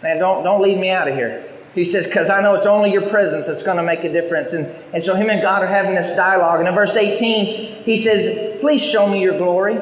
man, 0.01 0.17
don't, 0.17 0.43
don't 0.43 0.61
lead 0.61 0.79
me 0.79 0.89
out 0.89 1.07
of 1.07 1.13
here. 1.13 1.51
He 1.75 1.83
says, 1.83 2.07
because 2.07 2.29
I 2.29 2.41
know 2.41 2.55
it's 2.55 2.65
only 2.65 2.91
your 2.91 3.09
presence 3.09 3.47
that's 3.47 3.61
going 3.61 3.77
to 3.77 3.83
make 3.83 4.03
a 4.03 4.11
difference. 4.11 4.53
And, 4.53 4.65
and 4.93 5.03
so 5.03 5.13
him 5.13 5.29
and 5.29 5.41
God 5.41 5.61
are 5.61 5.67
having 5.67 5.93
this 5.93 6.15
dialogue. 6.15 6.59
And 6.59 6.67
in 6.67 6.73
verse 6.73 6.95
18, 6.95 7.83
he 7.83 7.97
says, 7.97 8.59
Please 8.61 8.81
show 8.81 9.07
me 9.07 9.21
your 9.21 9.37
glory. 9.37 9.79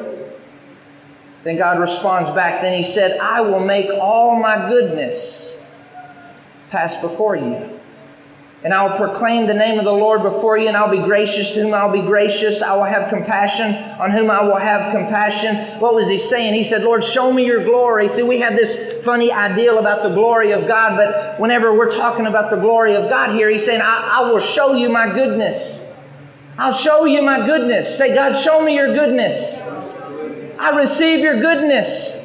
Then 1.44 1.56
God 1.56 1.78
responds 1.78 2.30
back. 2.30 2.62
Then 2.62 2.74
he 2.74 2.82
said, 2.82 3.18
I 3.20 3.42
will 3.42 3.60
make 3.60 3.88
all 4.00 4.38
my 4.38 4.68
goodness 4.68 5.62
pass 6.70 6.96
before 6.98 7.36
you 7.36 7.73
and 8.64 8.72
I 8.72 8.82
will 8.86 8.96
proclaim 8.96 9.46
the 9.46 9.52
name 9.52 9.78
of 9.78 9.84
the 9.84 9.92
Lord 9.92 10.22
before 10.22 10.56
you, 10.56 10.68
and 10.68 10.76
I'll 10.76 10.90
be 10.90 11.02
gracious 11.02 11.52
to 11.52 11.60
whom 11.60 11.74
I'll 11.74 11.92
be 11.92 12.00
gracious. 12.00 12.62
I 12.62 12.74
will 12.74 12.84
have 12.84 13.10
compassion 13.10 13.74
on 14.00 14.10
whom 14.10 14.30
I 14.30 14.42
will 14.42 14.56
have 14.56 14.90
compassion. 14.90 15.78
What 15.80 15.94
was 15.94 16.08
he 16.08 16.16
saying? 16.16 16.54
He 16.54 16.64
said, 16.64 16.82
Lord, 16.82 17.04
show 17.04 17.30
me 17.30 17.44
your 17.44 17.62
glory. 17.62 18.08
See, 18.08 18.22
we 18.22 18.38
have 18.40 18.56
this 18.56 19.04
funny 19.04 19.30
ideal 19.30 19.78
about 19.78 20.02
the 20.02 20.14
glory 20.14 20.52
of 20.52 20.66
God, 20.66 20.96
but 20.96 21.38
whenever 21.38 21.76
we're 21.76 21.90
talking 21.90 22.24
about 22.24 22.50
the 22.50 22.56
glory 22.56 22.94
of 22.94 23.10
God 23.10 23.34
here, 23.34 23.50
he's 23.50 23.66
saying, 23.66 23.82
I, 23.82 24.22
I 24.22 24.30
will 24.32 24.40
show 24.40 24.72
you 24.72 24.88
my 24.88 25.12
goodness. 25.12 25.86
I'll 26.56 26.72
show 26.72 27.04
you 27.04 27.20
my 27.20 27.44
goodness. 27.44 27.98
Say, 27.98 28.14
God, 28.14 28.34
show 28.34 28.64
me 28.64 28.76
your 28.76 28.94
goodness. 28.94 29.56
I 30.58 30.74
receive 30.78 31.20
your 31.20 31.38
goodness. 31.38 32.16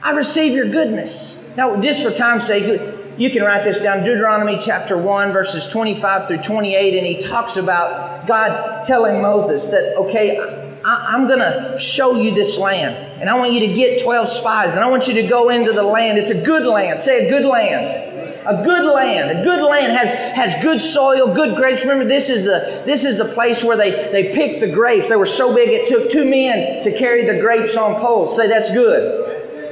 I 0.00 0.12
receive 0.12 0.52
your 0.52 0.70
goodness. 0.70 1.36
Now, 1.56 1.80
just 1.80 2.04
for 2.04 2.12
time's 2.12 2.46
sake, 2.46 2.97
you 3.18 3.30
can 3.30 3.42
write 3.42 3.64
this 3.64 3.80
down 3.80 4.04
Deuteronomy 4.04 4.58
chapter 4.58 4.96
1, 4.96 5.32
verses 5.32 5.66
25 5.66 6.28
through 6.28 6.38
28, 6.38 6.98
and 6.98 7.04
he 7.04 7.18
talks 7.18 7.56
about 7.56 8.28
God 8.28 8.84
telling 8.84 9.20
Moses 9.20 9.66
that, 9.66 9.96
okay, 9.96 10.38
I, 10.84 11.16
am 11.16 11.26
going 11.26 11.40
to 11.40 11.80
show 11.80 12.14
you 12.14 12.32
this 12.32 12.56
land, 12.56 12.94
and 13.20 13.28
I 13.28 13.36
want 13.36 13.52
you 13.52 13.60
to 13.66 13.74
get 13.74 14.04
12 14.04 14.28
spies, 14.28 14.74
and 14.74 14.84
I 14.84 14.86
want 14.88 15.08
you 15.08 15.14
to 15.14 15.26
go 15.26 15.48
into 15.48 15.72
the 15.72 15.82
land. 15.82 16.16
It's 16.16 16.30
a 16.30 16.40
good 16.40 16.64
land. 16.64 17.00
Say 17.00 17.26
a 17.26 17.28
good 17.28 17.44
land. 17.44 18.06
A 18.46 18.62
good 18.62 18.84
land. 18.84 19.40
A 19.40 19.42
good 19.42 19.64
land 19.64 19.96
has, 19.96 20.12
has 20.36 20.62
good 20.62 20.80
soil, 20.80 21.34
good 21.34 21.56
grapes. 21.56 21.82
Remember, 21.82 22.04
this 22.04 22.30
is 22.30 22.44
the 22.44 22.84
this 22.86 23.04
is 23.04 23.18
the 23.18 23.26
place 23.26 23.64
where 23.64 23.76
they, 23.76 23.90
they 23.90 24.32
picked 24.32 24.60
the 24.60 24.68
grapes. 24.68 25.08
They 25.08 25.16
were 25.16 25.26
so 25.26 25.54
big 25.54 25.68
it 25.70 25.88
took 25.88 26.08
two 26.08 26.24
men 26.24 26.82
to 26.84 26.96
carry 26.96 27.26
the 27.26 27.40
grapes 27.40 27.76
on 27.76 28.00
poles. 28.00 28.36
Say 28.36 28.48
that's 28.48 28.70
good 28.70 29.27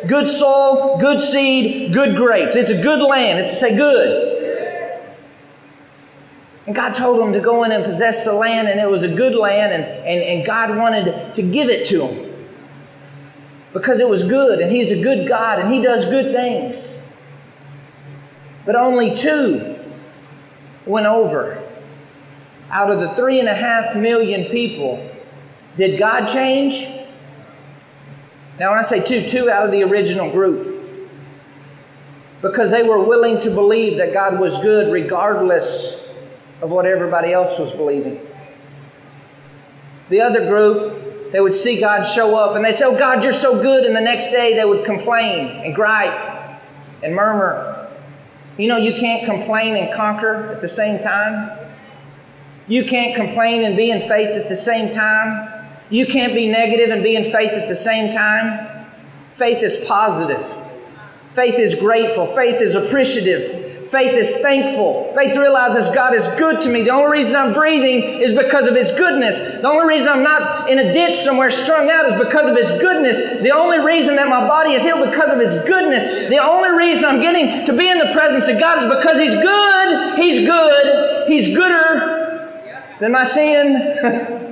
good 0.08 0.28
soil, 0.28 0.98
good 0.98 1.20
seed, 1.20 1.92
good 1.92 2.16
grapes. 2.16 2.56
It's 2.56 2.70
a 2.70 2.82
good 2.82 3.00
land. 3.00 3.40
It's 3.40 3.54
to 3.54 3.60
say 3.60 3.76
good. 3.76 4.34
And 6.66 6.74
God 6.74 6.94
told 6.94 7.20
them 7.20 7.32
to 7.32 7.40
go 7.40 7.62
in 7.62 7.70
and 7.70 7.84
possess 7.84 8.24
the 8.24 8.32
land, 8.32 8.68
and 8.68 8.80
it 8.80 8.90
was 8.90 9.04
a 9.04 9.08
good 9.08 9.36
land, 9.36 9.72
and, 9.72 9.84
and, 9.84 10.22
and 10.22 10.44
God 10.44 10.76
wanted 10.76 11.34
to 11.34 11.42
give 11.42 11.68
it 11.68 11.86
to 11.88 11.98
them 11.98 12.26
because 13.72 14.00
it 14.00 14.08
was 14.08 14.24
good, 14.24 14.58
and 14.58 14.72
He's 14.72 14.90
a 14.90 15.00
good 15.00 15.28
God, 15.28 15.60
and 15.60 15.72
He 15.72 15.80
does 15.80 16.04
good 16.06 16.34
things. 16.34 17.02
But 18.64 18.74
only 18.74 19.14
two 19.14 19.78
went 20.86 21.06
over. 21.06 21.62
Out 22.70 22.90
of 22.90 22.98
the 22.98 23.14
three 23.14 23.38
and 23.38 23.48
a 23.48 23.54
half 23.54 23.94
million 23.94 24.50
people, 24.50 25.08
did 25.76 26.00
God 26.00 26.26
change? 26.26 27.05
Now, 28.58 28.70
when 28.70 28.78
I 28.78 28.82
say 28.82 29.04
two, 29.04 29.28
two 29.28 29.50
out 29.50 29.66
of 29.66 29.72
the 29.72 29.82
original 29.82 30.30
group. 30.30 30.74
Because 32.42 32.70
they 32.70 32.82
were 32.82 33.02
willing 33.02 33.40
to 33.40 33.50
believe 33.50 33.98
that 33.98 34.12
God 34.12 34.38
was 34.38 34.56
good 34.58 34.92
regardless 34.92 36.14
of 36.62 36.70
what 36.70 36.86
everybody 36.86 37.32
else 37.32 37.58
was 37.58 37.72
believing. 37.72 38.20
The 40.08 40.20
other 40.20 40.46
group, 40.46 41.32
they 41.32 41.40
would 41.40 41.54
see 41.54 41.80
God 41.80 42.04
show 42.04 42.36
up 42.36 42.56
and 42.56 42.64
they 42.64 42.72
say, 42.72 42.84
Oh, 42.84 42.96
God, 42.96 43.24
you're 43.24 43.32
so 43.32 43.60
good. 43.60 43.84
And 43.84 43.96
the 43.96 44.00
next 44.00 44.30
day 44.30 44.54
they 44.54 44.64
would 44.64 44.84
complain 44.84 45.64
and 45.64 45.74
gripe 45.74 46.60
and 47.02 47.14
murmur. 47.14 47.90
You 48.56 48.68
know, 48.68 48.76
you 48.76 48.94
can't 48.94 49.26
complain 49.26 49.76
and 49.76 49.92
conquer 49.92 50.52
at 50.52 50.62
the 50.62 50.68
same 50.68 51.02
time. 51.02 51.58
You 52.68 52.84
can't 52.84 53.14
complain 53.14 53.64
and 53.64 53.76
be 53.76 53.90
in 53.90 54.00
faith 54.08 54.30
at 54.30 54.48
the 54.48 54.56
same 54.56 54.90
time. 54.90 55.55
You 55.90 56.06
can't 56.06 56.34
be 56.34 56.48
negative 56.48 56.90
and 56.90 57.02
be 57.02 57.16
in 57.16 57.30
faith 57.30 57.52
at 57.52 57.68
the 57.68 57.76
same 57.76 58.12
time. 58.12 58.86
Faith 59.34 59.62
is 59.62 59.76
positive. 59.86 60.44
Faith 61.34 61.54
is 61.54 61.74
grateful. 61.74 62.26
Faith 62.26 62.60
is 62.60 62.74
appreciative. 62.74 63.90
Faith 63.90 64.14
is 64.14 64.34
thankful. 64.36 65.12
Faith 65.14 65.36
realizes 65.36 65.88
God 65.94 66.12
is 66.14 66.26
good 66.38 66.60
to 66.62 66.70
me. 66.70 66.82
The 66.82 66.90
only 66.90 67.18
reason 67.18 67.36
I'm 67.36 67.52
breathing 67.52 68.02
is 68.20 68.32
because 68.32 68.66
of 68.66 68.74
His 68.74 68.90
goodness. 68.92 69.38
The 69.38 69.68
only 69.68 69.86
reason 69.86 70.08
I'm 70.08 70.24
not 70.24 70.68
in 70.68 70.78
a 70.78 70.92
ditch 70.92 71.22
somewhere 71.22 71.50
strung 71.50 71.88
out 71.88 72.06
is 72.06 72.14
because 72.14 72.50
of 72.50 72.56
His 72.56 72.70
goodness. 72.80 73.18
The 73.42 73.52
only 73.52 73.78
reason 73.78 74.16
that 74.16 74.28
my 74.28 74.48
body 74.48 74.72
is 74.72 74.82
healed 74.82 75.08
because 75.08 75.30
of 75.30 75.38
His 75.38 75.54
goodness. 75.66 76.28
The 76.28 76.38
only 76.38 76.70
reason 76.70 77.04
I'm 77.04 77.20
getting 77.20 77.64
to 77.66 77.72
be 77.72 77.88
in 77.88 77.98
the 77.98 78.12
presence 78.12 78.48
of 78.48 78.58
God 78.58 78.82
is 78.82 78.96
because 78.96 79.20
He's 79.20 79.34
good. 79.34 80.18
He's 80.18 80.48
good. 80.48 81.28
He's 81.28 81.56
gooder 81.56 82.88
than 82.98 83.12
my 83.12 83.24
sin. 83.24 84.42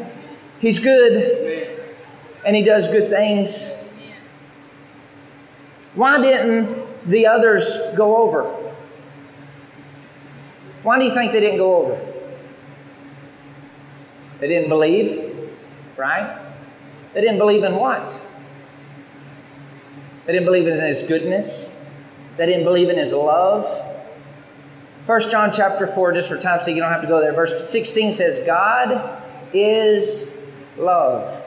He's 0.60 0.78
good 0.78 1.78
and 2.44 2.56
He 2.56 2.62
does 2.62 2.88
good 2.88 3.10
things. 3.10 3.72
Why 5.94 6.20
didn't 6.20 7.08
the 7.08 7.26
others 7.26 7.76
go 7.96 8.16
over? 8.16 8.44
Why 10.82 10.98
do 10.98 11.04
you 11.04 11.14
think 11.14 11.32
they 11.32 11.40
didn't 11.40 11.58
go 11.58 11.76
over? 11.76 12.12
They 14.40 14.48
didn't 14.48 14.68
believe, 14.68 15.50
right? 15.96 16.40
They 17.14 17.20
didn't 17.20 17.38
believe 17.38 17.62
in 17.62 17.76
what? 17.76 18.20
They 20.26 20.32
didn't 20.32 20.46
believe 20.46 20.66
in 20.66 20.80
His 20.80 21.02
goodness. 21.04 21.70
They 22.36 22.46
didn't 22.46 22.64
believe 22.64 22.88
in 22.88 22.98
His 22.98 23.12
love. 23.12 23.64
1 25.06 25.30
John 25.30 25.52
chapter 25.54 25.86
4, 25.86 26.12
just 26.14 26.28
for 26.28 26.38
time's 26.38 26.64
sake, 26.64 26.74
you 26.74 26.82
don't 26.82 26.92
have 26.92 27.02
to 27.02 27.08
go 27.08 27.20
there. 27.20 27.32
Verse 27.32 27.68
16 27.68 28.12
says, 28.12 28.40
God 28.44 29.22
is 29.52 30.28
love. 30.76 31.42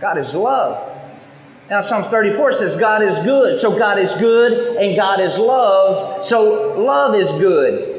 God 0.00 0.18
is 0.18 0.34
love. 0.34 0.96
Now, 1.70 1.80
Psalms 1.80 2.06
34 2.06 2.52
says 2.52 2.76
God 2.76 3.02
is 3.02 3.18
good. 3.20 3.58
So, 3.58 3.76
God 3.78 3.98
is 3.98 4.14
good 4.14 4.76
and 4.76 4.96
God 4.96 5.20
is 5.20 5.36
love. 5.38 6.24
So, 6.24 6.78
love 6.78 7.14
is 7.14 7.30
good. 7.32 7.98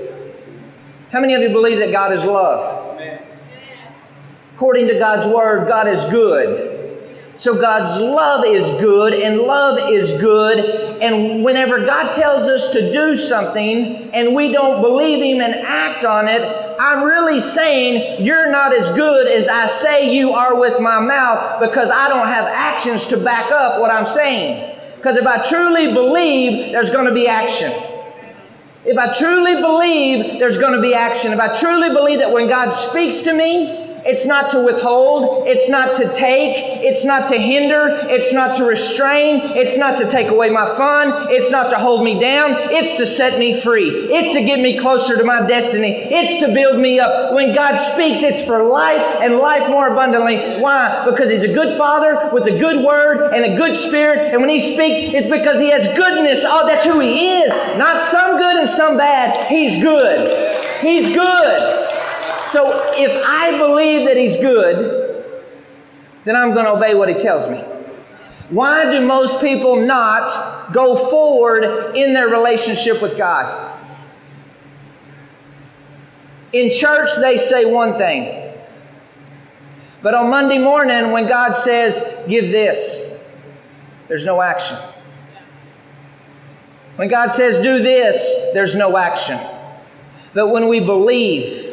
How 1.12 1.20
many 1.20 1.34
of 1.34 1.42
you 1.42 1.50
believe 1.50 1.80
that 1.80 1.92
God 1.92 2.14
is 2.14 2.26
love? 2.26 2.96
Amen. 2.96 3.22
According 4.56 4.88
to 4.88 4.98
God's 4.98 5.28
word, 5.28 5.68
God 5.68 5.88
is 5.88 6.04
good. 6.06 6.78
So 7.40 7.58
God's 7.58 7.98
love 7.98 8.44
is 8.46 8.70
good, 8.82 9.14
and 9.14 9.38
love 9.38 9.90
is 9.90 10.12
good. 10.20 10.60
And 11.02 11.42
whenever 11.42 11.86
God 11.86 12.12
tells 12.12 12.50
us 12.50 12.70
to 12.72 12.92
do 12.92 13.16
something 13.16 14.12
and 14.14 14.36
we 14.36 14.52
don't 14.52 14.82
believe 14.82 15.24
Him 15.24 15.42
and 15.42 15.66
act 15.66 16.04
on 16.04 16.28
it, 16.28 16.69
I'm 16.80 17.04
really 17.04 17.42
saying 17.42 18.26
you're 18.26 18.50
not 18.50 18.74
as 18.74 18.90
good 18.92 19.28
as 19.28 19.50
I 19.50 19.68
say 19.68 20.16
you 20.16 20.32
are 20.32 20.58
with 20.58 20.80
my 20.80 21.02
mouth 21.02 21.60
because 21.60 21.90
I 21.90 22.08
don't 22.08 22.28
have 22.28 22.46
actions 22.46 23.06
to 23.08 23.18
back 23.18 23.52
up 23.52 23.82
what 23.82 23.92
I'm 23.92 24.06
saying. 24.06 24.80
Because 24.96 25.18
if 25.18 25.28
I 25.28 25.44
truly 25.50 25.94
believe, 25.94 26.72
there's 26.72 26.90
going 26.90 27.06
to 27.06 27.14
be 27.14 27.28
action. 27.28 27.74
If 28.86 28.98
I 28.98 29.12
truly 29.12 29.56
believe, 29.56 30.40
there's 30.40 30.58
going 30.58 30.72
to 30.72 30.82
be 30.82 30.94
action. 30.94 31.34
If 31.34 31.40
I 31.42 31.60
truly 31.60 31.90
believe 31.90 32.20
that 32.20 32.32
when 32.32 32.48
God 32.48 32.72
speaks 32.72 33.24
to 33.24 33.34
me, 33.34 33.89
it's 34.06 34.26
not 34.26 34.50
to 34.52 34.62
withhold. 34.62 35.48
It's 35.48 35.70
not 35.70 35.96
to 35.98 36.14
take. 36.14 36.56
It's 36.84 37.04
not 37.04 37.28
to 37.30 37.38
hinder. 37.38 37.90
It's 38.10 38.32
not 38.34 38.56
to 38.58 38.66
restrain. 38.66 39.42
It's 39.58 39.78
not 39.78 39.98
to 40.00 40.10
take 40.10 40.28
away 40.28 40.50
my 40.50 40.66
fun. 40.78 41.28
It's 41.32 41.52
not 41.52 41.70
to 41.72 41.78
hold 41.78 42.04
me 42.04 42.20
down. 42.20 42.56
It's 42.72 42.98
to 42.98 43.06
set 43.06 43.40
me 43.40 43.60
free. 43.60 43.90
It's 44.12 44.36
to 44.36 44.44
get 44.44 44.60
me 44.60 44.80
closer 44.80 45.18
to 45.18 45.24
my 45.24 45.46
destiny. 45.46 45.92
It's 46.10 46.46
to 46.46 46.54
build 46.54 46.80
me 46.80 47.00
up. 47.00 47.34
When 47.34 47.54
God 47.54 47.78
speaks, 47.94 48.22
it's 48.22 48.44
for 48.44 48.64
life 48.64 49.22
and 49.22 49.38
life 49.38 49.70
more 49.70 49.90
abundantly. 49.90 50.60
Why? 50.62 51.06
Because 51.10 51.30
He's 51.30 51.44
a 51.44 51.54
good 51.54 51.78
Father 51.78 52.30
with 52.34 52.46
a 52.46 52.58
good 52.58 52.84
word 52.84 53.34
and 53.34 53.46
a 53.46 53.58
good 53.58 53.76
spirit. 53.76 54.34
And 54.34 54.42
when 54.42 54.50
He 54.50 54.74
speaks, 54.74 55.00
it's 55.00 55.30
because 55.30 55.60
He 55.60 55.70
has 55.72 55.88
goodness. 55.98 56.44
Oh, 56.46 56.66
that's 56.66 56.86
who 56.86 57.00
He 57.00 57.40
is. 57.40 57.50
Not 57.78 58.10
some 58.10 58.38
good 58.38 58.58
and 58.58 58.70
some 58.70 58.98
bad. 58.98 59.48
He's 59.48 59.82
good. 59.82 60.66
He's 60.82 61.14
good. 61.14 61.89
So 62.52 62.94
if 62.96 63.26
I 63.26 63.58
believe 63.58 64.08
that 64.08 64.18
He's 64.18 64.38
good, 64.38 65.26
then 66.26 66.36
I'm 66.36 66.54
going 66.54 66.66
to 66.66 66.72
obey 66.72 66.96
what 66.96 67.10
He 67.10 67.16
tells 67.16 67.50
me. 67.50 67.64
Why 68.50 68.92
do 68.92 69.06
most 69.06 69.40
people 69.40 69.76
not 69.86 70.74
go 70.74 71.10
forward 71.10 71.96
in 71.96 72.14
their 72.14 72.28
relationship 72.28 73.02
with 73.02 73.18
God? 73.18 73.80
In 76.52 76.72
church, 76.72 77.12
they 77.20 77.38
say 77.38 77.66
one 77.66 77.98
thing. 77.98 78.56
But 80.02 80.16
on 80.16 80.30
Monday 80.32 80.58
morning, 80.58 81.12
when 81.12 81.28
God 81.28 81.54
says, 81.54 82.02
give 82.28 82.52
this, 82.52 83.22
there's 84.08 84.26
no 84.26 84.42
action. 84.42 84.78
When 86.96 87.08
God 87.08 87.28
says, 87.28 87.62
do 87.62 87.84
this, 87.84 88.54
there's 88.54 88.76
no 88.76 88.98
action. 88.98 89.40
But 90.34 90.48
when 90.48 90.68
we 90.68 90.80
believe, 90.80 91.69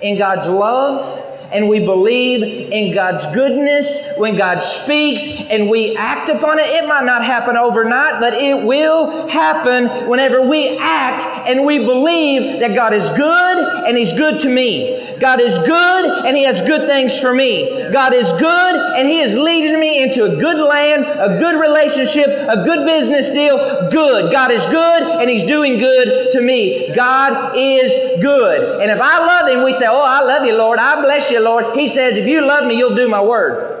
in 0.00 0.18
God's 0.18 0.48
love 0.48 1.26
and 1.52 1.68
we 1.68 1.80
believe 1.80 2.42
in 2.72 2.94
God's 2.94 3.26
goodness 3.34 4.16
when 4.16 4.36
God 4.36 4.60
speaks 4.60 5.26
and 5.50 5.68
we 5.68 5.96
act 5.96 6.28
upon 6.28 6.58
it. 6.58 6.66
It 6.66 6.86
might 6.86 7.04
not 7.04 7.24
happen 7.24 7.56
overnight, 7.56 8.20
but 8.20 8.34
it 8.34 8.64
will 8.64 9.28
happen 9.28 10.08
whenever 10.08 10.42
we 10.42 10.78
act 10.78 11.48
and 11.48 11.64
we 11.64 11.78
believe 11.78 12.60
that 12.60 12.74
God 12.74 12.94
is 12.94 13.08
good 13.10 13.86
and 13.86 13.96
He's 13.98 14.12
good 14.12 14.40
to 14.42 14.48
me. 14.48 15.09
God 15.20 15.40
is 15.40 15.56
good 15.58 16.26
and 16.26 16.36
He 16.36 16.44
has 16.44 16.60
good 16.62 16.88
things 16.88 17.18
for 17.18 17.32
me. 17.32 17.90
God 17.92 18.14
is 18.14 18.32
good 18.32 18.96
and 18.98 19.06
He 19.06 19.20
is 19.20 19.36
leading 19.36 19.78
me 19.78 20.02
into 20.02 20.24
a 20.24 20.36
good 20.36 20.58
land, 20.58 21.04
a 21.04 21.38
good 21.38 21.60
relationship, 21.60 22.26
a 22.26 22.64
good 22.64 22.86
business 22.86 23.28
deal. 23.28 23.90
Good. 23.90 24.32
God 24.32 24.50
is 24.50 24.64
good 24.66 25.02
and 25.02 25.28
He's 25.28 25.44
doing 25.44 25.78
good 25.78 26.32
to 26.32 26.40
me. 26.40 26.92
God 26.94 27.52
is 27.56 27.92
good. 28.20 28.80
And 28.80 28.90
if 28.90 29.00
I 29.00 29.18
love 29.18 29.48
Him, 29.48 29.62
we 29.62 29.74
say, 29.74 29.86
Oh, 29.86 30.00
I 30.00 30.22
love 30.22 30.46
you, 30.46 30.56
Lord. 30.56 30.78
I 30.78 31.02
bless 31.02 31.30
you, 31.30 31.40
Lord. 31.40 31.78
He 31.78 31.86
says, 31.86 32.16
If 32.16 32.26
you 32.26 32.40
love 32.40 32.66
me, 32.66 32.76
you'll 32.76 32.96
do 32.96 33.08
my 33.08 33.22
word. 33.22 33.79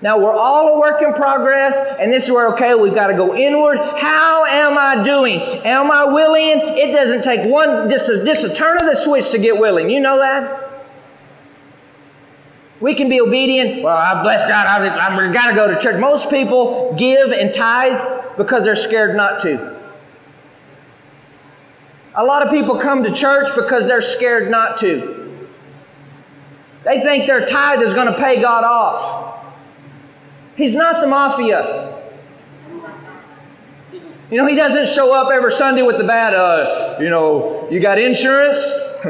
Now 0.00 0.18
we're 0.18 0.32
all 0.32 0.76
a 0.76 0.80
work 0.80 1.02
in 1.02 1.12
progress, 1.12 1.76
and 1.98 2.12
this 2.12 2.24
is 2.24 2.30
where, 2.30 2.52
okay, 2.52 2.74
we've 2.74 2.94
got 2.94 3.08
to 3.08 3.14
go 3.14 3.34
inward. 3.34 3.78
How 3.78 4.44
am 4.44 4.78
I 4.78 5.02
doing? 5.02 5.40
Am 5.40 5.90
I 5.90 6.04
willing? 6.04 6.78
It 6.78 6.92
doesn't 6.92 7.22
take 7.22 7.48
one, 7.50 7.88
just 7.88 8.08
a, 8.08 8.24
just 8.24 8.44
a 8.44 8.54
turn 8.54 8.76
of 8.76 8.86
the 8.86 8.94
switch 8.94 9.30
to 9.30 9.38
get 9.38 9.58
willing. 9.58 9.90
You 9.90 9.98
know 9.98 10.18
that? 10.18 10.66
We 12.80 12.94
can 12.94 13.08
be 13.08 13.20
obedient. 13.20 13.82
Well, 13.82 13.96
I 13.96 14.22
bless 14.22 14.48
God. 14.48 14.66
I, 14.68 14.86
I 14.86 15.32
got 15.32 15.50
to 15.50 15.56
go 15.56 15.72
to 15.72 15.80
church. 15.80 16.00
Most 16.00 16.30
people 16.30 16.94
give 16.96 17.32
and 17.32 17.52
tithe 17.52 18.36
because 18.36 18.62
they're 18.62 18.76
scared 18.76 19.16
not 19.16 19.40
to. 19.40 19.76
A 22.14 22.24
lot 22.24 22.46
of 22.46 22.52
people 22.52 22.78
come 22.78 23.02
to 23.02 23.12
church 23.12 23.52
because 23.56 23.86
they're 23.88 24.00
scared 24.00 24.48
not 24.48 24.78
to. 24.78 25.48
They 26.84 27.00
think 27.00 27.26
their 27.26 27.44
tithe 27.44 27.82
is 27.82 27.94
going 27.94 28.06
to 28.06 28.16
pay 28.16 28.40
God 28.40 28.62
off. 28.62 29.27
He's 30.58 30.74
not 30.74 31.00
the 31.00 31.06
mafia. 31.06 31.94
You 34.28 34.36
know, 34.36 34.46
he 34.46 34.56
doesn't 34.56 34.88
show 34.88 35.14
up 35.14 35.30
every 35.32 35.52
Sunday 35.52 35.82
with 35.82 35.98
the 35.98 36.04
bad, 36.04 36.34
uh, 36.34 36.96
you 37.00 37.08
know, 37.08 37.68
you 37.70 37.78
got 37.78 37.96
insurance? 37.96 38.58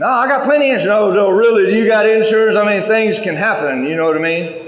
no, 0.00 0.06
I 0.06 0.26
got 0.26 0.44
plenty 0.44 0.70
of 0.70 0.80
insurance. 0.80 0.86
No, 0.86 1.12
no, 1.12 1.28
really, 1.28 1.76
you 1.76 1.86
got 1.86 2.08
insurance? 2.08 2.56
I 2.56 2.64
mean, 2.64 2.88
things 2.88 3.20
can 3.20 3.36
happen, 3.36 3.84
you 3.84 3.94
know 3.94 4.06
what 4.06 4.16
I 4.16 4.20
mean? 4.20 4.63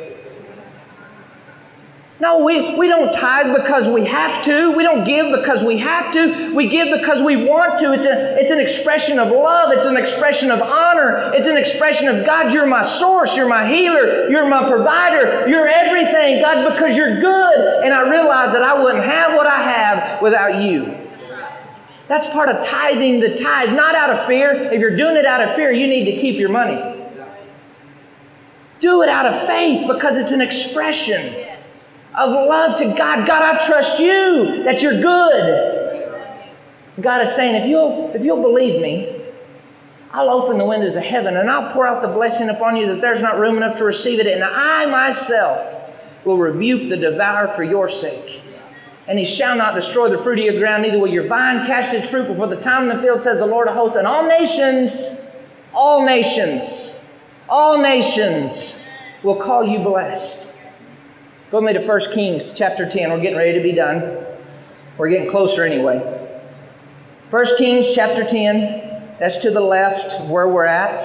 No, 2.18 2.42
we, 2.42 2.74
we 2.76 2.88
don't 2.88 3.12
tithe 3.12 3.54
because 3.54 3.88
we 3.88 4.06
have 4.06 4.42
to. 4.46 4.72
We 4.72 4.82
don't 4.82 5.04
give 5.04 5.32
because 5.32 5.62
we 5.62 5.76
have 5.78 6.14
to. 6.14 6.54
We 6.54 6.66
give 6.66 6.88
because 6.98 7.22
we 7.22 7.36
want 7.36 7.78
to. 7.80 7.92
It's, 7.92 8.06
a, 8.06 8.40
it's 8.40 8.50
an 8.50 8.58
expression 8.58 9.18
of 9.18 9.28
love. 9.28 9.70
It's 9.72 9.84
an 9.84 9.98
expression 9.98 10.50
of 10.50 10.62
honor. 10.62 11.32
It's 11.34 11.46
an 11.46 11.58
expression 11.58 12.08
of 12.08 12.24
God, 12.24 12.54
you're 12.54 12.66
my 12.66 12.82
source. 12.82 13.36
You're 13.36 13.48
my 13.48 13.68
healer. 13.68 14.30
You're 14.30 14.48
my 14.48 14.66
provider. 14.66 15.46
You're 15.46 15.68
everything, 15.68 16.40
God, 16.40 16.72
because 16.72 16.96
you're 16.96 17.20
good. 17.20 17.84
And 17.84 17.92
I 17.92 18.08
realize 18.08 18.52
that 18.52 18.62
I 18.62 18.82
wouldn't 18.82 19.04
have 19.04 19.34
what 19.34 19.46
I 19.46 19.60
have 19.60 20.22
without 20.22 20.62
you. 20.62 20.96
That's 22.08 22.28
part 22.28 22.48
of 22.48 22.64
tithing 22.64 23.20
the 23.20 23.36
tithe, 23.36 23.74
not 23.74 23.94
out 23.94 24.08
of 24.08 24.26
fear. 24.26 24.54
If 24.54 24.80
you're 24.80 24.96
doing 24.96 25.16
it 25.16 25.26
out 25.26 25.46
of 25.46 25.54
fear, 25.54 25.70
you 25.70 25.86
need 25.86 26.06
to 26.06 26.18
keep 26.18 26.38
your 26.38 26.48
money. 26.48 26.94
Do 28.80 29.02
it 29.02 29.10
out 29.10 29.26
of 29.26 29.46
faith 29.46 29.86
because 29.86 30.16
it's 30.16 30.30
an 30.30 30.40
expression 30.40 31.45
of 32.16 32.30
love 32.30 32.78
to 32.78 32.86
God. 32.86 33.26
God, 33.26 33.42
I 33.42 33.66
trust 33.66 33.98
you 33.98 34.64
that 34.64 34.82
you're 34.82 35.00
good. 35.00 35.76
God 37.00 37.20
is 37.26 37.34
saying, 37.34 37.56
if 37.56 37.68
you'll, 37.68 38.10
if 38.14 38.24
you'll 38.24 38.42
believe 38.42 38.80
me, 38.80 39.22
I'll 40.12 40.30
open 40.30 40.56
the 40.56 40.64
windows 40.64 40.96
of 40.96 41.02
heaven 41.02 41.36
and 41.36 41.50
I'll 41.50 41.72
pour 41.74 41.86
out 41.86 42.00
the 42.00 42.08
blessing 42.08 42.48
upon 42.48 42.76
you 42.76 42.86
that 42.86 43.02
there's 43.02 43.20
not 43.20 43.38
room 43.38 43.58
enough 43.58 43.76
to 43.78 43.84
receive 43.84 44.18
it. 44.18 44.26
And 44.26 44.42
I 44.42 44.86
myself 44.86 45.90
will 46.24 46.38
rebuke 46.38 46.88
the 46.88 46.96
devourer 46.96 47.52
for 47.54 47.62
your 47.62 47.88
sake. 47.88 48.42
And 49.06 49.18
he 49.18 49.26
shall 49.26 49.54
not 49.54 49.74
destroy 49.74 50.08
the 50.08 50.18
fruit 50.18 50.38
of 50.38 50.44
your 50.46 50.58
ground, 50.58 50.82
neither 50.82 50.98
will 50.98 51.06
your 51.06 51.28
vine 51.28 51.66
cast 51.66 51.92
its 51.92 52.08
fruit 52.08 52.26
before 52.26 52.48
the 52.48 52.60
time 52.60 52.90
in 52.90 52.96
the 52.96 53.02
field, 53.02 53.20
says 53.20 53.38
the 53.38 53.46
Lord 53.46 53.68
of 53.68 53.74
hosts. 53.74 53.96
And 53.96 54.06
all 54.06 54.26
nations, 54.26 55.20
all 55.72 56.04
nations, 56.04 56.98
all 57.48 57.78
nations 57.78 58.82
will 59.22 59.36
call 59.36 59.64
you 59.64 59.78
blessed. 59.80 60.45
Go 61.50 61.60
with 61.60 61.76
me 61.76 61.80
to 61.80 61.86
1 61.86 62.12
Kings 62.12 62.50
chapter 62.50 62.90
10. 62.90 63.08
We're 63.08 63.20
getting 63.20 63.38
ready 63.38 63.52
to 63.52 63.62
be 63.62 63.70
done. 63.70 64.18
We're 64.98 65.08
getting 65.08 65.30
closer 65.30 65.64
anyway. 65.64 65.98
1 67.30 67.46
Kings 67.56 67.92
chapter 67.94 68.24
10. 68.24 69.16
That's 69.20 69.36
to 69.38 69.52
the 69.52 69.60
left 69.60 70.14
of 70.14 70.28
where 70.28 70.48
we're 70.48 70.64
at. 70.64 71.02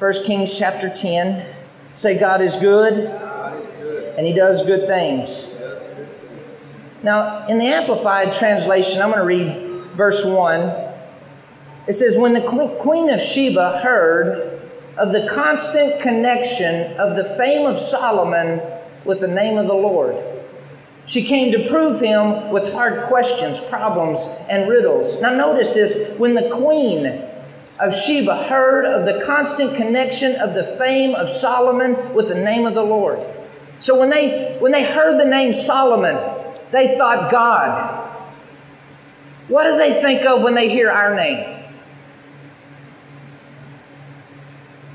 1 0.00 0.12
Kings 0.24 0.52
chapter 0.52 0.90
10. 0.90 1.46
Say, 1.94 2.18
God 2.18 2.42
is 2.42 2.56
good, 2.56 2.92
and 4.18 4.26
He 4.26 4.34
does 4.34 4.60
good 4.62 4.86
things. 4.86 5.48
Now, 7.02 7.46
in 7.46 7.56
the 7.56 7.66
Amplified 7.66 8.34
translation, 8.34 9.00
I'm 9.00 9.12
going 9.12 9.20
to 9.20 9.24
read 9.24 9.96
verse 9.96 10.22
1. 10.26 10.60
It 11.88 11.94
says, 11.94 12.18
When 12.18 12.34
the 12.34 12.42
Queen 12.82 13.08
of 13.08 13.20
Sheba 13.20 13.78
heard 13.78 14.51
of 14.98 15.12
the 15.12 15.28
constant 15.28 16.02
connection 16.02 16.98
of 16.98 17.16
the 17.16 17.24
fame 17.36 17.66
of 17.66 17.78
Solomon 17.78 18.60
with 19.04 19.20
the 19.20 19.28
name 19.28 19.58
of 19.58 19.66
the 19.66 19.74
Lord. 19.74 20.16
She 21.06 21.24
came 21.24 21.50
to 21.52 21.68
prove 21.68 22.00
him 22.00 22.50
with 22.50 22.72
hard 22.72 23.08
questions, 23.08 23.60
problems, 23.60 24.20
and 24.48 24.68
riddles. 24.68 25.20
Now, 25.20 25.34
notice 25.34 25.74
this 25.74 26.16
when 26.18 26.34
the 26.34 26.50
queen 26.54 27.06
of 27.80 27.94
Sheba 27.94 28.44
heard 28.44 28.84
of 28.84 29.06
the 29.06 29.24
constant 29.24 29.76
connection 29.76 30.36
of 30.36 30.54
the 30.54 30.76
fame 30.76 31.14
of 31.14 31.28
Solomon 31.28 32.14
with 32.14 32.28
the 32.28 32.34
name 32.34 32.66
of 32.66 32.74
the 32.74 32.82
Lord. 32.82 33.18
So, 33.80 33.98
when 33.98 34.10
they, 34.10 34.56
when 34.60 34.70
they 34.70 34.84
heard 34.84 35.18
the 35.18 35.24
name 35.24 35.52
Solomon, 35.52 36.16
they 36.70 36.96
thought 36.96 37.30
God. 37.32 37.98
What 39.48 39.64
do 39.64 39.76
they 39.76 40.00
think 40.00 40.24
of 40.24 40.42
when 40.42 40.54
they 40.54 40.68
hear 40.68 40.90
our 40.90 41.16
name? 41.16 41.61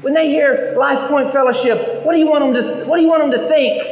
When 0.08 0.14
they 0.14 0.30
hear 0.30 0.74
Life 0.78 1.10
Point 1.10 1.32
Fellowship, 1.32 2.06
what 2.06 2.14
do 2.14 2.18
you 2.18 2.28
want 2.28 2.54
them 2.54 2.64
to, 2.64 2.86
what 2.86 2.96
do 2.96 3.02
you 3.02 3.10
want 3.10 3.30
them 3.30 3.32
to 3.32 3.50
think? 3.50 3.84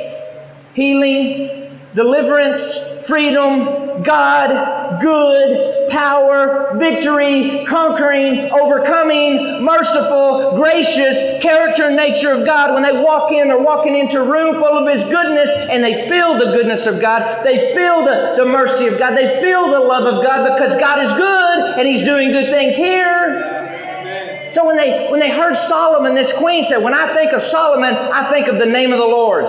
Healing, 0.73 1.77
deliverance, 1.93 3.05
freedom, 3.05 4.01
God, 4.01 5.01
good, 5.01 5.89
power, 5.89 6.77
victory, 6.77 7.65
conquering, 7.67 8.49
overcoming, 8.49 9.61
merciful, 9.61 10.55
gracious, 10.55 11.43
character 11.43 11.87
and 11.87 11.97
nature 11.97 12.31
of 12.31 12.45
God. 12.45 12.73
When 12.73 12.83
they 12.83 12.97
walk 12.97 13.33
in, 13.33 13.49
they're 13.49 13.59
walking 13.59 13.97
into 13.97 14.21
a 14.21 14.25
room 14.25 14.55
full 14.55 14.87
of 14.87 14.87
His 14.87 15.03
goodness 15.03 15.49
and 15.69 15.83
they 15.83 16.07
feel 16.07 16.39
the 16.39 16.45
goodness 16.45 16.85
of 16.85 17.01
God. 17.01 17.45
They 17.45 17.75
feel 17.75 18.05
the, 18.05 18.35
the 18.37 18.45
mercy 18.45 18.87
of 18.87 18.97
God. 18.97 19.17
They 19.17 19.41
feel 19.41 19.69
the 19.69 19.81
love 19.81 20.05
of 20.05 20.23
God 20.23 20.55
because 20.55 20.79
God 20.79 21.03
is 21.03 21.11
good 21.11 21.77
and 21.77 21.85
He's 21.85 22.03
doing 22.03 22.31
good 22.31 22.53
things 22.53 22.77
here. 22.77 23.54
So 24.51 24.65
when 24.65 24.75
they 24.75 25.07
when 25.09 25.19
they 25.19 25.31
heard 25.31 25.55
Solomon, 25.57 26.15
this 26.15 26.33
queen 26.33 26.63
said, 26.63 26.83
When 26.83 26.93
I 26.93 27.13
think 27.13 27.33
of 27.33 27.41
Solomon, 27.41 27.95
I 27.95 28.29
think 28.31 28.47
of 28.47 28.59
the 28.59 28.65
name 28.65 28.91
of 28.91 28.99
the 28.99 29.05
Lord. 29.05 29.45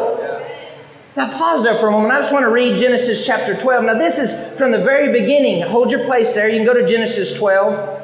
Now 1.16 1.36
pause 1.38 1.64
there 1.64 1.78
for 1.78 1.88
a 1.88 1.90
moment. 1.90 2.12
I 2.12 2.20
just 2.20 2.32
want 2.32 2.42
to 2.42 2.50
read 2.50 2.76
Genesis 2.76 3.24
chapter 3.24 3.56
12. 3.56 3.84
Now 3.84 3.94
this 3.94 4.18
is 4.18 4.58
from 4.58 4.70
the 4.70 4.82
very 4.82 5.18
beginning. 5.18 5.62
Hold 5.62 5.90
your 5.90 6.04
place 6.04 6.34
there. 6.34 6.48
You 6.48 6.58
can 6.58 6.66
go 6.66 6.74
to 6.74 6.86
Genesis 6.86 7.32
12. 7.32 7.96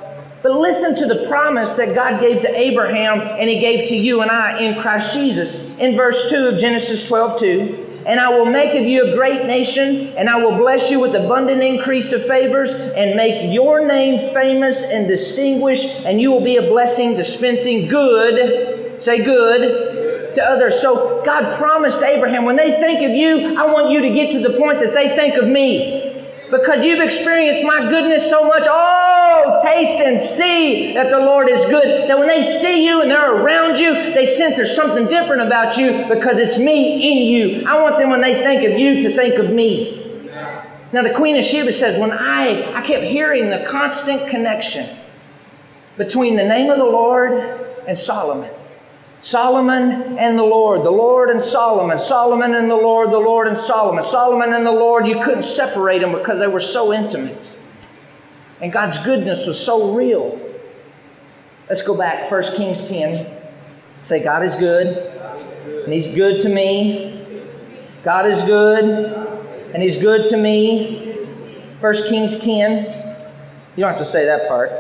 But 0.43 0.53
listen 0.53 0.97
to 0.97 1.07
the 1.07 1.27
promise 1.29 1.75
that 1.75 1.95
God 1.95 2.21
gave 2.21 2.41
to 2.41 2.59
Abraham 2.59 3.21
and 3.21 3.49
he 3.49 3.61
gave 3.61 3.89
to 3.91 3.97
you 3.97 4.23
and 4.23 4.31
I 4.31 4.61
in 4.61 4.81
Christ 4.81 5.13
Jesus. 5.13 5.57
In 5.79 5.95
verse 5.95 6.29
2 6.31 6.49
of 6.49 6.59
Genesis 6.59 7.07
12, 7.07 7.39
2. 7.39 7.82
And 8.07 8.19
I 8.19 8.29
will 8.31 8.47
make 8.47 8.75
of 8.75 8.85
you 8.85 9.13
a 9.13 9.17
great 9.17 9.45
nation, 9.47 10.13
and 10.17 10.29
I 10.29 10.37
will 10.43 10.57
bless 10.57 10.91
you 10.91 11.01
with 11.01 11.15
abundant 11.15 11.63
increase 11.63 12.13
of 12.13 12.25
favors, 12.27 12.75
and 12.75 13.17
make 13.17 13.53
your 13.53 13.87
name 13.87 14.33
famous 14.33 14.83
and 14.83 15.07
distinguished, 15.07 15.87
and 16.05 16.21
you 16.21 16.31
will 16.33 16.45
be 16.45 16.57
a 16.57 16.63
blessing, 16.63 17.15
dispensing 17.17 17.89
good, 17.89 19.03
say 19.03 19.25
good, 19.25 20.35
to 20.35 20.43
others. 20.43 20.81
So 20.81 21.23
God 21.25 21.59
promised 21.59 22.03
Abraham, 22.03 22.45
when 22.45 22.57
they 22.57 22.73
think 22.73 23.03
of 23.03 23.11
you, 23.11 23.57
I 23.57 23.67
want 23.67 23.91
you 23.91 24.01
to 24.03 24.11
get 24.11 24.33
to 24.33 24.41
the 24.41 24.57
point 24.57 24.81
that 24.81 24.95
they 24.95 25.15
think 25.15 25.37
of 25.37 25.47
me 25.47 26.12
because 26.53 26.85
you've 26.85 27.01
experienced 27.01 27.65
my 27.65 27.89
goodness 27.89 28.29
so 28.29 28.45
much. 28.45 28.65
Oh, 28.69 29.59
taste 29.65 30.03
and 30.03 30.21
see 30.21 30.93
that 30.93 31.09
the 31.09 31.19
Lord 31.19 31.49
is 31.49 31.65
good. 31.65 32.11
That 32.11 32.19
when 32.19 32.29
they 32.29 32.43
see 32.43 32.85
you 32.87 33.01
and 33.01 33.11
they're 33.11 33.37
around 33.37 33.79
you, 33.79 33.95
they 33.95 34.27
sense 34.27 34.57
there's 34.57 34.77
something 34.77 35.07
different 35.07 35.41
about 35.41 35.79
you 35.79 36.05
because 36.15 36.39
it's 36.39 36.59
me 36.59 37.11
in 37.11 37.27
you. 37.27 37.67
I 37.67 37.81
want 37.81 37.99
them 37.99 38.11
when 38.11 38.21
they 38.21 38.35
think 38.35 38.71
of 38.71 38.79
you 38.79 39.01
to 39.01 39.17
think 39.17 39.37
of 39.37 39.49
me. 39.49 39.99
Now, 40.93 41.03
the 41.03 41.15
Queen 41.15 41.39
of 41.39 41.45
Sheba 41.47 41.73
says, 41.73 41.99
when 41.99 42.13
I, 42.13 42.71
I 42.75 42.87
kept 42.87 43.05
hearing 43.05 43.49
the 43.49 43.65
constant 43.67 44.29
connection 44.29 44.99
between 45.97 46.37
the 46.37 46.45
name 46.45 46.71
of 46.71 46.77
the 46.77 46.85
Lord 46.85 47.67
and 47.89 47.99
Solomon. 47.99 48.51
Solomon 49.23 50.19
and 50.19 50.37
the 50.37 50.43
Lord, 50.43 50.85
the 50.85 50.91
Lord 50.91 51.31
and 51.31 51.41
Solomon, 51.41 51.97
Solomon 51.97 52.55
and 52.55 52.69
the 52.69 52.75
Lord, 52.75 53.13
the 53.13 53.19
Lord 53.19 53.47
and 53.47 53.57
Solomon, 53.57 54.03
Solomon 54.03 54.53
and 54.53 54.67
the 54.67 54.73
Lord. 54.73 55.07
You 55.07 55.23
couldn't 55.23 55.45
separate 55.45 56.01
them 56.01 56.11
because 56.11 56.41
they 56.41 56.49
were 56.49 56.59
so 56.59 56.93
intimate. 56.93 57.57
And 58.61 58.73
God's 58.73 58.99
goodness 58.99 59.47
was 59.47 59.65
so 59.65 59.95
real. 59.95 60.41
Let's 61.69 61.83
go 61.83 61.97
back, 61.97 62.29
1 62.29 62.57
Kings 62.57 62.89
10. 62.89 63.39
Say, 64.03 64.25
God 64.25 64.43
is 64.43 64.57
good, 64.57 64.89
and 65.85 65.93
He's 65.93 66.09
good 66.09 66.43
to 66.43 66.49
me. 66.49 67.45
God 68.03 68.27
is 68.27 68.43
good, 68.43 68.85
and 69.73 69.81
He's 69.81 69.97
good 69.97 70.29
to 70.31 70.37
me. 70.37 71.13
1 71.79 71.95
Kings 72.09 72.39
10. 72.39 72.87
You 73.77 73.85
don't 73.85 73.91
have 73.91 73.99
to 73.99 74.05
say 74.05 74.27
that 74.27 74.49
part. 74.49 74.73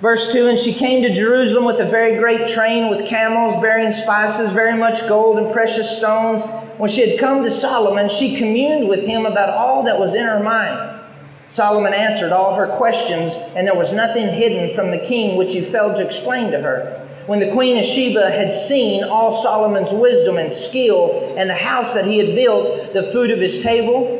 Verse 0.00 0.32
2 0.32 0.46
And 0.46 0.58
she 0.58 0.72
came 0.72 1.02
to 1.02 1.12
Jerusalem 1.12 1.64
with 1.64 1.80
a 1.80 1.84
very 1.84 2.18
great 2.18 2.48
train 2.48 2.88
with 2.88 3.06
camels 3.06 3.60
bearing 3.60 3.90
spices, 3.90 4.52
very 4.52 4.78
much 4.78 5.06
gold 5.08 5.38
and 5.38 5.52
precious 5.52 5.96
stones. 5.96 6.44
When 6.76 6.88
she 6.88 7.08
had 7.08 7.18
come 7.18 7.42
to 7.42 7.50
Solomon, 7.50 8.08
she 8.08 8.36
communed 8.36 8.88
with 8.88 9.04
him 9.04 9.26
about 9.26 9.50
all 9.50 9.82
that 9.84 9.98
was 9.98 10.14
in 10.14 10.24
her 10.24 10.40
mind. 10.40 11.00
Solomon 11.48 11.94
answered 11.94 12.30
all 12.30 12.54
her 12.54 12.76
questions, 12.76 13.36
and 13.56 13.66
there 13.66 13.74
was 13.74 13.90
nothing 13.92 14.28
hidden 14.28 14.74
from 14.74 14.90
the 14.90 14.98
king 14.98 15.36
which 15.36 15.52
he 15.52 15.62
failed 15.62 15.96
to 15.96 16.06
explain 16.06 16.52
to 16.52 16.60
her. 16.60 17.04
When 17.26 17.40
the 17.40 17.52
queen 17.52 17.76
of 17.76 17.84
Sheba 17.84 18.30
had 18.30 18.52
seen 18.52 19.02
all 19.02 19.32
Solomon's 19.32 19.92
wisdom 19.92 20.36
and 20.36 20.52
skill, 20.52 21.34
and 21.36 21.50
the 21.50 21.54
house 21.54 21.94
that 21.94 22.04
he 22.04 22.18
had 22.18 22.36
built, 22.36 22.92
the 22.92 23.02
food 23.02 23.30
of 23.30 23.38
his 23.38 23.62
table, 23.62 24.17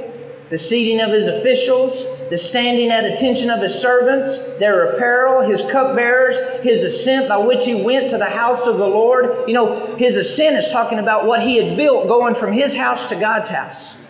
the 0.50 0.58
seating 0.58 1.00
of 1.00 1.10
his 1.10 1.26
officials, 1.26 2.06
the 2.30 2.38
standing 2.38 2.90
at 2.90 3.04
attention 3.04 3.50
of 3.50 3.60
his 3.60 3.74
servants, 3.74 4.38
their 4.58 4.92
apparel, 4.92 5.48
his 5.48 5.62
cupbearers, 5.70 6.38
his 6.62 6.82
ascent 6.82 7.28
by 7.28 7.36
which 7.36 7.64
he 7.64 7.82
went 7.82 8.10
to 8.10 8.18
the 8.18 8.24
house 8.24 8.66
of 8.66 8.78
the 8.78 8.86
Lord. 8.86 9.46
You 9.46 9.54
know, 9.54 9.96
his 9.96 10.16
ascent 10.16 10.56
is 10.56 10.68
talking 10.70 10.98
about 10.98 11.26
what 11.26 11.42
he 11.42 11.56
had 11.62 11.76
built 11.76 12.08
going 12.08 12.34
from 12.34 12.52
his 12.52 12.74
house 12.74 13.06
to 13.08 13.16
God's 13.16 13.50
house. 13.50 14.02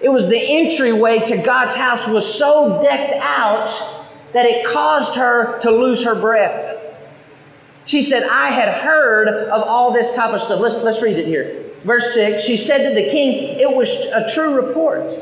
It 0.00 0.08
was 0.08 0.28
the 0.28 0.38
entryway 0.38 1.20
to 1.26 1.38
God's 1.38 1.74
house 1.74 2.06
was 2.06 2.26
so 2.26 2.82
decked 2.82 3.14
out 3.14 3.68
that 4.32 4.46
it 4.46 4.66
caused 4.66 5.14
her 5.14 5.58
to 5.60 5.70
lose 5.70 6.04
her 6.04 6.14
breath. 6.14 6.78
She 7.86 8.02
said, 8.02 8.24
I 8.24 8.48
had 8.48 8.82
heard 8.82 9.28
of 9.28 9.62
all 9.62 9.92
this 9.92 10.12
type 10.14 10.32
of 10.34 10.40
stuff. 10.40 10.58
Let's, 10.60 10.76
let's 10.76 11.02
read 11.02 11.18
it 11.18 11.26
here. 11.26 11.64
Verse 11.84 12.14
6 12.14 12.42
She 12.42 12.56
said 12.56 12.88
to 12.88 12.94
the 12.94 13.10
king, 13.10 13.58
It 13.60 13.70
was 13.70 13.90
a 13.90 14.28
true 14.32 14.54
report. 14.54 15.12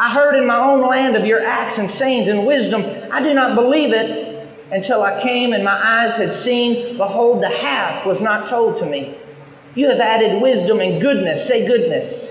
I 0.00 0.08
heard 0.08 0.34
in 0.34 0.46
my 0.46 0.56
own 0.58 0.80
land 0.80 1.14
of 1.14 1.26
your 1.26 1.44
acts 1.44 1.76
and 1.76 1.90
sayings 1.90 2.28
and 2.28 2.46
wisdom. 2.46 2.82
I 3.12 3.22
do 3.22 3.34
not 3.34 3.54
believe 3.54 3.92
it 3.92 4.48
until 4.72 5.02
I 5.02 5.20
came 5.20 5.52
and 5.52 5.62
my 5.62 5.78
eyes 5.78 6.16
had 6.16 6.32
seen. 6.32 6.96
Behold, 6.96 7.42
the 7.42 7.50
half 7.50 8.06
was 8.06 8.22
not 8.22 8.48
told 8.48 8.78
to 8.78 8.86
me. 8.86 9.18
You 9.74 9.90
have 9.90 10.00
added 10.00 10.40
wisdom 10.40 10.80
and 10.80 11.02
goodness. 11.02 11.46
Say 11.46 11.66
goodness. 11.66 12.30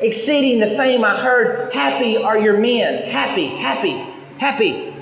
Exceeding 0.00 0.60
the 0.60 0.74
fame 0.78 1.04
I 1.04 1.20
heard. 1.20 1.74
Happy 1.74 2.16
are 2.16 2.38
your 2.38 2.56
men. 2.56 3.10
Happy, 3.10 3.48
happy, 3.48 3.98
happy. 4.38 4.94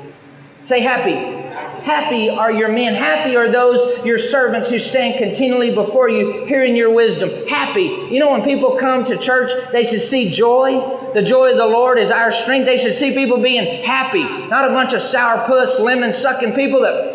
Say 0.64 0.80
happy. 0.80 1.38
Happy 1.84 2.28
are 2.28 2.50
your 2.50 2.68
men. 2.68 2.94
Happy 2.94 3.36
are 3.36 3.48
those 3.48 4.04
your 4.04 4.18
servants 4.18 4.68
who 4.70 4.80
stand 4.80 5.18
continually 5.18 5.72
before 5.72 6.08
you, 6.08 6.44
hearing 6.46 6.74
your 6.74 6.90
wisdom. 6.90 7.30
Happy. 7.46 8.08
You 8.10 8.18
know, 8.18 8.32
when 8.32 8.42
people 8.42 8.76
come 8.76 9.04
to 9.04 9.16
church, 9.16 9.52
they 9.70 9.84
should 9.84 10.02
see 10.02 10.30
joy. 10.30 10.97
The 11.18 11.24
joy 11.24 11.50
of 11.50 11.56
the 11.56 11.66
Lord 11.66 11.98
is 11.98 12.12
our 12.12 12.30
strength. 12.30 12.66
They 12.66 12.76
should 12.76 12.94
see 12.94 13.12
people 13.12 13.38
being 13.38 13.82
happy, 13.82 14.22
not 14.22 14.70
a 14.70 14.72
bunch 14.72 14.92
of 14.92 15.00
sourpuss, 15.00 15.80
lemon 15.80 16.14
sucking 16.14 16.52
people 16.52 16.82
that 16.82 17.07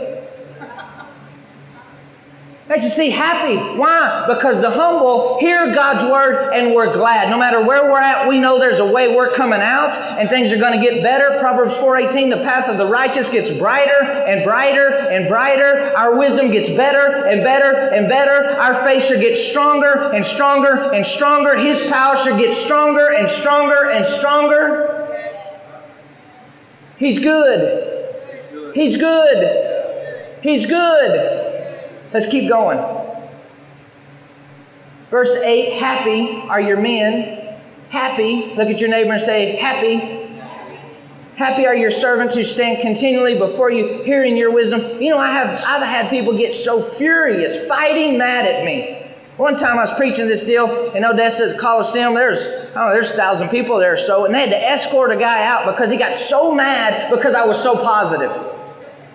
they 2.73 2.81
should 2.81 2.91
see 2.91 3.11
happy. 3.11 3.55
Why? 3.77 4.25
Because 4.27 4.59
the 4.59 4.69
humble 4.69 5.37
hear 5.39 5.73
God's 5.75 6.03
word 6.05 6.53
and 6.53 6.73
we're 6.73 6.91
glad. 6.91 7.29
No 7.29 7.37
matter 7.37 7.63
where 7.63 7.91
we're 7.91 7.99
at, 7.99 8.27
we 8.27 8.39
know 8.39 8.57
there's 8.57 8.79
a 8.79 8.85
way 8.85 9.15
we're 9.15 9.33
coming 9.33 9.61
out 9.61 9.95
and 9.95 10.27
things 10.27 10.51
are 10.51 10.57
going 10.57 10.79
to 10.79 10.83
get 10.83 11.03
better. 11.03 11.37
Proverbs 11.39 11.75
4:18, 11.75 12.31
the 12.31 12.37
path 12.37 12.69
of 12.69 12.79
the 12.79 12.87
righteous 12.87 13.29
gets 13.29 13.51
brighter 13.51 14.01
and 14.03 14.43
brighter 14.43 14.87
and 14.87 15.27
brighter. 15.27 15.93
Our 15.95 16.17
wisdom 16.17 16.51
gets 16.51 16.69
better 16.69 17.27
and 17.27 17.43
better 17.43 17.75
and 17.75 18.09
better. 18.09 18.55
Our 18.59 18.83
faith 18.83 19.03
should 19.03 19.19
get 19.21 19.37
stronger 19.37 20.11
and 20.11 20.25
stronger 20.25 20.91
and 20.93 21.05
stronger. 21.05 21.55
His 21.55 21.79
power 21.91 22.17
should 22.17 22.39
get 22.39 22.55
stronger 22.55 23.13
and 23.13 23.29
stronger 23.29 23.91
and 23.91 24.05
stronger. 24.05 24.99
He's 26.97 27.19
good. 27.19 28.73
He's 28.73 28.97
good. 28.97 30.39
He's 30.41 30.65
good. 30.65 31.42
Let's 32.13 32.27
keep 32.27 32.47
going. 32.47 32.77
Verse 35.09 35.35
8 35.35 35.79
Happy 35.79 36.47
are 36.47 36.61
your 36.61 36.79
men. 36.79 37.57
Happy. 37.89 38.53
Look 38.55 38.69
at 38.69 38.79
your 38.79 38.89
neighbor 38.89 39.13
and 39.13 39.21
say, 39.21 39.55
Happy. 39.57 40.21
Happy 41.35 41.65
are 41.65 41.75
your 41.75 41.89
servants 41.89 42.35
who 42.35 42.43
stand 42.43 42.79
continually 42.81 43.37
before 43.37 43.71
you, 43.71 44.03
hearing 44.03 44.37
your 44.37 44.51
wisdom. 44.51 45.01
You 45.01 45.09
know, 45.09 45.17
I 45.17 45.31
have 45.31 45.49
I've 45.65 45.81
had 45.81 46.11
people 46.11 46.37
get 46.37 46.53
so 46.53 46.83
furious, 46.83 47.67
fighting 47.67 48.19
mad 48.19 48.45
at 48.45 48.63
me. 48.63 48.99
One 49.37 49.57
time 49.57 49.79
I 49.79 49.81
was 49.81 49.93
preaching 49.95 50.27
this 50.27 50.43
deal 50.43 50.91
in 50.93 51.03
Odessa 51.03 51.57
Coliseum. 51.57 52.13
There's, 52.13 52.45
know, 52.75 52.91
there's 52.91 53.09
a 53.09 53.15
thousand 53.15 53.49
people 53.49 53.79
there 53.79 53.93
or 53.93 53.97
so, 53.97 54.25
and 54.25 54.35
they 54.35 54.41
had 54.41 54.49
to 54.51 54.63
escort 54.63 55.11
a 55.11 55.17
guy 55.17 55.43
out 55.45 55.65
because 55.65 55.89
he 55.89 55.97
got 55.97 56.17
so 56.17 56.53
mad 56.53 57.09
because 57.11 57.33
I 57.33 57.43
was 57.43 57.61
so 57.61 57.75
positive. 57.75 58.31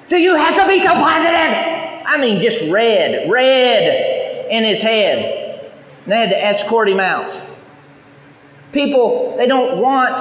Do 0.08 0.16
you 0.16 0.34
have 0.34 0.60
to 0.60 0.66
be 0.66 0.82
so 0.82 0.92
positive? 0.94 1.77
I 2.08 2.16
mean, 2.16 2.40
just 2.40 2.70
red, 2.70 3.30
red 3.30 4.50
in 4.50 4.64
his 4.64 4.80
head. 4.80 5.70
And 6.04 6.12
they 6.12 6.16
had 6.16 6.30
to 6.30 6.42
escort 6.42 6.88
him 6.88 7.00
out. 7.00 7.38
People, 8.72 9.34
they 9.36 9.46
don't 9.46 9.78
want 9.78 10.20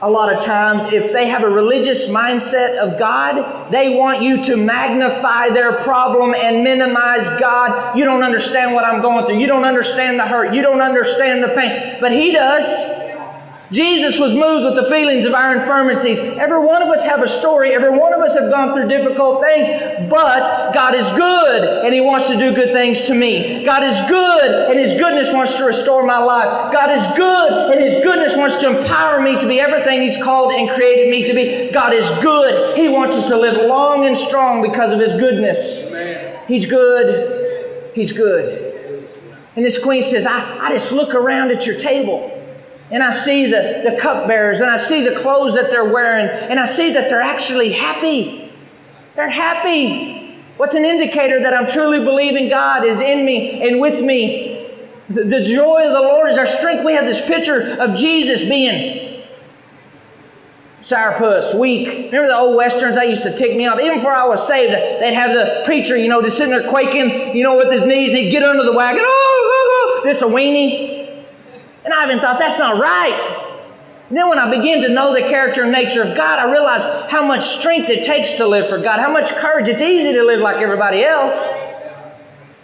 a 0.00 0.08
lot 0.08 0.32
of 0.32 0.42
times, 0.42 0.92
if 0.92 1.12
they 1.12 1.26
have 1.26 1.42
a 1.42 1.48
religious 1.48 2.08
mindset 2.08 2.78
of 2.78 2.98
God, 2.98 3.70
they 3.72 3.96
want 3.96 4.22
you 4.22 4.42
to 4.44 4.56
magnify 4.56 5.48
their 5.48 5.82
problem 5.82 6.34
and 6.34 6.62
minimize 6.62 7.28
God. 7.40 7.98
You 7.98 8.04
don't 8.04 8.22
understand 8.22 8.74
what 8.74 8.84
I'm 8.84 9.02
going 9.02 9.26
through. 9.26 9.38
You 9.38 9.48
don't 9.48 9.64
understand 9.64 10.18
the 10.20 10.26
hurt. 10.26 10.54
You 10.54 10.62
don't 10.62 10.80
understand 10.80 11.42
the 11.42 11.48
pain. 11.48 11.98
But 12.00 12.12
He 12.12 12.32
does. 12.32 13.07
Jesus 13.70 14.18
was 14.18 14.34
moved 14.34 14.64
with 14.64 14.76
the 14.76 14.90
feelings 14.90 15.26
of 15.26 15.34
our 15.34 15.54
infirmities. 15.54 16.18
Every 16.18 16.58
one 16.58 16.80
of 16.80 16.88
us 16.88 17.04
have 17.04 17.20
a 17.20 17.28
story. 17.28 17.74
Every 17.74 17.90
one 17.90 18.14
of 18.14 18.20
us 18.20 18.34
have 18.34 18.50
gone 18.50 18.74
through 18.74 18.88
difficult 18.88 19.42
things. 19.42 19.68
But 20.08 20.72
God 20.72 20.94
is 20.94 21.06
good 21.12 21.84
and 21.84 21.92
He 21.92 22.00
wants 22.00 22.28
to 22.28 22.38
do 22.38 22.54
good 22.54 22.72
things 22.72 23.02
to 23.06 23.14
me. 23.14 23.64
God 23.64 23.82
is 23.82 24.00
good 24.08 24.70
and 24.70 24.78
His 24.78 24.98
goodness 24.98 25.32
wants 25.32 25.54
to 25.54 25.64
restore 25.64 26.02
my 26.02 26.16
life. 26.16 26.72
God 26.72 26.90
is 26.90 27.06
good 27.16 27.72
and 27.72 27.80
His 27.80 28.02
goodness 28.02 28.34
wants 28.36 28.56
to 28.56 28.80
empower 28.80 29.20
me 29.20 29.38
to 29.38 29.46
be 29.46 29.60
everything 29.60 30.00
He's 30.00 30.22
called 30.22 30.52
and 30.52 30.70
created 30.70 31.10
me 31.10 31.26
to 31.26 31.34
be. 31.34 31.70
God 31.70 31.92
is 31.92 32.08
good. 32.22 32.76
He 32.78 32.88
wants 32.88 33.16
us 33.16 33.28
to 33.28 33.36
live 33.36 33.66
long 33.68 34.06
and 34.06 34.16
strong 34.16 34.62
because 34.62 34.94
of 34.94 35.00
His 35.00 35.12
goodness. 35.12 35.92
He's 36.48 36.64
good. 36.64 37.92
He's 37.94 38.12
good. 38.12 38.64
And 39.56 39.64
this 39.64 39.78
queen 39.78 40.02
says, 40.02 40.24
I, 40.24 40.68
I 40.68 40.72
just 40.72 40.92
look 40.92 41.14
around 41.14 41.50
at 41.50 41.66
your 41.66 41.78
table 41.78 42.37
and 42.90 43.02
I 43.02 43.12
see 43.12 43.46
the, 43.46 43.82
the 43.84 43.98
cupbearers 44.00 44.60
and 44.60 44.70
I 44.70 44.78
see 44.78 45.06
the 45.06 45.20
clothes 45.20 45.54
that 45.54 45.70
they're 45.70 45.84
wearing 45.84 46.26
and 46.26 46.58
I 46.58 46.66
see 46.66 46.92
that 46.92 47.10
they're 47.10 47.20
actually 47.20 47.72
happy. 47.72 48.50
They're 49.14 49.28
happy. 49.28 50.38
What's 50.56 50.74
an 50.74 50.84
indicator 50.84 51.40
that 51.40 51.54
I'm 51.54 51.66
truly 51.66 52.04
believing 52.04 52.48
God 52.48 52.84
is 52.84 53.00
in 53.00 53.24
me 53.24 53.68
and 53.68 53.80
with 53.80 54.02
me? 54.02 54.66
The, 55.08 55.24
the 55.24 55.42
joy 55.42 55.86
of 55.86 55.92
the 55.92 56.00
Lord 56.00 56.30
is 56.30 56.38
our 56.38 56.46
strength. 56.46 56.84
We 56.84 56.94
have 56.94 57.04
this 57.04 57.24
picture 57.24 57.76
of 57.78 57.94
Jesus 57.94 58.42
being 58.42 59.22
sourpuss, 60.82 61.58
weak. 61.58 61.88
Remember 61.88 62.28
the 62.28 62.36
old 62.36 62.56
westerns? 62.56 62.94
That 62.94 63.08
used 63.08 63.22
to 63.22 63.36
tick 63.36 63.56
me 63.56 63.66
off. 63.66 63.78
Even 63.80 63.98
before 63.98 64.14
I 64.14 64.26
was 64.26 64.46
saved, 64.46 64.72
they'd 64.72 65.14
have 65.14 65.34
the 65.34 65.62
preacher, 65.66 65.96
you 65.96 66.08
know, 66.08 66.22
just 66.22 66.36
sitting 66.36 66.52
there 66.52 66.68
quaking, 66.68 67.36
you 67.36 67.42
know, 67.42 67.56
with 67.56 67.70
his 67.70 67.84
knees, 67.84 68.10
and 68.10 68.18
he'd 68.18 68.30
get 68.30 68.42
under 68.42 68.64
the 68.64 68.72
wagon, 68.72 69.02
oh, 69.04 70.02
oh, 70.02 70.02
oh, 70.04 70.10
a 70.10 70.30
weenie. 70.30 70.97
And 71.88 71.94
I 71.94 72.04
even 72.04 72.18
thought, 72.18 72.38
that's 72.38 72.58
not 72.58 72.78
right. 72.78 73.48
And 74.10 74.18
then 74.18 74.28
when 74.28 74.38
I 74.38 74.50
begin 74.50 74.82
to 74.82 74.90
know 74.90 75.14
the 75.14 75.22
character 75.22 75.62
and 75.62 75.72
nature 75.72 76.02
of 76.02 76.14
God, 76.14 76.38
I 76.38 76.52
realize 76.52 76.82
how 77.10 77.24
much 77.24 77.46
strength 77.46 77.88
it 77.88 78.04
takes 78.04 78.32
to 78.32 78.46
live 78.46 78.68
for 78.68 78.76
God, 78.76 79.00
how 79.00 79.10
much 79.10 79.30
courage. 79.36 79.68
It's 79.68 79.80
easy 79.80 80.12
to 80.12 80.22
live 80.22 80.40
like 80.40 80.56
everybody 80.58 81.02
else. 81.02 81.32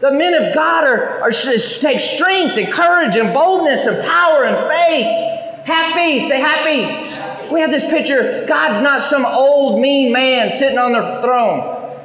The 0.02 0.10
men 0.10 0.34
of 0.34 0.54
God 0.54 0.86
are, 0.86 1.22
are 1.22 1.30
take 1.30 2.00
strength 2.00 2.58
and 2.58 2.70
courage 2.70 3.16
and 3.16 3.32
boldness 3.32 3.86
and 3.86 4.06
power 4.06 4.44
and 4.44 4.68
faith. 4.68 5.64
Happy, 5.64 6.28
say 6.28 6.38
happy. 6.38 7.50
We 7.50 7.62
have 7.62 7.70
this 7.70 7.86
picture 7.86 8.44
God's 8.46 8.82
not 8.82 9.02
some 9.02 9.24
old 9.24 9.80
mean 9.80 10.12
man 10.12 10.52
sitting 10.52 10.76
on 10.76 10.92
the 10.92 11.22
throne. 11.22 11.96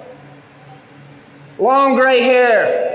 Long 1.58 1.96
gray 1.96 2.22
hair, 2.22 2.89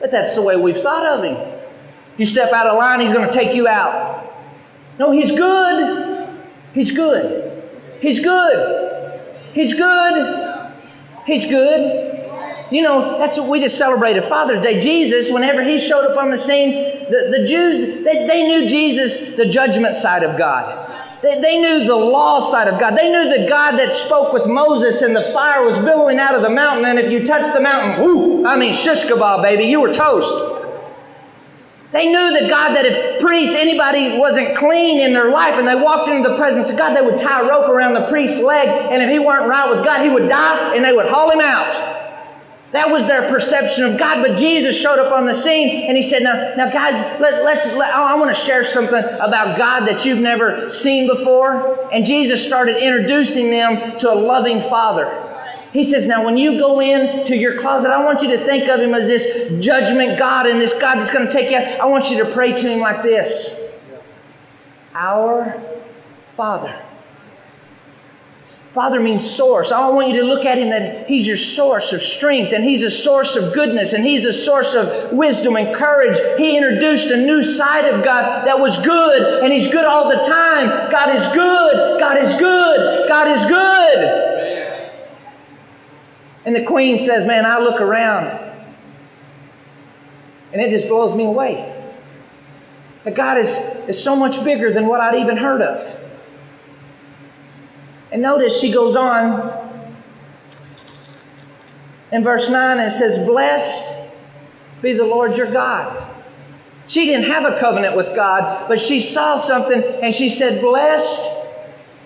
But 0.00 0.10
that's 0.10 0.34
the 0.34 0.42
way 0.42 0.56
we've 0.56 0.80
thought 0.80 1.06
of 1.06 1.24
him. 1.24 1.60
You 2.16 2.26
step 2.26 2.52
out 2.52 2.66
of 2.66 2.76
line, 2.78 3.00
he's 3.00 3.12
going 3.12 3.26
to 3.26 3.32
take 3.32 3.54
you 3.54 3.68
out. 3.68 4.32
No, 4.98 5.12
he's 5.12 5.30
good. 5.30 6.28
He's 6.74 6.90
good. 6.90 7.62
He's 8.00 8.20
good. 8.20 9.20
He's 9.52 9.74
good. 9.74 10.74
He's 11.26 11.46
good. 11.46 12.10
You 12.70 12.82
know, 12.82 13.18
that's 13.18 13.36
what 13.36 13.48
we 13.48 13.60
just 13.60 13.76
celebrated 13.76 14.24
Father's 14.24 14.62
Day. 14.62 14.80
Jesus, 14.80 15.30
whenever 15.30 15.62
he 15.62 15.76
showed 15.76 16.04
up 16.04 16.16
on 16.16 16.30
the 16.30 16.38
scene, 16.38 16.72
the, 17.10 17.36
the 17.38 17.44
Jews, 17.46 18.04
they, 18.04 18.26
they 18.26 18.46
knew 18.46 18.68
Jesus, 18.68 19.36
the 19.36 19.46
judgment 19.46 19.96
side 19.96 20.22
of 20.22 20.38
God. 20.38 20.79
They, 21.22 21.40
they 21.40 21.60
knew 21.60 21.84
the 21.84 21.96
law 21.96 22.40
side 22.50 22.68
of 22.68 22.80
God. 22.80 22.96
They 22.96 23.10
knew 23.10 23.28
the 23.28 23.48
God 23.48 23.72
that 23.72 23.92
spoke 23.92 24.32
with 24.32 24.46
Moses 24.46 25.02
and 25.02 25.14
the 25.14 25.22
fire 25.22 25.64
was 25.64 25.76
billowing 25.78 26.18
out 26.18 26.34
of 26.34 26.42
the 26.42 26.50
mountain. 26.50 26.86
And 26.86 26.98
if 26.98 27.12
you 27.12 27.26
touched 27.26 27.52
the 27.54 27.60
mountain, 27.60 28.02
whoo, 28.02 28.46
I 28.46 28.56
mean, 28.56 28.72
shish 28.72 29.04
kebab, 29.04 29.42
baby, 29.42 29.64
you 29.64 29.80
were 29.80 29.92
toast. 29.92 30.56
They 31.92 32.06
knew 32.06 32.40
the 32.40 32.48
God 32.48 32.74
that 32.76 32.86
if 32.86 33.20
priests, 33.20 33.54
anybody 33.54 34.16
wasn't 34.16 34.56
clean 34.56 35.00
in 35.00 35.12
their 35.12 35.30
life 35.30 35.54
and 35.54 35.66
they 35.66 35.74
walked 35.74 36.08
into 36.08 36.28
the 36.28 36.36
presence 36.36 36.70
of 36.70 36.78
God, 36.78 36.96
they 36.96 37.02
would 37.02 37.18
tie 37.18 37.40
a 37.40 37.48
rope 37.48 37.68
around 37.68 37.94
the 37.94 38.06
priest's 38.06 38.38
leg. 38.38 38.68
And 38.68 39.02
if 39.02 39.10
he 39.10 39.18
weren't 39.18 39.48
right 39.48 39.68
with 39.68 39.84
God, 39.84 40.02
he 40.02 40.08
would 40.08 40.28
die 40.28 40.74
and 40.74 40.84
they 40.84 40.92
would 40.92 41.06
haul 41.06 41.30
him 41.30 41.40
out. 41.40 41.99
That 42.72 42.88
was 42.90 43.06
their 43.06 43.28
perception 43.28 43.84
of 43.84 43.98
God. 43.98 44.24
But 44.24 44.38
Jesus 44.38 44.76
showed 44.76 45.00
up 45.00 45.12
on 45.12 45.26
the 45.26 45.34
scene 45.34 45.88
and 45.88 45.96
he 45.96 46.02
said, 46.02 46.22
Now, 46.22 46.54
now 46.56 46.70
guys, 46.70 46.94
let, 47.20 47.44
let's, 47.44 47.66
let, 47.74 47.92
I 47.92 48.14
want 48.14 48.34
to 48.34 48.40
share 48.40 48.62
something 48.62 49.02
about 49.02 49.58
God 49.58 49.88
that 49.88 50.04
you've 50.04 50.20
never 50.20 50.70
seen 50.70 51.08
before. 51.08 51.88
And 51.92 52.04
Jesus 52.06 52.44
started 52.44 52.76
introducing 52.76 53.50
them 53.50 53.98
to 53.98 54.12
a 54.12 54.14
loving 54.14 54.60
Father. 54.60 55.26
He 55.72 55.82
says, 55.82 56.06
Now, 56.06 56.24
when 56.24 56.36
you 56.36 56.58
go 56.58 56.80
into 56.80 57.36
your 57.36 57.60
closet, 57.60 57.90
I 57.90 58.04
want 58.04 58.22
you 58.22 58.30
to 58.36 58.44
think 58.44 58.68
of 58.68 58.78
him 58.78 58.94
as 58.94 59.08
this 59.08 59.64
judgment 59.64 60.18
God 60.18 60.46
and 60.46 60.60
this 60.60 60.72
God 60.74 60.98
that's 60.98 61.12
going 61.12 61.26
to 61.26 61.32
take 61.32 61.50
you 61.50 61.56
out. 61.56 61.80
I 61.80 61.86
want 61.86 62.10
you 62.10 62.22
to 62.24 62.32
pray 62.32 62.52
to 62.52 62.68
him 62.68 62.78
like 62.78 63.02
this 63.02 63.72
Our 64.94 65.60
Father. 66.36 66.84
Father 68.58 69.00
means 69.00 69.28
source. 69.28 69.72
I 69.72 69.88
want 69.88 70.08
you 70.08 70.20
to 70.20 70.26
look 70.26 70.44
at 70.44 70.58
him 70.58 70.70
that 70.70 71.08
he's 71.08 71.26
your 71.26 71.36
source 71.36 71.92
of 71.92 72.02
strength 72.02 72.52
and 72.52 72.64
he's 72.64 72.82
a 72.82 72.90
source 72.90 73.36
of 73.36 73.52
goodness 73.52 73.92
and 73.92 74.04
he's 74.04 74.24
a 74.24 74.32
source 74.32 74.74
of 74.74 75.12
wisdom 75.12 75.56
and 75.56 75.74
courage. 75.74 76.18
He 76.38 76.56
introduced 76.56 77.10
a 77.10 77.16
new 77.16 77.42
side 77.42 77.86
of 77.86 78.04
God 78.04 78.46
that 78.46 78.58
was 78.58 78.76
good 78.78 79.42
and 79.42 79.52
he's 79.52 79.68
good 79.68 79.84
all 79.84 80.08
the 80.08 80.22
time. 80.24 80.90
God 80.90 81.16
is 81.16 81.26
good. 81.34 82.00
God 82.00 82.18
is 82.18 82.40
good. 82.40 83.08
God 83.08 83.28
is 83.28 83.44
good. 83.44 84.20
And 86.44 86.56
the 86.56 86.64
queen 86.64 86.98
says, 86.98 87.26
Man, 87.26 87.44
I 87.44 87.58
look 87.58 87.80
around 87.80 88.26
and 90.52 90.60
it 90.60 90.70
just 90.70 90.88
blows 90.88 91.14
me 91.14 91.24
away. 91.24 91.76
That 93.04 93.14
God 93.14 93.38
is, 93.38 93.48
is 93.88 94.02
so 94.02 94.14
much 94.14 94.44
bigger 94.44 94.72
than 94.72 94.86
what 94.86 95.00
I'd 95.00 95.20
even 95.20 95.36
heard 95.36 95.62
of. 95.62 96.09
And 98.12 98.22
notice 98.22 98.60
she 98.60 98.72
goes 98.72 98.96
on 98.96 99.58
in 102.12 102.24
verse 102.24 102.48
9 102.48 102.78
and 102.78 102.92
says, 102.92 103.18
Blessed 103.26 104.12
be 104.82 104.92
the 104.92 105.04
Lord 105.04 105.36
your 105.36 105.50
God. 105.50 106.08
She 106.88 107.06
didn't 107.06 107.30
have 107.30 107.44
a 107.44 107.60
covenant 107.60 107.96
with 107.96 108.16
God, 108.16 108.68
but 108.68 108.80
she 108.80 109.00
saw 109.00 109.38
something 109.38 109.80
and 109.80 110.12
she 110.12 110.28
said, 110.28 110.60
Blessed 110.60 111.30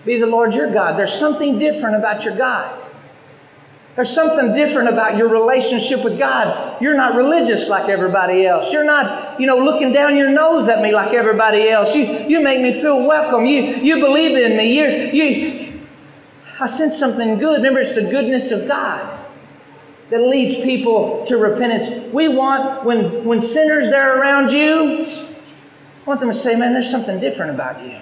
be 0.05 0.18
the 0.18 0.26
Lord 0.26 0.55
your 0.55 0.72
God. 0.72 0.98
There's 0.98 1.14
something 1.14 1.59
different 1.59 1.96
about 1.96 2.24
your 2.24 2.36
God. 2.36 2.82
There's 3.96 4.12
something 4.12 4.52
different 4.52 4.88
about 4.88 5.16
your 5.16 5.28
relationship 5.28 6.02
with 6.02 6.18
God. 6.18 6.82
You're 6.82 6.96
not 6.96 7.14
religious 7.14 7.68
like 7.68 7.88
everybody 7.88 8.44
else. 8.44 8.72
You're 8.72 8.84
not, 8.84 9.40
you 9.40 9.46
know, 9.46 9.57
looking 9.57 9.92
down 9.92 10.16
your 10.16 10.30
nose 10.30 10.68
at 10.68 10.82
me 10.82 10.92
like 10.92 11.14
everybody 11.14 11.68
else. 11.68 11.94
You, 11.94 12.05
you 12.05 12.40
make 12.40 12.61
me 12.61 12.80
feel 12.80 13.07
welcome. 13.07 13.46
You, 13.46 13.62
you 13.62 14.00
believe 14.00 14.36
in 14.36 14.57
me. 14.57 14.76
You, 14.76 14.84
you, 15.12 15.74
I 16.61 16.66
sense 16.66 16.98
something 16.98 17.38
good. 17.38 17.57
Remember, 17.57 17.80
it's 17.80 17.94
the 17.94 18.02
goodness 18.02 18.50
of 18.50 18.68
God 18.68 19.26
that 20.11 20.20
leads 20.20 20.55
people 20.57 21.24
to 21.26 21.36
repentance. 21.36 22.12
We 22.12 22.28
want, 22.28 22.84
when, 22.84 23.24
when 23.24 23.40
sinners 23.40 23.88
are 23.88 24.18
around 24.18 24.52
you, 24.52 25.07
I 25.07 26.05
want 26.07 26.20
them 26.20 26.30
to 26.30 26.36
say, 26.36 26.55
man, 26.55 26.72
there's 26.72 26.90
something 26.90 27.18
different 27.18 27.52
about 27.52 27.82
you. 27.84 27.98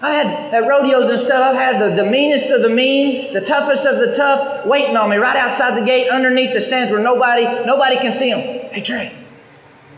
I 0.00 0.12
had 0.12 0.54
at 0.54 0.68
rodeos 0.68 1.10
and 1.10 1.18
stuff, 1.18 1.42
I've 1.42 1.56
had 1.56 1.80
the, 1.80 2.02
the 2.02 2.08
meanest 2.08 2.50
of 2.50 2.62
the 2.62 2.68
mean, 2.68 3.32
the 3.32 3.40
toughest 3.40 3.86
of 3.86 3.96
the 3.96 4.14
tough, 4.14 4.66
waiting 4.66 4.96
on 4.96 5.08
me 5.08 5.16
right 5.16 5.36
outside 5.36 5.80
the 5.80 5.86
gate, 5.86 6.08
underneath 6.10 6.52
the 6.52 6.60
stands 6.60 6.92
where 6.92 7.02
nobody, 7.02 7.44
nobody 7.64 7.96
can 7.96 8.12
see 8.12 8.30
them. 8.30 8.40
Hey 8.40 8.82
Trey, 8.82 9.16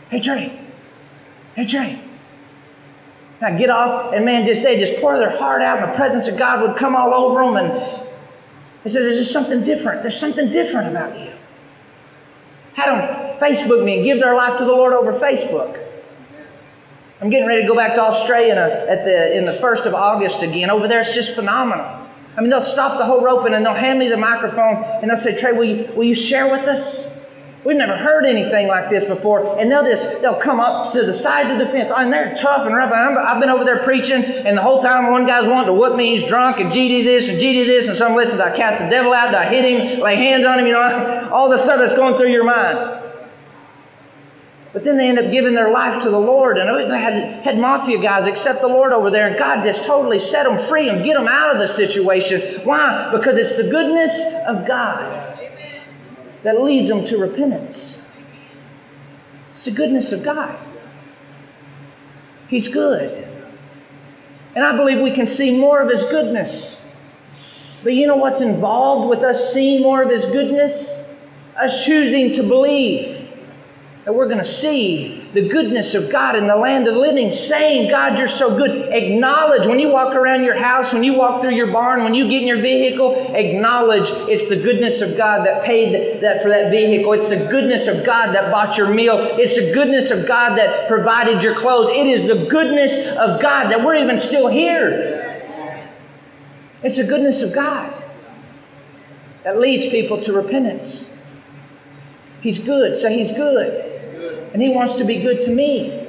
hey 0.09 0.21
Trey, 0.21 0.59
hey 1.55 1.65
Trey. 1.65 2.08
I 3.41 3.51
get 3.51 3.69
off, 3.69 4.13
and 4.13 4.25
man, 4.25 4.45
just 4.45 4.63
they 4.63 4.79
just 4.79 4.99
pour 4.99 5.17
their 5.17 5.37
heart 5.37 5.61
out, 5.61 5.81
and 5.81 5.91
the 5.91 5.95
presence 5.95 6.27
of 6.27 6.37
God 6.37 6.61
would 6.61 6.77
come 6.77 6.95
all 6.95 7.13
over 7.13 7.43
them. 7.43 7.55
And 7.55 8.07
he 8.83 8.89
says, 8.89 9.03
There's 9.03 9.17
just 9.17 9.31
something 9.31 9.63
different. 9.63 10.01
There's 10.01 10.19
something 10.19 10.51
different 10.51 10.89
about 10.89 11.17
you. 11.17 11.31
Had 12.73 12.89
them 12.89 13.39
Facebook 13.39 13.83
me 13.83 13.95
and 13.95 14.03
give 14.03 14.19
their 14.19 14.35
life 14.35 14.57
to 14.57 14.65
the 14.65 14.71
Lord 14.71 14.93
over 14.93 15.13
Facebook. 15.13 15.85
I'm 17.21 17.29
getting 17.29 17.47
ready 17.47 17.61
to 17.63 17.67
go 17.67 17.75
back 17.75 17.95
to 17.95 18.01
Australia 18.01 18.55
at 18.55 19.03
the, 19.03 19.37
in 19.37 19.45
the 19.45 19.51
1st 19.53 19.85
of 19.85 19.93
August 19.93 20.41
again. 20.41 20.69
Over 20.69 20.87
there, 20.87 21.01
it's 21.01 21.13
just 21.13 21.35
phenomenal. 21.35 21.85
I 22.37 22.41
mean, 22.41 22.49
they'll 22.49 22.61
stop 22.61 22.97
the 22.97 23.03
whole 23.03 23.21
roping 23.21 23.53
and 23.53 23.65
they'll 23.65 23.73
hand 23.73 23.99
me 23.99 24.07
the 24.07 24.15
microphone 24.15 24.83
and 25.01 25.09
they'll 25.09 25.17
say, 25.17 25.37
Trey, 25.37 25.51
will 25.51 25.65
you, 25.65 25.91
will 25.93 26.05
you 26.05 26.15
share 26.15 26.49
with 26.49 26.65
us? 26.67 27.18
We've 27.65 27.75
never 27.75 27.97
heard 27.97 28.23
anything 28.25 28.67
like 28.69 28.89
this 28.89 29.03
before. 29.03 29.59
And 29.59 29.69
they'll 29.69 29.83
just, 29.83 30.21
they'll 30.21 30.39
come 30.39 30.61
up 30.61 30.93
to 30.93 31.05
the 31.05 31.13
sides 31.13 31.51
of 31.51 31.59
the 31.59 31.65
fence. 31.65 31.91
and 31.93 32.11
they're 32.11 32.33
tough 32.35 32.65
and 32.65 32.73
rough. 32.73 32.91
I've 32.91 33.39
been 33.41 33.49
over 33.49 33.65
there 33.65 33.83
preaching, 33.83 34.23
and 34.23 34.57
the 34.57 34.61
whole 34.61 34.81
time 34.81 35.11
one 35.11 35.27
guy's 35.27 35.47
wanting 35.47 35.67
to 35.67 35.73
whoop 35.73 35.97
me. 35.97 36.15
He's 36.15 36.27
drunk, 36.27 36.59
and 36.59 36.71
GD 36.71 37.03
this 37.03 37.27
and 37.27 37.37
GD 37.37 37.65
this. 37.65 37.89
And 37.89 37.97
some 37.97 38.15
listen, 38.15 38.37
did 38.37 38.47
I 38.47 38.55
cast 38.55 38.81
the 38.81 38.89
devil 38.89 39.11
out? 39.11 39.35
I 39.35 39.45
hit 39.45 39.65
him? 39.65 39.99
Lay 39.99 40.15
hands 40.15 40.45
on 40.45 40.59
him? 40.59 40.67
You 40.67 40.73
know, 40.73 41.29
all 41.33 41.49
the 41.49 41.57
stuff 41.57 41.79
that's 41.79 41.95
going 41.95 42.15
through 42.15 42.31
your 42.31 42.45
mind. 42.45 42.95
But 44.71 44.83
then 44.85 44.97
they 44.97 45.09
end 45.09 45.19
up 45.19 45.31
giving 45.31 45.55
their 45.55 45.71
life 45.71 46.01
to 46.03 46.11
the 46.11 46.19
Lord. 46.19 46.59
And 46.59 46.71
we 46.73 46.83
had, 46.95 47.43
had 47.43 47.57
mafia 47.57 47.99
guys 47.99 48.27
accept 48.27 48.61
the 48.61 48.67
Lord 48.67 48.93
over 48.93 49.11
there, 49.11 49.27
and 49.27 49.37
God 49.37 49.63
just 49.63 49.83
totally 49.83 50.19
set 50.19 50.43
them 50.43 50.63
free 50.67 50.87
and 50.87 51.03
get 51.03 51.15
them 51.15 51.27
out 51.27 51.53
of 51.53 51.59
the 51.59 51.67
situation. 51.67 52.61
Why? 52.63 53.11
Because 53.11 53.37
it's 53.37 53.57
the 53.57 53.63
goodness 53.63 54.17
of 54.47 54.65
God 54.65 55.38
that 56.43 56.61
leads 56.61 56.89
them 56.89 57.03
to 57.05 57.17
repentance. 57.17 58.07
It's 59.49 59.65
the 59.65 59.71
goodness 59.71 60.11
of 60.11 60.23
God. 60.23 60.57
He's 62.47 62.67
good. 62.67 63.27
And 64.55 64.65
I 64.65 64.75
believe 64.75 64.99
we 64.99 65.13
can 65.13 65.25
see 65.25 65.57
more 65.57 65.81
of 65.81 65.89
His 65.89 66.03
goodness. 66.03 66.85
But 67.83 67.93
you 67.93 68.07
know 68.07 68.15
what's 68.15 68.41
involved 68.41 69.09
with 69.09 69.19
us 69.19 69.53
seeing 69.53 69.81
more 69.81 70.01
of 70.01 70.09
His 70.09 70.25
goodness? 70.25 71.13
Us 71.55 71.85
choosing 71.85 72.33
to 72.33 72.43
believe 72.43 73.18
that 74.05 74.13
we're 74.13 74.27
going 74.27 74.39
to 74.39 74.45
see 74.45 75.29
the 75.33 75.49
goodness 75.49 75.93
of 75.93 76.09
God 76.09 76.35
in 76.35 76.47
the 76.47 76.55
land 76.55 76.87
of 76.87 76.93
the 76.93 76.99
living, 76.99 77.29
saying, 77.29 77.91
God, 77.91 78.17
you're 78.17 78.29
so 78.29 78.55
good. 78.55 78.89
Acknowledge 78.93 79.67
when 79.67 79.77
you 79.77 79.89
walk 79.89 80.15
around 80.15 80.43
your 80.45 80.55
house, 80.55 80.93
when 80.93 81.03
you 81.03 81.13
walk 81.13 81.41
through 81.41 81.53
your 81.53 81.71
barn, 81.71 82.03
when 82.03 82.15
you 82.15 82.27
get 82.29 82.41
in 82.41 82.47
your 82.47 82.61
vehicle, 82.61 83.35
acknowledge 83.35 84.09
it's 84.29 84.47
the 84.47 84.55
goodness 84.55 85.01
of 85.01 85.17
God 85.17 85.45
that 85.45 85.65
paid 85.65 86.23
that 86.23 86.41
for 86.41 86.47
that 86.47 86.71
vehicle. 86.71 87.11
It's 87.11 87.29
the 87.29 87.45
goodness 87.51 87.87
of 87.87 88.05
God 88.05 88.33
that 88.33 88.51
bought 88.51 88.77
your 88.77 88.89
meal. 88.89 89.17
It's 89.19 89.55
the 89.55 89.73
goodness 89.73 90.11
of 90.11 90.25
God 90.25 90.57
that 90.57 90.87
provided 90.87 91.43
your 91.43 91.59
clothes. 91.59 91.89
It 91.89 92.07
is 92.07 92.23
the 92.23 92.47
goodness 92.49 92.93
of 93.17 93.41
God 93.41 93.69
that 93.69 93.85
we're 93.85 93.95
even 93.95 94.17
still 94.17 94.47
here. 94.47 95.17
It's 96.83 96.95
the 96.97 97.03
goodness 97.03 97.41
of 97.41 97.53
God 97.53 98.01
that 99.43 99.59
leads 99.59 99.87
people 99.87 100.21
to 100.21 100.31
repentance. 100.31 101.11
He's 102.39 102.59
good. 102.59 102.95
Say, 102.95 103.17
He's 103.17 103.33
good 103.33 103.88
and 104.53 104.61
He 104.61 104.69
wants 104.69 104.95
to 104.95 105.03
be 105.03 105.21
good 105.21 105.41
to 105.43 105.51
me. 105.51 106.07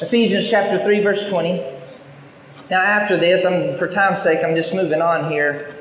Ephesians 0.00 0.48
chapter 0.48 0.82
3, 0.82 1.00
verse 1.00 1.28
20. 1.28 1.58
Now, 2.70 2.80
after 2.80 3.16
this, 3.16 3.44
I'm, 3.44 3.76
for 3.76 3.86
time's 3.86 4.22
sake, 4.22 4.44
I'm 4.44 4.54
just 4.54 4.74
moving 4.74 5.02
on 5.02 5.30
here. 5.30 5.74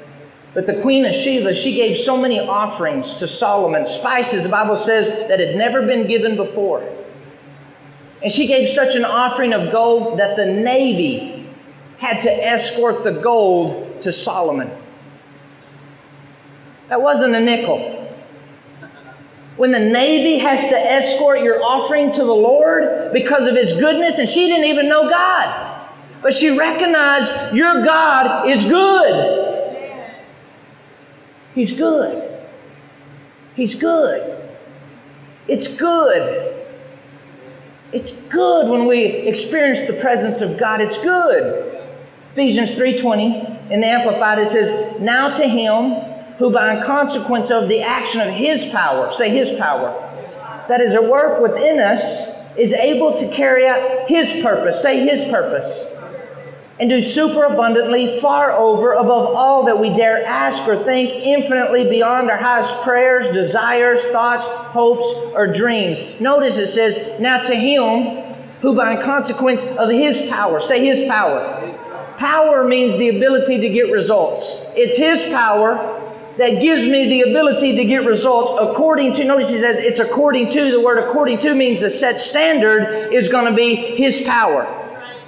But 0.53 0.65
the 0.65 0.81
queen 0.81 1.05
of 1.05 1.13
Sheba, 1.13 1.53
she 1.53 1.75
gave 1.75 1.97
so 1.97 2.17
many 2.17 2.39
offerings 2.39 3.15
to 3.15 3.27
Solomon, 3.27 3.85
spices, 3.85 4.43
the 4.43 4.49
Bible 4.49 4.75
says, 4.75 5.27
that 5.27 5.39
had 5.39 5.55
never 5.55 5.83
been 5.83 6.07
given 6.07 6.35
before. 6.35 6.87
And 8.23 8.31
she 8.31 8.47
gave 8.47 8.69
such 8.69 8.95
an 8.95 9.05
offering 9.05 9.53
of 9.53 9.71
gold 9.71 10.17
that 10.19 10.35
the 10.35 10.45
navy 10.45 11.47
had 11.97 12.21
to 12.21 12.31
escort 12.31 13.03
the 13.03 13.11
gold 13.11 14.01
to 14.01 14.11
Solomon. 14.11 14.71
That 16.89 17.01
wasn't 17.01 17.35
a 17.35 17.39
nickel 17.39 18.06
when 19.57 19.71
the 19.71 19.79
Navy 19.79 20.37
has 20.37 20.69
to 20.69 20.77
escort 20.77 21.41
your 21.41 21.63
offering 21.63 22.11
to 22.13 22.23
the 22.23 22.33
Lord 22.33 23.11
because 23.11 23.47
of 23.47 23.55
His 23.55 23.73
goodness, 23.73 24.19
and 24.19 24.29
she 24.29 24.47
didn't 24.47 24.65
even 24.65 24.87
know 24.87 25.09
God. 25.09 25.89
But 26.21 26.33
she 26.33 26.57
recognized 26.57 27.55
your 27.55 27.83
God 27.85 28.49
is 28.49 28.63
good. 28.63 30.13
He's 31.53 31.71
good. 31.71 32.47
He's 33.55 33.75
good. 33.75 34.49
It's 35.47 35.67
good. 35.67 36.65
It's 37.91 38.11
good 38.11 38.69
when 38.69 38.85
we 38.85 39.05
experience 39.05 39.87
the 39.87 39.93
presence 39.93 40.41
of 40.41 40.59
God. 40.59 40.81
It's 40.81 40.97
good. 40.97 41.81
Ephesians 42.33 42.75
3:20 42.75 43.71
in 43.71 43.81
the 43.81 43.87
Amplified 43.87 44.37
it 44.39 44.47
says, 44.47 44.99
"Now 44.99 45.33
to 45.33 45.47
him 45.47 45.95
who 46.37 46.51
by 46.51 46.83
consequence 46.83 47.49
of 47.49 47.67
the 47.67 47.81
action 47.81 48.21
of 48.21 48.33
his 48.33 48.65
power, 48.65 49.11
say 49.11 49.29
his 49.29 49.51
power, 49.51 50.03
that 50.67 50.81
is 50.81 50.93
at 50.93 51.03
work 51.03 51.41
within 51.41 51.79
us, 51.79 52.27
is 52.57 52.73
able 52.73 53.15
to 53.15 53.27
carry 53.31 53.67
out 53.67 54.07
his 54.07 54.31
purpose, 54.43 54.81
say 54.81 55.07
his 55.07 55.23
purpose, 55.25 55.85
and 56.79 56.89
do 56.89 57.01
superabundantly, 57.01 58.19
far 58.19 58.51
over, 58.51 58.93
above 58.93 59.35
all 59.35 59.65
that 59.65 59.79
we 59.79 59.89
dare 59.93 60.23
ask 60.25 60.67
or 60.67 60.75
think, 60.83 61.09
infinitely 61.09 61.89
beyond 61.89 62.29
our 62.29 62.37
highest 62.37 62.75
prayers, 62.81 63.27
desires, 63.29 64.05
thoughts, 64.07 64.45
hopes, 64.45 65.07
or 65.33 65.47
dreams. 65.47 66.03
Notice 66.19 66.57
it 66.57 66.67
says, 66.67 67.19
Now 67.19 67.43
to 67.43 67.55
him 67.55 68.23
who 68.61 68.75
by 68.75 69.01
consequence 69.01 69.63
of 69.63 69.89
his 69.89 70.21
power, 70.29 70.59
say 70.59 70.85
his 70.85 71.07
power. 71.07 71.63
Power 72.17 72.63
means 72.63 72.95
the 72.97 73.09
ability 73.09 73.59
to 73.59 73.69
get 73.69 73.91
results. 73.91 74.61
It's 74.75 74.97
his 74.97 75.23
power 75.33 75.96
that 76.37 76.61
gives 76.61 76.83
me 76.83 77.09
the 77.09 77.29
ability 77.29 77.75
to 77.75 77.85
get 77.85 78.05
results 78.05 78.51
according 78.61 79.13
to, 79.13 79.23
notice 79.23 79.49
he 79.49 79.59
says 79.59 79.77
it's 79.77 79.99
according 79.99 80.49
to, 80.51 80.71
the 80.71 80.79
word 80.79 80.99
according 80.99 81.39
to 81.39 81.53
means 81.53 81.81
the 81.81 81.89
set 81.89 82.19
standard 82.19 83.13
is 83.13 83.27
going 83.27 83.45
to 83.45 83.53
be 83.53 83.75
his 83.75 84.21
power. 84.21 84.73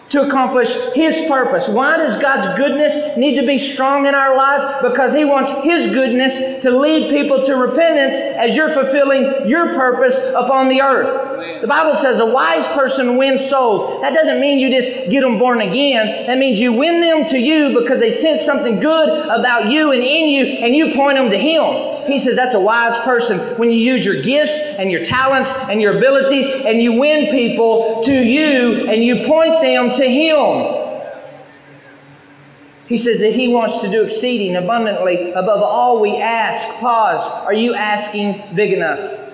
to 0.09 0.27
accomplish 0.27 0.75
His 0.93 1.21
purpose. 1.27 1.69
Why 1.69 1.97
does 1.97 2.17
God's 2.17 2.57
goodness 2.57 3.15
need 3.15 3.39
to 3.39 3.45
be 3.45 3.59
strong 3.59 4.07
in 4.07 4.15
our 4.15 4.35
life? 4.35 4.81
Because 4.81 5.13
He 5.13 5.23
wants 5.23 5.51
His 5.63 5.85
goodness 5.87 6.63
to 6.63 6.71
lead 6.71 7.11
people 7.11 7.43
to 7.43 7.55
repentance 7.55 8.15
as 8.15 8.55
you're 8.55 8.69
fulfilling 8.69 9.47
your 9.47 9.67
purpose 9.75 10.17
upon 10.35 10.67
the 10.67 10.81
earth. 10.81 11.48
The 11.61 11.67
Bible 11.67 11.93
says 11.93 12.19
a 12.19 12.25
wise 12.25 12.65
person 12.69 13.17
wins 13.17 13.49
souls. 13.49 14.01
That 14.01 14.13
doesn't 14.13 14.39
mean 14.39 14.59
you 14.59 14.69
just 14.69 15.09
get 15.09 15.21
them 15.21 15.37
born 15.37 15.59
again. 15.59 16.25
That 16.27 16.37
means 16.37 16.59
you 16.59 16.71
win 16.71 17.01
them 17.01 17.25
to 17.27 17.37
you 17.37 17.77
because 17.77 17.99
they 17.99 18.11
sense 18.11 18.41
something 18.41 18.79
good 18.79 19.09
about 19.25 19.69
you 19.69 19.91
and 19.91 20.01
in 20.01 20.29
you, 20.29 20.45
and 20.63 20.73
you 20.73 20.93
point 20.95 21.17
them 21.17 21.29
to 21.29 21.37
Him. 21.37 22.09
He 22.09 22.17
says 22.17 22.37
that's 22.37 22.55
a 22.55 22.59
wise 22.59 22.97
person 22.99 23.39
when 23.57 23.71
you 23.71 23.77
use 23.77 24.05
your 24.05 24.21
gifts 24.21 24.57
and 24.79 24.89
your 24.89 25.03
talents 25.03 25.51
and 25.69 25.81
your 25.81 25.97
abilities 25.97 26.47
and 26.65 26.81
you 26.81 26.93
win 26.93 27.29
people 27.29 28.01
to 28.03 28.13
you 28.13 28.87
and 28.87 29.03
you 29.03 29.25
point 29.25 29.61
them 29.61 29.91
to 29.93 30.09
Him. 30.09 30.79
He 32.87 32.97
says 32.97 33.19
that 33.19 33.33
He 33.33 33.49
wants 33.49 33.81
to 33.81 33.91
do 33.91 34.03
exceeding 34.03 34.55
abundantly 34.55 35.31
above 35.33 35.61
all 35.61 35.99
we 35.99 36.15
ask. 36.15 36.67
Pause. 36.79 37.29
Are 37.45 37.53
you 37.53 37.75
asking 37.75 38.55
big 38.55 38.71
enough? 38.71 39.28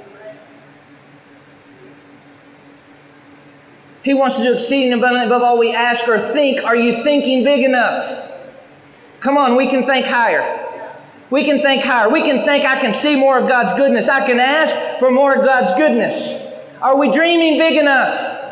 He 4.06 4.14
wants 4.14 4.38
to 4.38 4.44
do 4.44 4.54
exceeding 4.54 4.94
abundantly 4.94 5.26
above 5.26 5.42
all 5.42 5.58
we 5.58 5.74
ask 5.74 6.08
or 6.08 6.20
think. 6.32 6.64
Are 6.64 6.76
you 6.76 7.04
thinking 7.04 7.44
big 7.44 7.66
enough? 7.66 8.32
Come 9.20 9.36
on, 9.36 9.56
we 9.56 9.68
can 9.68 9.88
think 9.88 10.06
higher. 10.06 10.62
We 11.32 11.44
can 11.44 11.64
think 11.64 11.84
higher. 11.84 12.08
We 12.08 12.22
can 12.22 12.46
think 12.46 12.66
I 12.66 12.80
can 12.80 12.94
see 12.94 13.16
more 13.16 13.40
of 13.40 13.50
God's 13.50 13.74
goodness. 13.74 14.08
I 14.08 14.28
can 14.28 14.40
ask 14.40 15.00
for 15.00 15.10
more 15.10 15.34
of 15.34 15.44
God's 15.44 15.74
goodness. 15.74 16.40
Are 16.84 16.96
we 16.96 17.12
dreaming 17.12 17.58
big 17.58 17.78
enough? 17.80 18.44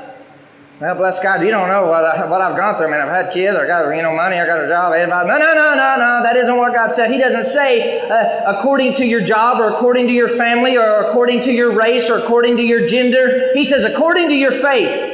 Well, 0.82 0.96
bless 0.96 1.20
God, 1.20 1.44
you 1.44 1.52
don't 1.52 1.70
know 1.70 1.86
what, 1.86 2.04
I, 2.04 2.28
what 2.28 2.42
I've 2.42 2.58
gone 2.58 2.76
through. 2.76 2.88
I 2.88 2.92
mean, 2.92 3.00
I've 3.00 3.26
had 3.26 3.32
kids, 3.32 3.56
I 3.56 3.68
got 3.68 3.96
you 3.96 4.02
know 4.02 4.16
money, 4.16 4.40
I 4.40 4.48
got 4.48 4.66
a 4.66 4.68
job. 4.68 4.92
No, 4.92 5.24
no, 5.38 5.38
no, 5.38 5.76
no, 5.76 5.96
no. 5.98 6.24
That 6.24 6.36
isn't 6.36 6.58
what 6.58 6.74
God 6.74 6.92
said. 6.92 7.12
He 7.12 7.20
doesn't 7.20 7.46
say 7.46 8.02
uh, 8.10 8.58
according 8.58 8.96
to 8.96 9.06
your 9.06 9.22
job 9.22 9.62
or 9.62 9.76
according 9.76 10.08
to 10.08 10.14
your 10.14 10.30
family 10.30 10.76
or 10.76 11.06
according 11.06 11.44
to 11.44 11.54
your 11.54 11.76
race 11.76 12.10
or 12.10 12.18
according 12.18 12.58
to 12.58 12.64
your 12.64 12.88
gender. 12.88 13.52
He 13.54 13.66
says 13.66 13.84
according 13.84 14.30
to 14.30 14.36
your 14.36 14.52
faith. 14.52 15.13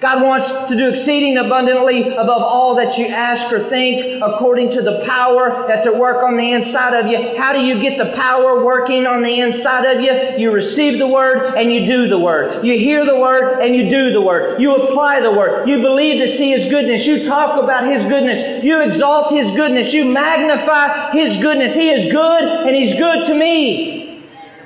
God 0.00 0.22
wants 0.22 0.48
to 0.68 0.76
do 0.76 0.90
exceeding 0.90 1.38
abundantly 1.38 2.12
above 2.12 2.40
all 2.40 2.76
that 2.76 2.98
you 2.98 3.06
ask 3.06 3.52
or 3.52 3.68
think 3.68 4.22
according 4.22 4.70
to 4.70 4.82
the 4.82 5.02
power 5.04 5.64
that's 5.66 5.88
at 5.88 5.96
work 5.96 6.22
on 6.22 6.36
the 6.36 6.52
inside 6.52 6.94
of 6.94 7.08
you. 7.08 7.36
How 7.36 7.52
do 7.52 7.60
you 7.60 7.80
get 7.80 7.98
the 7.98 8.16
power 8.16 8.64
working 8.64 9.08
on 9.08 9.22
the 9.22 9.40
inside 9.40 9.86
of 9.86 10.00
you? 10.00 10.38
You 10.38 10.52
receive 10.52 11.00
the 11.00 11.08
word 11.08 11.54
and 11.56 11.72
you 11.72 11.84
do 11.84 12.06
the 12.06 12.18
word. 12.18 12.64
You 12.64 12.78
hear 12.78 13.04
the 13.04 13.18
word 13.18 13.60
and 13.60 13.74
you 13.74 13.90
do 13.90 14.12
the 14.12 14.22
word. 14.22 14.60
You 14.60 14.76
apply 14.76 15.20
the 15.20 15.32
word. 15.32 15.68
You 15.68 15.80
believe 15.80 16.20
to 16.20 16.28
see 16.28 16.52
his 16.52 16.66
goodness. 16.66 17.04
You 17.04 17.24
talk 17.24 17.60
about 17.60 17.84
his 17.84 18.04
goodness. 18.04 18.62
You 18.62 18.80
exalt 18.82 19.32
his 19.32 19.50
goodness. 19.50 19.92
You 19.92 20.04
magnify 20.04 21.10
his 21.10 21.38
goodness. 21.38 21.74
He 21.74 21.90
is 21.90 22.06
good 22.12 22.44
and 22.44 22.76
he's 22.76 22.94
good 22.94 23.26
to 23.26 23.34
me. 23.34 23.97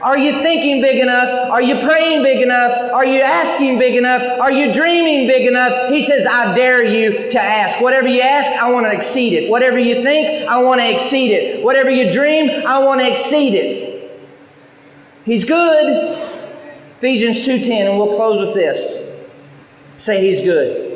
Are 0.03 0.19
you 0.19 0.43
thinking 0.43 0.83
big 0.83 0.99
enough? 0.99 1.51
Are 1.51 1.63
you 1.63 1.79
praying 1.81 2.25
big 2.25 2.43
enough? 2.43 2.93
Are 2.93 3.07
you 3.07 3.21
asking 3.21 3.79
big 3.79 3.95
enough? 3.95 4.41
Are 4.41 4.51
you 4.51 4.73
dreaming 4.73 5.29
big 5.29 5.47
enough? 5.47 5.93
He 5.93 6.03
says, 6.03 6.27
I 6.27 6.55
dare 6.57 6.85
you 6.85 7.31
to 7.31 7.41
ask. 7.41 7.81
Whatever 7.81 8.09
you 8.09 8.21
ask, 8.21 8.51
I 8.51 8.71
want 8.71 8.87
to 8.87 8.93
exceed 8.93 9.33
it. 9.33 9.49
Whatever 9.49 9.79
you 9.79 10.03
think, 10.03 10.49
I 10.49 10.59
want 10.59 10.81
to 10.81 10.93
exceed 10.93 11.31
it. 11.31 11.63
Whatever 11.63 11.91
you 11.91 12.11
dream, 12.11 12.67
I 12.67 12.81
want 12.81 13.01
to 13.01 13.11
exceed 13.11 13.55
it. 13.55 13.93
He's 15.25 15.45
good. 15.45 16.19
Ephesians 16.99 17.47
2:10 17.47 17.89
and 17.89 17.99
we'll 17.99 18.17
close 18.17 18.45
with 18.45 18.55
this. 18.55 19.09
Say 19.99 20.21
he's 20.27 20.41
good. 20.41 20.91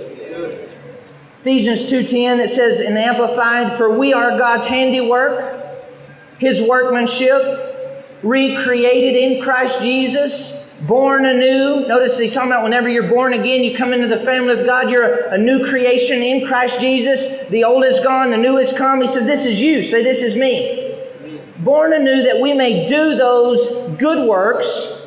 Ephesians 1.43 1.85
2:10 1.87 2.41
it 2.41 2.49
says 2.49 2.81
in 2.81 2.95
the 2.95 3.01
amplified 3.01 3.77
for 3.77 3.97
we 3.97 4.13
are 4.13 4.37
God's 4.37 4.67
handiwork, 4.67 5.65
his 6.39 6.61
workmanship, 6.61 7.66
recreated 8.27 9.15
in 9.15 9.43
Christ 9.43 9.81
Jesus, 9.81 10.53
born 10.83 11.25
anew. 11.25 11.87
Notice 11.87 12.19
he's 12.19 12.33
talking 12.33 12.51
about 12.51 12.65
whenever 12.65 12.89
you're 12.89 13.09
born 13.09 13.33
again, 13.33 13.63
you 13.63 13.77
come 13.77 13.93
into 13.93 14.09
the 14.09 14.25
family 14.25 14.59
of 14.59 14.67
God, 14.67 14.91
you're 14.91 15.05
a, 15.05 15.35
a 15.35 15.39
new 15.39 15.67
creation 15.69 16.23
in 16.23 16.47
Christ 16.47 16.81
Jesus. 16.81 17.49
The 17.49 17.65
old 17.65 17.85
is 17.85 18.01
gone, 18.01 18.31
the 18.31 18.37
new 18.37 18.57
has 18.57 18.73
come. 18.73 19.01
He 19.01 19.09
says, 19.09 19.27
This 19.27 19.47
is 19.47 19.61
you. 19.61 19.83
Say, 19.83 20.03
This 20.03 20.23
is 20.23 20.37
me. 20.37 20.83
Born 21.59 21.93
anew 21.93 22.23
that 22.25 22.41
we 22.41 22.53
may 22.53 22.87
do 22.87 23.17
those 23.17 23.97
good 23.97 24.29
works 24.29 25.03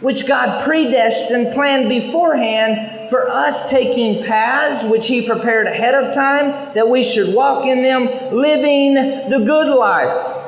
which 0.00 0.26
God 0.26 0.62
predestined, 0.64 1.54
planned 1.54 1.88
beforehand 1.88 3.08
for 3.08 3.30
us 3.30 3.68
taking 3.70 4.24
paths 4.24 4.84
which 4.84 5.06
He 5.06 5.26
prepared 5.26 5.66
ahead 5.66 5.94
of 5.94 6.12
time 6.14 6.74
that 6.74 6.88
we 6.88 7.02
should 7.02 7.34
walk 7.34 7.66
in 7.66 7.82
them, 7.82 8.06
living 8.34 8.94
the 8.94 9.42
good 9.44 9.74
life 9.74 10.45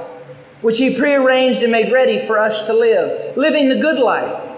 which 0.61 0.79
He 0.79 0.97
prearranged 0.97 1.63
and 1.63 1.73
made 1.73 1.93
ready 1.93 2.27
for 2.27 2.39
us 2.39 2.67
to 2.67 2.73
live, 2.73 3.37
living 3.37 3.69
the 3.69 3.77
good 3.77 3.99
life. 3.99 4.49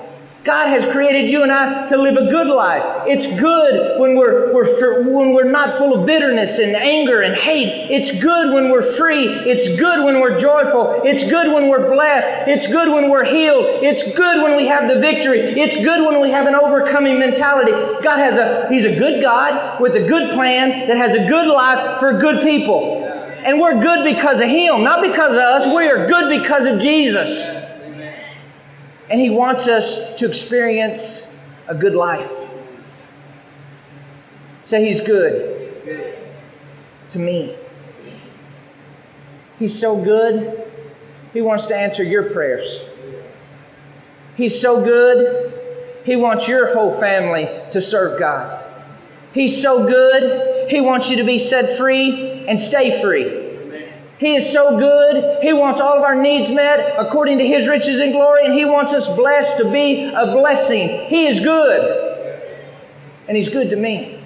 God 0.42 0.68
has 0.68 0.90
created 0.90 1.28
you 1.28 1.42
and 1.42 1.52
I 1.52 1.86
to 1.88 2.00
live 2.00 2.16
a 2.16 2.30
good 2.30 2.46
life. 2.46 2.82
It's 3.06 3.26
good 3.26 4.00
when 4.00 4.16
we're, 4.16 4.54
we're, 4.54 5.02
when 5.02 5.34
we're 5.34 5.50
not 5.50 5.74
full 5.74 5.94
of 5.94 6.06
bitterness 6.06 6.58
and 6.58 6.74
anger 6.74 7.20
and 7.20 7.34
hate. 7.34 7.90
It's 7.90 8.10
good 8.10 8.54
when 8.54 8.70
we're 8.70 8.90
free. 8.94 9.26
It's 9.26 9.68
good 9.68 10.02
when 10.02 10.18
we're 10.18 10.40
joyful. 10.40 11.02
It's 11.04 11.24
good 11.24 11.52
when 11.52 11.68
we're 11.68 11.92
blessed. 11.92 12.48
It's 12.48 12.66
good 12.66 12.88
when 12.88 13.10
we're 13.10 13.24
healed. 13.24 13.66
It's 13.84 14.02
good 14.02 14.42
when 14.42 14.56
we 14.56 14.66
have 14.66 14.88
the 14.88 14.98
victory. 14.98 15.40
It's 15.60 15.76
good 15.76 16.06
when 16.06 16.22
we 16.22 16.30
have 16.30 16.46
an 16.46 16.54
overcoming 16.54 17.18
mentality. 17.18 17.72
God 18.02 18.16
has 18.16 18.38
a, 18.38 18.66
He's 18.70 18.86
a 18.86 18.98
good 18.98 19.20
God 19.20 19.78
with 19.78 19.94
a 19.94 20.08
good 20.08 20.32
plan 20.32 20.88
that 20.88 20.96
has 20.96 21.14
a 21.14 21.28
good 21.28 21.48
life 21.48 22.00
for 22.00 22.18
good 22.18 22.42
people. 22.42 22.99
And 23.44 23.60
we're 23.60 23.80
good 23.80 24.04
because 24.04 24.40
of 24.40 24.48
Him, 24.48 24.82
not 24.84 25.02
because 25.02 25.32
of 25.32 25.38
us. 25.38 25.66
We 25.66 25.88
are 25.88 26.06
good 26.06 26.28
because 26.40 26.66
of 26.66 26.80
Jesus. 26.80 27.48
And 29.08 29.20
He 29.20 29.30
wants 29.30 29.66
us 29.66 30.16
to 30.16 30.28
experience 30.28 31.26
a 31.66 31.74
good 31.74 31.94
life. 31.94 32.30
Say, 34.64 34.86
He's 34.86 35.00
good 35.00 35.60
to 37.08 37.18
me. 37.18 37.56
He's 39.58 39.78
so 39.78 40.02
good, 40.02 40.70
He 41.32 41.42
wants 41.42 41.66
to 41.66 41.76
answer 41.76 42.02
your 42.02 42.30
prayers. 42.30 42.80
He's 44.36 44.58
so 44.60 44.82
good, 44.82 46.02
He 46.04 46.16
wants 46.16 46.46
your 46.48 46.72
whole 46.72 46.98
family 46.98 47.48
to 47.72 47.80
serve 47.80 48.18
God. 48.18 48.69
He's 49.32 49.60
so 49.62 49.86
good, 49.86 50.70
He 50.70 50.80
wants 50.80 51.08
you 51.10 51.16
to 51.16 51.24
be 51.24 51.38
set 51.38 51.76
free 51.78 52.44
and 52.46 52.60
stay 52.60 53.00
free. 53.00 53.48
He 54.18 54.36
is 54.36 54.52
so 54.52 54.78
good. 54.78 55.42
He 55.42 55.54
wants 55.54 55.80
all 55.80 55.96
of 55.96 56.02
our 56.02 56.14
needs 56.14 56.50
met 56.50 56.94
according 56.98 57.38
to 57.38 57.46
His 57.46 57.66
riches 57.66 58.00
and 58.00 58.12
glory, 58.12 58.44
and 58.44 58.52
He 58.52 58.66
wants 58.66 58.92
us 58.92 59.08
blessed 59.08 59.56
to 59.58 59.72
be 59.72 60.04
a 60.04 60.26
blessing. 60.26 61.06
He 61.08 61.26
is 61.26 61.40
good. 61.40 62.42
And 63.26 63.36
He's 63.36 63.48
good 63.48 63.70
to 63.70 63.76
me. 63.76 64.19